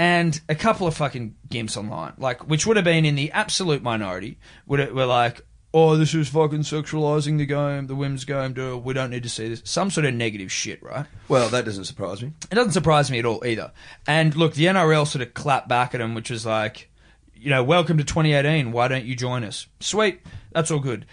and 0.00 0.40
a 0.48 0.54
couple 0.54 0.86
of 0.86 0.96
fucking 0.96 1.34
gimps 1.50 1.76
online, 1.76 2.14
like 2.16 2.48
which 2.48 2.66
would 2.66 2.78
have 2.78 2.86
been 2.86 3.04
in 3.04 3.16
the 3.16 3.30
absolute 3.32 3.82
minority, 3.82 4.38
would 4.66 4.94
were 4.94 5.04
like, 5.04 5.42
"Oh, 5.74 5.94
this 5.98 6.14
is 6.14 6.30
fucking 6.30 6.60
sexualizing 6.60 7.36
the 7.36 7.44
game, 7.44 7.86
the 7.86 7.94
women's 7.94 8.24
game. 8.24 8.54
Duh, 8.54 8.78
we 8.78 8.94
don't 8.94 9.10
need 9.10 9.24
to 9.24 9.28
see 9.28 9.50
this." 9.50 9.60
Some 9.66 9.90
sort 9.90 10.06
of 10.06 10.14
negative 10.14 10.50
shit, 10.50 10.82
right? 10.82 11.04
Well, 11.28 11.50
that 11.50 11.66
doesn't 11.66 11.84
surprise 11.84 12.22
me. 12.22 12.32
It 12.50 12.54
doesn't 12.54 12.72
surprise 12.72 13.10
me 13.10 13.18
at 13.18 13.26
all 13.26 13.44
either. 13.44 13.72
And 14.06 14.34
look, 14.34 14.54
the 14.54 14.68
NRL 14.68 15.06
sort 15.06 15.20
of 15.20 15.34
clapped 15.34 15.68
back 15.68 15.94
at 15.94 16.00
him, 16.00 16.14
which 16.14 16.30
was 16.30 16.46
like, 16.46 16.88
you 17.34 17.50
know, 17.50 17.62
welcome 17.62 17.98
to 17.98 18.04
2018. 18.04 18.72
Why 18.72 18.88
don't 18.88 19.04
you 19.04 19.14
join 19.14 19.44
us? 19.44 19.66
Sweet, 19.80 20.22
that's 20.52 20.70
all 20.70 20.80
good. 20.80 21.04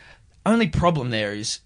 Only 0.45 0.67
problem 0.67 1.09
there 1.09 1.33
is 1.33 1.59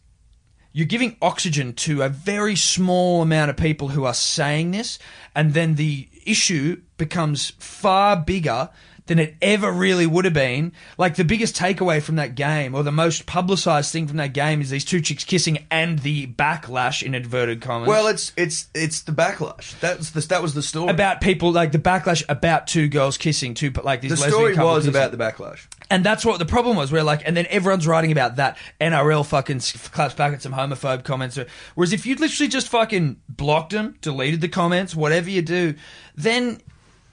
you're 0.73 0.87
giving 0.87 1.17
oxygen 1.21 1.73
to 1.73 2.01
a 2.01 2.09
very 2.09 2.55
small 2.55 3.21
amount 3.21 3.49
of 3.49 3.57
people 3.57 3.89
who 3.89 4.05
are 4.05 4.13
saying 4.13 4.71
this, 4.71 4.97
and 5.35 5.53
then 5.53 5.75
the 5.75 6.07
issue 6.25 6.81
becomes 6.97 7.51
far 7.59 8.15
bigger 8.15 8.69
than 9.07 9.19
it 9.19 9.35
ever 9.41 9.71
really 9.71 10.05
would 10.05 10.25
have 10.25 10.33
been. 10.33 10.73
Like 10.97 11.15
the 11.15 11.23
biggest 11.23 11.55
takeaway 11.55 12.01
from 12.01 12.15
that 12.15 12.35
game, 12.35 12.75
or 12.75 12.83
the 12.83 12.91
most 12.91 13.25
publicized 13.25 13.91
thing 13.91 14.07
from 14.07 14.17
that 14.17 14.33
game, 14.33 14.61
is 14.61 14.69
these 14.69 14.85
two 14.85 15.01
chicks 15.01 15.23
kissing 15.23 15.65
and 15.69 15.99
the 15.99 16.27
backlash 16.27 17.03
in 17.03 17.15
inverted 17.15 17.61
commas. 17.61 17.87
Well, 17.87 18.07
it's 18.07 18.31
it's 18.37 18.67
it's 18.73 19.01
the 19.01 19.11
backlash. 19.11 19.79
That's 19.79 20.11
the, 20.11 20.21
that 20.21 20.41
was 20.41 20.53
the 20.53 20.61
story. 20.61 20.89
about 20.89 21.21
people 21.21 21.51
like 21.51 21.71
the 21.71 21.79
backlash 21.79 22.23
about 22.29 22.67
two 22.67 22.87
girls 22.87 23.17
kissing, 23.17 23.53
two 23.53 23.71
like 23.83 24.01
these 24.01 24.11
the 24.11 24.17
story 24.17 24.55
was 24.55 24.85
kissing. 24.85 24.89
about 24.89 25.11
the 25.11 25.17
backlash. 25.17 25.67
And 25.89 26.05
that's 26.05 26.23
what 26.23 26.39
the 26.39 26.45
problem 26.45 26.77
was. 26.77 26.89
We're 26.89 27.03
like, 27.03 27.21
and 27.25 27.35
then 27.35 27.45
everyone's 27.49 27.85
writing 27.85 28.13
about 28.13 28.37
that. 28.37 28.57
NRL 28.79 29.25
fucking 29.25 29.59
claps 29.91 30.13
back 30.13 30.31
at 30.31 30.41
some 30.41 30.53
homophobe 30.53 31.03
comments. 31.03 31.37
Whereas 31.75 31.91
if 31.91 32.05
you'd 32.05 32.21
literally 32.21 32.47
just 32.47 32.69
fucking 32.69 33.19
blocked 33.27 33.73
them, 33.73 33.97
deleted 34.01 34.39
the 34.39 34.47
comments, 34.47 34.95
whatever 34.95 35.29
you 35.29 35.41
do, 35.41 35.73
then 36.15 36.61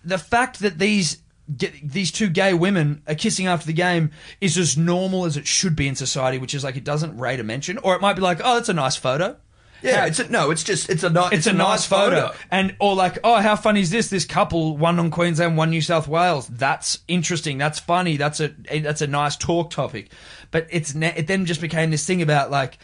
the 0.04 0.18
fact 0.18 0.60
that 0.60 0.78
these 0.78 1.18
get, 1.56 1.72
these 1.82 2.10
two 2.10 2.28
gay 2.28 2.54
women 2.54 3.02
are 3.06 3.14
kissing 3.14 3.46
after 3.46 3.66
the 3.66 3.72
game 3.72 4.10
is 4.40 4.58
as 4.58 4.76
normal 4.76 5.24
as 5.24 5.36
it 5.36 5.46
should 5.46 5.76
be 5.76 5.88
in 5.88 5.94
society, 5.94 6.38
which 6.38 6.54
is 6.54 6.64
like 6.64 6.76
it 6.76 6.84
doesn't 6.84 7.16
rate 7.18 7.40
a 7.40 7.44
mention, 7.44 7.78
or 7.78 7.94
it 7.94 8.00
might 8.00 8.14
be 8.14 8.22
like, 8.22 8.40
oh, 8.42 8.54
that's 8.56 8.68
a 8.68 8.74
nice 8.74 8.96
photo. 8.96 9.36
Yeah, 9.80 10.00
How- 10.00 10.06
it's 10.06 10.18
a, 10.18 10.28
no, 10.28 10.50
it's 10.50 10.64
just 10.64 10.90
it's 10.90 11.04
a 11.04 11.10
ni- 11.10 11.28
it's, 11.30 11.46
a, 11.46 11.52
nice 11.52 11.86
photo. 11.86 12.32
And 12.50 12.74
or 12.80 12.96
like, 12.96 13.18
oh, 13.22 13.36
how 13.36 13.54
funny 13.54 13.80
is 13.80 13.90
this? 13.90 14.10
This 14.10 14.24
couple, 14.24 14.76
one 14.76 14.98
on 14.98 15.10
Queensland, 15.10 15.56
one 15.56 15.70
New 15.70 15.80
South 15.80 16.08
Wales. 16.08 16.48
That's 16.48 16.98
interesting. 17.06 17.58
That's 17.58 17.78
funny. 17.78 18.16
That's 18.16 18.40
a 18.40 18.48
that's 18.80 19.02
a 19.02 19.06
nice 19.06 19.36
talk 19.36 19.70
topic. 19.70 20.10
But 20.50 20.66
it's 20.70 20.94
ne- 20.94 21.14
it 21.16 21.26
then 21.28 21.46
just 21.46 21.60
became 21.60 21.90
this 21.90 22.04
thing 22.04 22.22
about 22.22 22.50
like. 22.50 22.78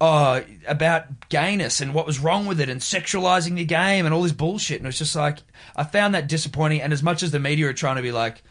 Oh, 0.00 0.42
about 0.66 1.28
gayness 1.28 1.80
and 1.82 1.92
what 1.92 2.06
was 2.06 2.18
wrong 2.20 2.46
with 2.46 2.58
it 2.60 2.70
and 2.70 2.80
sexualizing 2.80 3.56
the 3.56 3.66
game 3.66 4.06
and 4.06 4.14
all 4.14 4.22
this 4.22 4.32
bullshit. 4.32 4.78
And 4.78 4.86
it's 4.86 4.96
just 4.98 5.14
like, 5.14 5.38
I 5.76 5.84
found 5.84 6.14
that 6.14 6.26
disappointing. 6.26 6.80
And 6.80 6.92
as 6.92 7.02
much 7.02 7.22
as 7.22 7.32
the 7.32 7.38
media 7.38 7.68
are 7.68 7.74
trying 7.74 7.96
to 7.96 8.02
be 8.02 8.10
like, 8.12 8.42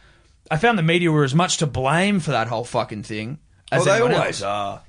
I 0.52 0.58
found 0.58 0.78
the 0.78 0.84
media 0.84 1.12
were 1.12 1.24
as 1.24 1.34
much 1.34 1.58
to 1.58 1.66
blame 1.68 2.20
for 2.20 2.32
that 2.32 2.48
whole 2.48 2.66
fucking 2.66 3.02
thing 3.04 3.40
as 3.72 3.86
Well, 3.86 3.98
they 4.10 4.16
always 4.16 4.42
else. 4.42 4.44
are. 4.44 4.82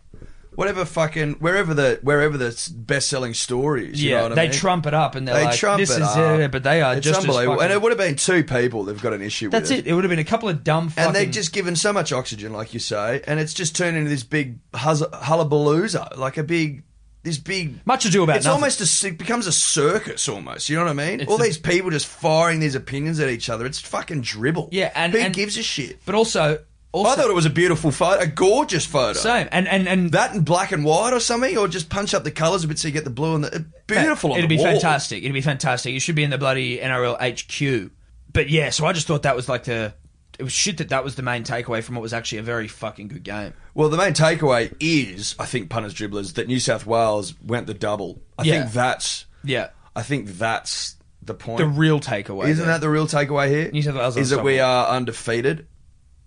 Whatever 0.60 0.84
fucking 0.84 1.36
wherever 1.40 1.72
the 1.72 1.98
wherever 2.02 2.36
the 2.36 2.70
best 2.76 3.08
selling 3.08 3.32
story 3.32 3.90
is. 3.92 4.02
You 4.02 4.10
Yeah, 4.10 4.16
know 4.18 4.22
what 4.24 4.32
I 4.32 4.34
they 4.34 4.42
mean? 4.48 4.52
trump 4.52 4.86
it 4.86 4.92
up 4.92 5.14
and 5.14 5.26
they're 5.26 5.34
They 5.34 5.44
like, 5.46 5.56
trump 5.58 5.80
this 5.80 5.90
it 5.90 6.02
is 6.02 6.08
up. 6.08 6.38
it, 6.38 6.50
but 6.52 6.62
they 6.62 6.82
are 6.82 6.96
It's 6.96 7.04
just 7.06 7.20
as 7.20 7.24
unbelievable, 7.24 7.54
fucking- 7.56 7.64
and 7.64 7.72
it 7.72 7.80
would 7.82 7.92
have 7.92 7.98
been 7.98 8.16
two 8.16 8.44
people 8.44 8.84
that've 8.84 9.00
got 9.00 9.14
an 9.14 9.22
issue 9.22 9.46
with 9.46 9.52
That's 9.52 9.70
it. 9.70 9.86
It 9.86 9.94
would 9.94 10.04
have 10.04 10.10
been 10.10 10.18
a 10.18 10.24
couple 10.24 10.50
of 10.50 10.62
dumb 10.62 10.90
fucking. 10.90 11.06
And 11.06 11.16
they've 11.16 11.30
just 11.30 11.52
given 11.54 11.76
so 11.76 11.94
much 11.94 12.12
oxygen, 12.12 12.52
like 12.52 12.74
you 12.74 12.80
say, 12.80 13.22
and 13.26 13.40
it's 13.40 13.54
just 13.54 13.74
turned 13.74 13.96
into 13.96 14.10
this 14.10 14.22
big 14.22 14.58
huzz- 14.72 15.10
hullabalooza, 15.10 16.18
like 16.18 16.36
a 16.36 16.42
big, 16.44 16.82
this 17.22 17.38
big. 17.38 17.76
Much 17.86 18.04
ado 18.04 18.22
about 18.24 18.36
It's 18.36 18.44
nothing. 18.44 18.54
almost 18.56 18.80
a, 18.82 18.86
c- 18.86 19.08
it 19.08 19.18
becomes 19.18 19.46
a 19.46 19.52
circus, 19.52 20.28
almost. 20.28 20.68
You 20.68 20.76
know 20.76 20.84
what 20.84 20.90
I 20.90 21.16
mean? 21.16 21.24
All 21.26 21.40
a- 21.40 21.42
these 21.42 21.56
people 21.56 21.90
just 21.90 22.06
firing 22.06 22.60
these 22.60 22.74
opinions 22.74 23.18
at 23.18 23.30
each 23.30 23.48
other. 23.48 23.64
It's 23.64 23.78
fucking 23.80 24.20
dribble. 24.20 24.68
Yeah, 24.72 24.90
and- 24.94 25.12
who 25.14 25.18
and- 25.20 25.34
gives 25.34 25.56
a 25.56 25.62
shit? 25.62 26.00
but 26.04 26.14
also, 26.14 26.58
also 26.92 27.12
I 27.12 27.16
thought 27.16 27.30
it 27.30 27.34
was 27.34 27.46
a 27.46 27.50
beautiful 27.50 27.90
photo, 27.90 28.20
a 28.22 28.26
gorgeous 28.26 28.84
photo. 28.86 29.12
same. 29.18 29.48
And 29.52 29.68
and 29.68 29.86
and 29.88 30.12
That 30.12 30.34
in 30.34 30.42
black 30.42 30.72
and 30.72 30.84
white 30.84 31.12
or 31.12 31.20
something, 31.20 31.56
or 31.56 31.68
just 31.68 31.88
punch 31.88 32.14
up 32.14 32.24
the 32.24 32.30
colours 32.30 32.64
a 32.64 32.68
bit 32.68 32.78
so 32.78 32.88
you 32.88 32.92
get 32.94 33.04
the 33.04 33.10
blue 33.10 33.34
and 33.36 33.44
the 33.44 33.56
uh, 33.56 33.58
beautiful. 33.86 34.32
on 34.32 34.38
It'd 34.38 34.50
the 34.50 34.56
be 34.56 34.62
wall. 34.62 34.72
fantastic. 34.72 35.22
It'd 35.22 35.32
be 35.32 35.40
fantastic. 35.40 35.94
It 35.94 36.00
should 36.00 36.14
be 36.16 36.24
in 36.24 36.30
the 36.30 36.38
bloody 36.38 36.78
NRL 36.78 37.16
HQ. 37.20 37.90
But 38.32 38.48
yeah, 38.50 38.70
so 38.70 38.86
I 38.86 38.92
just 38.92 39.06
thought 39.06 39.22
that 39.22 39.36
was 39.36 39.48
like 39.48 39.64
the. 39.64 39.94
It 40.38 40.42
was 40.44 40.52
shit 40.52 40.78
that 40.78 40.88
that 40.88 41.04
was 41.04 41.16
the 41.16 41.22
main 41.22 41.44
takeaway 41.44 41.82
from 41.82 41.96
what 41.96 42.00
was 42.02 42.14
actually 42.14 42.38
a 42.38 42.42
very 42.42 42.66
fucking 42.66 43.08
good 43.08 43.24
game. 43.24 43.52
Well, 43.74 43.90
the 43.90 43.98
main 43.98 44.14
takeaway 44.14 44.74
is, 44.80 45.34
I 45.38 45.44
think, 45.44 45.68
punters 45.68 45.92
dribblers 45.92 46.34
that 46.34 46.48
New 46.48 46.58
South 46.60 46.86
Wales 46.86 47.34
went 47.44 47.66
the 47.66 47.74
double. 47.74 48.22
I 48.38 48.44
Yeah. 48.44 48.60
think 48.62 48.72
that's. 48.72 49.26
Yeah, 49.44 49.68
I 49.94 50.02
think 50.02 50.28
that's 50.38 50.96
the 51.22 51.34
point. 51.34 51.58
the 51.58 51.66
real 51.66 52.00
takeaway. 52.00 52.48
Isn't 52.48 52.64
there. 52.64 52.74
that 52.74 52.80
the 52.80 52.88
real 52.88 53.06
takeaway 53.06 53.48
here? 53.50 53.70
New 53.70 53.82
South 53.82 53.96
Wales 53.96 54.16
is 54.16 54.30
that 54.30 54.42
we 54.42 54.60
are 54.60 54.86
undefeated 54.88 55.66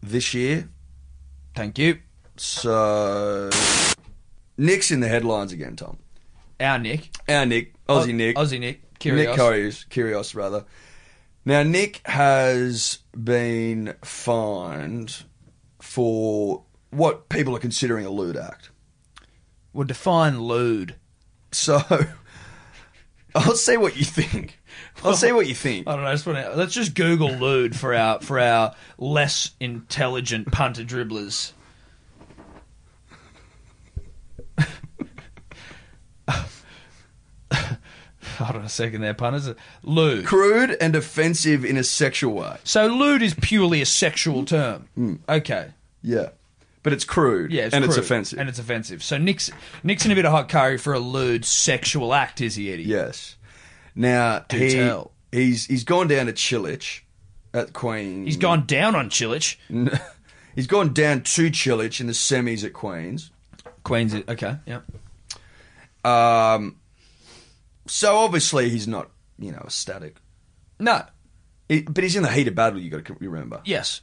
this 0.04 0.34
year. 0.34 0.70
Thank 1.56 1.78
you, 1.80 2.00
So 2.36 3.50
Nick's 4.58 4.92
in 4.92 5.00
the 5.00 5.08
headlines 5.08 5.52
again, 5.52 5.76
Tom. 5.76 5.98
our 6.60 6.80
Nick, 6.80 7.10
Our 7.30 7.46
Nick, 7.46 7.74
Aussie 7.88 8.10
Au- 8.10 8.14
Nick, 8.14 8.36
Aussie 8.36 8.60
Nick, 8.60 8.82
Nick 9.06 9.30
Kyrgios. 9.30 9.36
Kyrgios, 9.36 9.88
Kyrgios 9.90 10.36
rather. 10.36 10.66
Now 11.46 11.62
Nick 11.64 12.02
has 12.06 13.00
been 13.22 13.96
fined 14.04 15.24
for 15.82 16.64
what 16.90 17.28
people 17.30 17.56
are 17.56 17.60
considering 17.60 18.06
a 18.06 18.10
lewd 18.10 18.38
act. 18.38 18.70
Well, 19.74 19.86
define 19.86 20.42
lewd. 20.42 20.96
So 21.52 21.82
I'll 23.36 23.56
see 23.56 23.78
what 23.78 23.98
you 23.98 24.06
think. 24.06 24.60
I'll 25.04 25.16
see 25.16 25.32
what 25.32 25.48
you 25.48 25.56
think. 25.56 25.88
I 25.88 25.96
don't 25.96 26.04
know. 26.04 26.10
I 26.10 26.14
just 26.14 26.26
want 26.26 26.40
to, 26.40 26.56
let's 26.56 26.74
just 26.74 26.96
Google 26.96 27.32
lewd 27.32 27.76
for 27.76 27.94
our 27.94 28.22
for 28.22 28.40
our 28.40 28.76
less 28.98 29.52
intelligent 29.60 30.52
punter 30.52 30.84
dribblers. 30.84 31.54
Hold 38.38 38.56
on 38.56 38.66
a 38.66 38.70
second 38.70 39.02
there, 39.02 39.14
punters. 39.14 39.50
Lewd. 39.84 40.26
Crude 40.26 40.76
and 40.82 40.96
offensive 40.96 41.64
in 41.64 41.78
a 41.78 41.84
sexual 41.84 42.34
way. 42.34 42.58
So 42.64 42.88
lewd 42.88 43.22
is 43.22 43.36
purely 43.36 43.82
a 43.82 43.86
sexual 43.86 44.44
term. 44.46 44.90
Hmm. 44.96 45.16
Okay. 45.30 45.70
Yeah. 46.02 46.30
But 46.82 46.94
it's 46.94 47.06
crude. 47.06 47.52
Yeah, 47.52 47.66
it's 47.66 47.76
and 47.76 47.86
it's 47.86 47.94
crude, 47.94 48.04
offensive. 48.04 48.40
And 48.40 48.50
it's 48.50 48.60
offensive. 48.60 49.04
So 49.04 49.18
Nick's 49.18 49.50
Nick's 49.84 50.06
in 50.06 50.12
a 50.12 50.16
bit 50.16 50.26
of 50.26 50.32
hot 50.32 50.50
curry 50.50 50.78
for 50.78 50.94
a 50.94 51.00
lewd 51.00 51.46
sexual 51.46 52.14
act, 52.14 52.42
is 52.42 52.56
he, 52.56 52.74
Eddie? 52.74 52.84
Yes. 52.84 53.38
Now 53.96 54.40
Do 54.50 54.58
he 54.58 54.72
tell. 54.72 55.12
he's 55.32 55.66
he's 55.66 55.84
gone 55.84 56.08
down 56.08 56.26
to 56.28 56.34
Cilic 56.34 57.02
at 57.54 57.74
Queens. 57.74 58.26
He's 58.28 58.38
gone 58.38 58.66
down 58.66 58.96
on 58.96 59.10
Cilic. 59.10 59.58
he's 60.56 60.68
gone 60.68 60.94
down 60.94 61.22
to 61.22 61.50
Cilic 61.52 62.00
in 62.00 62.08
the 62.08 62.14
semis 62.14 62.64
at 62.64 62.74
Queens. 62.74 63.32
Queens. 63.84 64.16
Okay. 64.16 64.58
Yeah. 64.66 64.82
Um, 66.06 66.78
so 67.88 68.18
obviously 68.18 68.70
he's 68.70 68.88
not 68.88 69.10
you 69.40 69.52
know 69.52 69.62
ecstatic, 69.66 70.18
No. 70.80 71.04
But 71.70 72.04
he's 72.04 72.16
in 72.16 72.24
the 72.24 72.32
heat 72.32 72.48
of 72.48 72.56
battle. 72.56 72.80
You 72.80 72.90
got 72.92 73.06
to 73.06 73.16
remember. 73.20 73.62
Yes. 73.66 74.02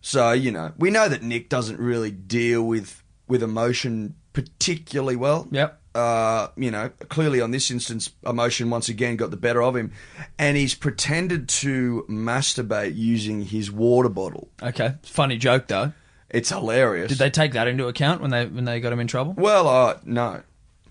So 0.00 0.32
you 0.32 0.52
know 0.52 0.72
we 0.78 0.90
know 0.90 1.08
that 1.08 1.22
Nick 1.22 1.48
doesn't 1.48 1.80
really 1.80 2.10
deal 2.10 2.62
with 2.62 3.02
with 3.28 3.42
emotion 3.42 4.14
particularly 4.32 5.16
well. 5.16 5.48
Yep. 5.50 5.80
Uh, 5.96 6.50
you 6.56 6.70
know, 6.70 6.90
clearly 7.08 7.40
on 7.40 7.50
this 7.50 7.70
instance, 7.70 8.10
emotion 8.26 8.68
once 8.70 8.88
again 8.88 9.16
got 9.16 9.30
the 9.30 9.36
better 9.36 9.62
of 9.62 9.74
him, 9.74 9.92
and 10.38 10.56
he's 10.56 10.74
pretended 10.74 11.48
to 11.48 12.04
masturbate 12.08 12.94
using 12.94 13.42
his 13.42 13.72
water 13.72 14.08
bottle. 14.10 14.48
Okay. 14.62 14.94
Funny 15.02 15.38
joke 15.38 15.66
though. 15.68 15.92
It's 16.28 16.50
hilarious. 16.50 17.08
Did 17.08 17.18
they 17.18 17.30
take 17.30 17.52
that 17.52 17.66
into 17.66 17.86
account 17.88 18.20
when 18.20 18.30
they 18.30 18.46
when 18.46 18.64
they 18.64 18.78
got 18.80 18.92
him 18.92 19.00
in 19.00 19.06
trouble? 19.06 19.34
Well, 19.36 19.66
uh, 19.68 19.98
no. 20.04 20.42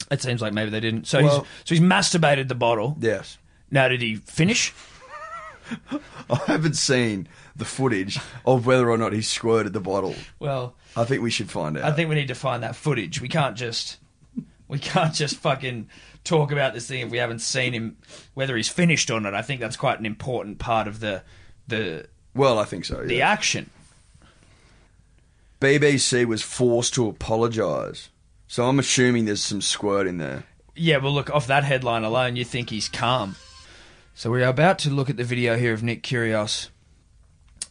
It 0.09 0.21
seems 0.21 0.41
like 0.41 0.53
maybe 0.53 0.71
they 0.71 0.79
didn't. 0.79 1.05
So 1.07 1.21
Well- 1.21 1.39
he's 1.41 1.47
so 1.65 1.75
he's 1.75 1.81
masturbated 1.83 2.47
the 2.47 2.55
bottle. 2.55 2.97
Yes. 2.99 3.37
Now 3.69 3.87
did 3.87 4.01
he 4.01 4.15
finish? 4.15 4.73
I 6.29 6.35
haven't 6.47 6.75
seen 6.75 7.27
the 7.55 7.65
footage 7.65 8.19
of 8.45 8.65
whether 8.65 8.89
or 8.89 8.97
not 8.97 9.13
he 9.13 9.21
squirted 9.21 9.73
the 9.73 9.79
bottle. 9.79 10.15
Well, 10.39 10.75
I 10.95 11.03
think 11.05 11.21
we 11.21 11.31
should 11.31 11.49
find 11.49 11.77
out. 11.77 11.83
I 11.83 11.91
think 11.91 12.09
we 12.09 12.15
need 12.15 12.27
to 12.27 12.35
find 12.35 12.63
that 12.63 12.75
footage. 12.75 13.21
We 13.21 13.27
can't 13.29 13.55
just 13.55 13.97
we 14.67 14.79
can't 14.79 15.13
just 15.13 15.35
fucking 15.37 15.89
talk 16.23 16.51
about 16.51 16.73
this 16.73 16.87
thing 16.87 17.01
if 17.01 17.11
we 17.11 17.17
haven't 17.19 17.39
seen 17.39 17.73
him 17.73 17.97
whether 18.33 18.55
he's 18.55 18.69
finished 18.69 19.09
or 19.11 19.19
not. 19.19 19.33
I 19.35 19.41
think 19.41 19.61
that's 19.61 19.77
quite 19.77 19.99
an 19.99 20.05
important 20.05 20.57
part 20.59 20.87
of 20.87 20.99
the 20.99 21.23
the 21.67 22.07
well, 22.33 22.59
I 22.59 22.65
think 22.65 22.85
so. 22.85 23.03
the 23.05 23.15
Yeah. 23.15 23.29
action. 23.29 23.69
BBC 25.61 26.25
was 26.25 26.41
forced 26.41 26.93
to 26.95 27.07
apologise, 27.07 28.09
so 28.47 28.67
I'm 28.67 28.77
assuming 28.79 29.25
there's 29.25 29.41
some 29.41 29.61
squirt 29.61 30.05
in 30.05 30.17
there. 30.17 30.43
Yeah, 30.75 30.97
well, 30.97 31.13
look, 31.13 31.29
off 31.29 31.47
that 31.47 31.63
headline 31.63 32.03
alone, 32.03 32.35
you 32.35 32.43
think 32.43 32.69
he's 32.69 32.89
calm. 32.89 33.37
So 34.13 34.29
we 34.29 34.43
are 34.43 34.49
about 34.49 34.77
to 34.79 34.89
look 34.89 35.09
at 35.09 35.15
the 35.17 35.23
video 35.23 35.57
here 35.57 35.73
of 35.73 35.81
Nick 35.81 36.03
Kyrgios 36.03 36.69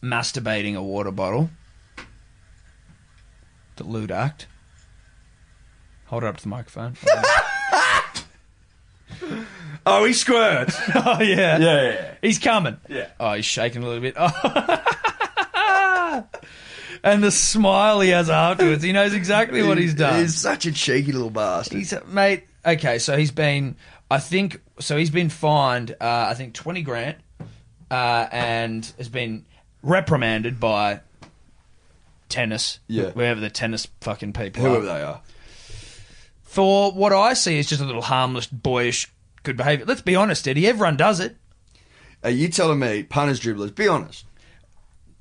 masturbating 0.01 0.75
a 0.75 0.83
water 0.83 1.11
bottle. 1.11 1.49
the 3.77 3.83
lewd 3.83 4.09
act. 4.11 4.47
Hold 6.15 6.23
it 6.23 6.27
up 6.27 6.37
to 6.37 6.43
the 6.43 6.49
microphone. 6.49 6.95
Oh, 9.87 10.03
he 10.03 10.13
squirts. 10.13 10.75
oh 10.95 11.21
yeah. 11.21 11.59
yeah, 11.59 11.61
yeah. 11.83 12.13
He's 12.19 12.39
coming. 12.39 12.75
Yeah. 12.89 13.07
Oh, 13.19 13.33
he's 13.33 13.45
shaking 13.45 13.83
a 13.83 13.85
little 13.85 14.01
bit. 14.01 14.15
Oh. 14.17 16.23
and 17.03 17.23
the 17.23 17.29
smile 17.29 17.99
he 17.99 18.09
has 18.09 18.31
afterwards. 18.31 18.81
He 18.81 18.93
knows 18.93 19.13
exactly 19.13 19.61
what 19.61 19.77
he's 19.77 19.93
done. 19.93 20.21
He's 20.21 20.35
such 20.35 20.65
a 20.65 20.71
cheeky 20.71 21.11
little 21.11 21.29
bastard. 21.29 21.77
He's 21.77 21.93
mate. 22.07 22.45
Okay, 22.65 22.97
so 22.97 23.15
he's 23.15 23.29
been. 23.29 23.75
I 24.09 24.17
think 24.19 24.59
so. 24.79 24.97
He's 24.97 25.11
been 25.11 25.29
fined. 25.29 25.91
Uh, 26.01 26.29
I 26.29 26.33
think 26.33 26.55
twenty 26.55 26.81
grand, 26.81 27.17
uh, 27.91 28.25
and 28.31 28.91
has 28.97 29.09
been 29.09 29.45
reprimanded 29.83 30.59
by 30.59 31.01
tennis. 32.27 32.79
Yeah. 32.87 33.11
wherever 33.11 33.39
the 33.39 33.51
tennis 33.51 33.87
fucking 34.01 34.33
people 34.33 34.63
Whoever 34.63 34.89
are. 34.89 34.97
they 34.97 35.03
are. 35.03 35.21
For 36.55 36.93
what 36.93 37.11
I 37.11 37.33
see 37.33 37.57
is 37.59 37.67
just 37.67 37.81
a 37.81 37.85
little 37.85 38.01
harmless, 38.01 38.47
boyish, 38.47 39.11
good 39.43 39.57
behaviour. 39.57 39.85
Let's 39.85 40.01
be 40.01 40.15
honest, 40.15 40.47
Eddie. 40.47 40.67
Everyone 40.67 40.95
does 40.95 41.19
it. 41.19 41.35
Are 42.23 42.29
you 42.29 42.47
telling 42.47 42.79
me 42.79 43.03
punters, 43.03 43.41
dribblers? 43.41 43.75
Be 43.75 43.89
honest. 43.89 44.23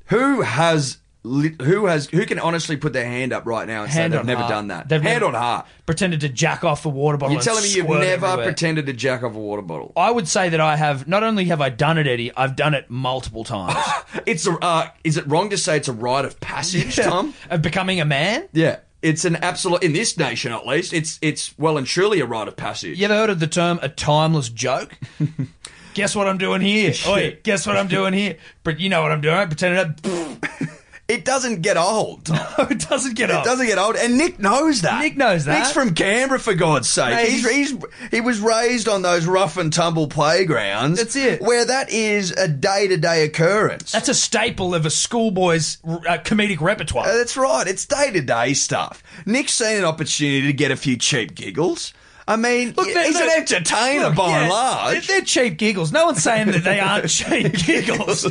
Who 0.06 0.42
has 0.42 0.98
who 1.24 1.86
has 1.86 2.06
who 2.06 2.24
can 2.24 2.38
honestly 2.38 2.76
put 2.76 2.92
their 2.92 3.06
hand 3.06 3.32
up 3.32 3.46
right 3.46 3.66
now 3.66 3.82
and 3.82 3.90
Hand 3.90 4.12
say 4.12 4.16
they've 4.18 4.26
never 4.26 4.42
heart. 4.42 4.50
done 4.52 4.68
that? 4.68 4.88
They've 4.88 5.02
hand 5.02 5.22
never- 5.22 5.34
on 5.34 5.34
heart. 5.34 5.66
Pretended 5.86 6.20
to 6.20 6.28
jack 6.28 6.62
off 6.62 6.86
a 6.86 6.88
water 6.88 7.16
bottle. 7.18 7.32
You're 7.34 7.42
telling 7.42 7.64
me 7.64 7.70
you've 7.74 7.88
never 7.88 8.04
everywhere. 8.04 8.44
pretended 8.44 8.86
to 8.86 8.92
jack 8.92 9.24
off 9.24 9.34
a 9.34 9.38
water 9.38 9.62
bottle? 9.62 9.92
I 9.96 10.12
would 10.12 10.28
say 10.28 10.50
that 10.50 10.60
I 10.60 10.76
have. 10.76 11.08
Not 11.08 11.24
only 11.24 11.46
have 11.46 11.60
I 11.60 11.68
done 11.70 11.98
it, 11.98 12.06
Eddie, 12.06 12.30
I've 12.36 12.54
done 12.54 12.74
it 12.74 12.88
multiple 12.90 13.42
times. 13.42 13.74
It's 14.26 14.46
a. 14.46 14.52
Uh, 14.52 14.88
is 15.02 15.16
it 15.16 15.26
wrong 15.26 15.50
to 15.50 15.58
say 15.58 15.76
it's 15.78 15.88
a 15.88 15.92
rite 15.92 16.24
of 16.24 16.38
passage, 16.38 16.94
Tom? 16.96 17.34
of 17.50 17.60
becoming 17.60 18.00
a 18.00 18.04
man. 18.04 18.48
Yeah, 18.52 18.76
it's 19.04 19.26
an 19.26 19.36
absolute 19.36 19.82
in 19.82 19.92
this 19.92 20.16
nation 20.16 20.50
at 20.50 20.66
least. 20.66 20.94
It's 20.94 21.18
it's 21.20 21.56
well 21.58 21.76
and 21.76 21.86
truly 21.86 22.20
a 22.20 22.26
rite 22.26 22.48
of 22.48 22.56
passage. 22.56 22.98
You 22.98 23.04
ever 23.04 23.14
heard 23.14 23.30
of 23.30 23.38
the 23.38 23.46
term 23.46 23.78
a 23.82 23.88
timeless 23.88 24.48
joke? 24.48 24.98
guess 25.94 26.16
what 26.16 26.26
I'm 26.26 26.38
doing 26.38 26.62
here? 26.62 26.94
Oi, 27.08 27.38
guess 27.42 27.66
what 27.66 27.76
I'm 27.76 27.86
doing 27.86 28.14
here? 28.14 28.38
But 28.64 28.80
you 28.80 28.88
know 28.88 29.02
what 29.02 29.12
I'm 29.12 29.20
doing? 29.20 29.36
I'm 29.36 29.48
pretending 29.48 29.94
to. 30.02 30.68
It 31.06 31.26
doesn't 31.26 31.60
get 31.60 31.76
old. 31.76 32.30
it 32.58 32.80
doesn't 32.88 33.14
get 33.14 33.30
old. 33.30 33.42
It 33.42 33.44
doesn't 33.44 33.66
get 33.66 33.76
old, 33.78 33.96
and 33.96 34.16
Nick 34.16 34.38
knows 34.38 34.80
that. 34.82 35.02
Nick 35.02 35.18
knows 35.18 35.44
that. 35.44 35.58
Nick's 35.58 35.72
from 35.72 35.94
Canberra, 35.94 36.40
for 36.40 36.54
God's 36.54 36.88
sake. 36.88 37.14
Mate, 37.14 37.28
he's, 37.28 37.50
he's 37.50 37.84
he 38.10 38.20
was 38.22 38.40
raised 38.40 38.88
on 38.88 39.02
those 39.02 39.26
rough 39.26 39.58
and 39.58 39.70
tumble 39.70 40.08
playgrounds. 40.08 40.98
That's 40.98 41.14
it. 41.14 41.42
Where 41.42 41.66
that 41.66 41.90
is 41.90 42.30
a 42.30 42.48
day 42.48 42.88
to 42.88 42.96
day 42.96 43.24
occurrence. 43.24 43.92
That's 43.92 44.08
a 44.08 44.14
staple 44.14 44.74
of 44.74 44.86
a 44.86 44.90
schoolboy's 44.90 45.76
uh, 45.84 46.18
comedic 46.24 46.62
repertoire. 46.62 47.06
Uh, 47.06 47.16
That's 47.18 47.36
right. 47.36 47.66
It's 47.66 47.84
day 47.84 48.10
to 48.10 48.22
day 48.22 48.54
stuff. 48.54 49.02
Nick's 49.26 49.52
seen 49.52 49.76
an 49.76 49.84
opportunity 49.84 50.46
to 50.46 50.52
get 50.54 50.70
a 50.70 50.76
few 50.76 50.96
cheap 50.96 51.34
giggles. 51.34 51.92
I 52.26 52.36
mean, 52.36 52.72
Look, 52.74 52.86
he's 52.86 53.20
an 53.20 53.28
entertainer 53.36 54.06
Look, 54.06 54.14
by 54.16 54.28
yeah, 54.30 54.40
and 54.40 54.48
large. 54.50 55.06
They're, 55.06 55.20
cheap 55.20 55.58
giggles. 55.58 55.92
No 55.92 56.06
one's 56.06 56.22
saying 56.22 56.52
that 56.52 56.64
they 56.64 56.80
aren't 56.80 57.08
cheap 57.10 57.52
giggles. 57.52 58.22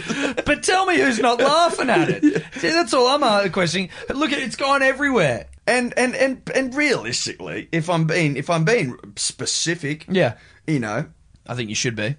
But 0.45 0.63
tell 0.63 0.85
me 0.87 0.97
who's 0.97 1.19
not 1.19 1.39
laughing 1.39 1.89
at 1.91 2.09
it. 2.09 2.23
See, 2.55 2.69
that's 2.69 2.93
all 2.93 3.07
I'm 3.23 3.51
questioning. 3.51 3.89
Look, 4.13 4.31
it's 4.31 4.55
gone 4.55 4.81
everywhere. 4.81 5.45
And 5.67 5.93
and 5.95 6.15
and 6.15 6.41
and 6.55 6.73
realistically, 6.75 7.69
if 7.71 7.89
I'm 7.89 8.05
being 8.05 8.35
if 8.35 8.49
I'm 8.49 8.65
being 8.65 8.97
specific, 9.15 10.05
Yeah. 10.09 10.33
you 10.67 10.79
know, 10.79 11.05
I 11.47 11.55
think 11.55 11.69
you 11.69 11.75
should 11.75 11.95
be. 11.95 12.15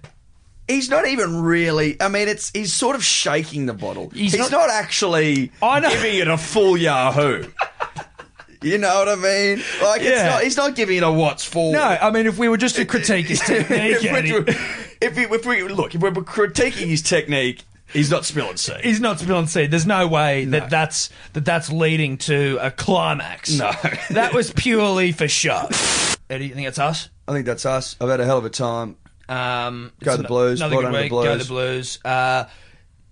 he's 0.67 0.89
not 0.89 1.05
even 1.07 1.41
really. 1.43 2.01
I 2.01 2.07
mean, 2.07 2.27
it's 2.27 2.49
he's 2.51 2.73
sort 2.73 2.95
of 2.95 3.03
shaking 3.03 3.65
the 3.67 3.73
bottle. 3.73 4.09
He's 4.11 4.31
He's, 4.31 4.39
not- 4.39 4.51
not, 4.51 4.69
actually 4.71 5.51
I 5.61 5.79
know. 5.79 5.89
giving 5.89 6.15
it 6.15 6.27
a 6.27 6.37
full 6.37 6.75
Yahoo. 6.77 7.43
you 8.65 8.77
know 8.77 8.95
what 8.95 9.07
I 9.07 9.15
mean? 9.15 9.63
Like, 9.81 10.01
it's 10.01 10.23
not, 10.23 10.43
he's 10.43 10.57
not 10.57 10.75
giving 10.75 10.97
it 10.97 11.03
a 11.03 11.11
what's 11.11 11.45
for. 11.45 11.71
No, 11.71 11.81
I 11.81 12.11
mean, 12.11 12.25
if 12.25 12.37
we 12.37 12.49
were 12.49 12.57
just 12.57 12.75
to 12.75 12.85
critique 12.85 13.27
his 13.27 13.39
technique, 13.45 13.97
if, 14.01 14.97
if, 15.01 15.15
we, 15.15 15.23
if 15.35 15.45
we 15.45 15.63
look, 15.63 15.95
if 15.95 16.01
we're 16.01 16.11
critiquing 16.11 16.87
his 16.87 17.01
technique, 17.01 17.63
he's 17.93 18.09
not 18.09 18.25
spilling 18.25 18.57
seed. 18.57 18.81
he's 18.83 18.99
not 18.99 19.19
spilling 19.19 19.47
seed. 19.47 19.71
There's 19.71 19.85
no 19.85 20.07
way 20.07 20.45
that 20.45 20.69
that's 20.69 21.09
that 21.33 21.45
that's 21.45 21.71
leading 21.71 22.17
to 22.19 22.57
a 22.61 22.71
climax. 22.71 23.57
No. 23.57 23.71
that 24.09 24.33
was 24.33 24.51
purely 24.55 25.11
for 25.11 25.27
show. 25.27 25.69
Eddie, 26.29 26.47
you 26.47 26.53
think 26.55 26.65
that's 26.65 26.79
us? 26.79 27.09
I 27.27 27.33
think 27.33 27.45
that's 27.45 27.65
us. 27.65 27.95
I've 28.01 28.09
had 28.09 28.19
a 28.19 28.25
hell 28.25 28.39
of 28.39 28.45
a 28.45 28.49
time. 28.49 28.97
Um, 29.27 29.91
Go 30.03 30.17
the 30.17 30.23
Blues. 30.23 30.61
Another 30.61 30.75
Well 30.75 30.81
good 30.83 30.91
to 30.91 30.97
the 30.97 31.03
week. 31.03 31.11
Go 31.11 31.21
Blues. 31.23 31.47
the 31.47 31.53
Blues. 31.53 31.99
Uh, 32.05 32.45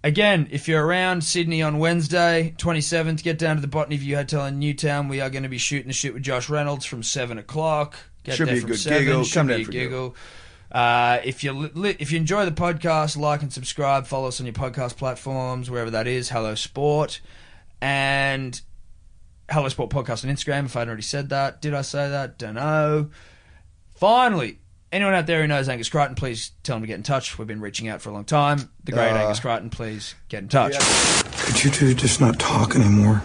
again, 0.03 0.47
if 0.51 0.67
you're 0.67 0.85
around 0.85 1.23
Sydney 1.23 1.61
on 1.61 1.79
Wednesday, 1.79 2.53
27th, 2.57 3.23
get 3.23 3.37
down 3.39 3.55
to 3.55 3.61
the 3.61 3.67
Botany 3.67 3.97
View 3.97 4.15
Hotel 4.15 4.45
in 4.45 4.59
Newtown. 4.59 5.07
We 5.07 5.21
are 5.21 5.29
going 5.29 5.43
to 5.43 5.49
be 5.49 5.57
shooting 5.57 5.87
the 5.87 5.93
shit 5.93 6.13
with 6.13 6.23
Josh 6.23 6.49
Reynolds 6.49 6.85
from 6.85 7.03
seven 7.03 7.37
o'clock. 7.37 7.95
Get 8.23 8.35
Should 8.35 8.47
there 8.47 8.55
be 8.55 8.59
a 8.59 8.61
from 8.61 8.69
good 8.71 8.79
7. 8.79 8.99
giggle. 9.05 9.23
Should 9.23 9.33
Come 9.33 9.47
be 9.47 9.53
down 9.53 9.61
a 9.61 9.65
for 9.65 9.69
a 9.69 9.73
giggle. 9.73 10.15
Uh, 10.71 11.19
if 11.23 11.43
you 11.43 11.51
li- 11.53 11.95
if 11.99 12.11
you 12.11 12.17
enjoy 12.17 12.45
the 12.45 12.51
podcast, 12.51 13.15
like 13.17 13.41
and 13.41 13.53
subscribe. 13.53 14.07
Follow 14.07 14.27
us 14.27 14.39
on 14.39 14.45
your 14.47 14.53
podcast 14.53 14.97
platforms, 14.97 15.69
wherever 15.69 15.91
that 15.91 16.07
is. 16.07 16.29
Hello 16.29 16.55
Sport 16.55 17.21
and 17.79 18.59
Hello 19.51 19.69
Sport 19.69 19.91
Podcast 19.91 20.23
on 20.27 20.33
Instagram. 20.35 20.65
If 20.65 20.75
I 20.75 20.79
hadn't 20.79 20.89
already 20.89 21.03
said 21.03 21.29
that, 21.29 21.61
did 21.61 21.73
I 21.75 21.83
say 21.83 22.09
that? 22.09 22.39
Don't 22.39 22.55
know. 22.55 23.11
Finally, 23.95 24.59
anyone 24.93 25.13
out 25.13 25.25
there 25.25 25.41
who 25.41 25.47
knows 25.47 25.67
Angus 25.67 25.89
Crichton, 25.89 26.15
please 26.15 26.51
tell 26.63 26.77
him 26.77 26.83
to 26.83 26.87
get 26.87 26.95
in 26.95 27.03
touch. 27.03 27.37
We've 27.37 27.47
been 27.47 27.59
reaching 27.59 27.87
out 27.89 28.01
for 28.01 28.09
a 28.09 28.13
long 28.13 28.25
time. 28.25 28.69
The 28.83 28.91
great 28.91 29.11
Uh, 29.11 29.17
Angus 29.17 29.39
Crichton, 29.39 29.69
please 29.69 30.15
get 30.29 30.43
in 30.43 30.49
touch. 30.49 30.75
Could 31.45 31.63
you 31.63 31.71
two 31.71 31.93
just 31.93 32.21
not 32.21 32.39
talk 32.39 32.75
anymore? 32.75 33.21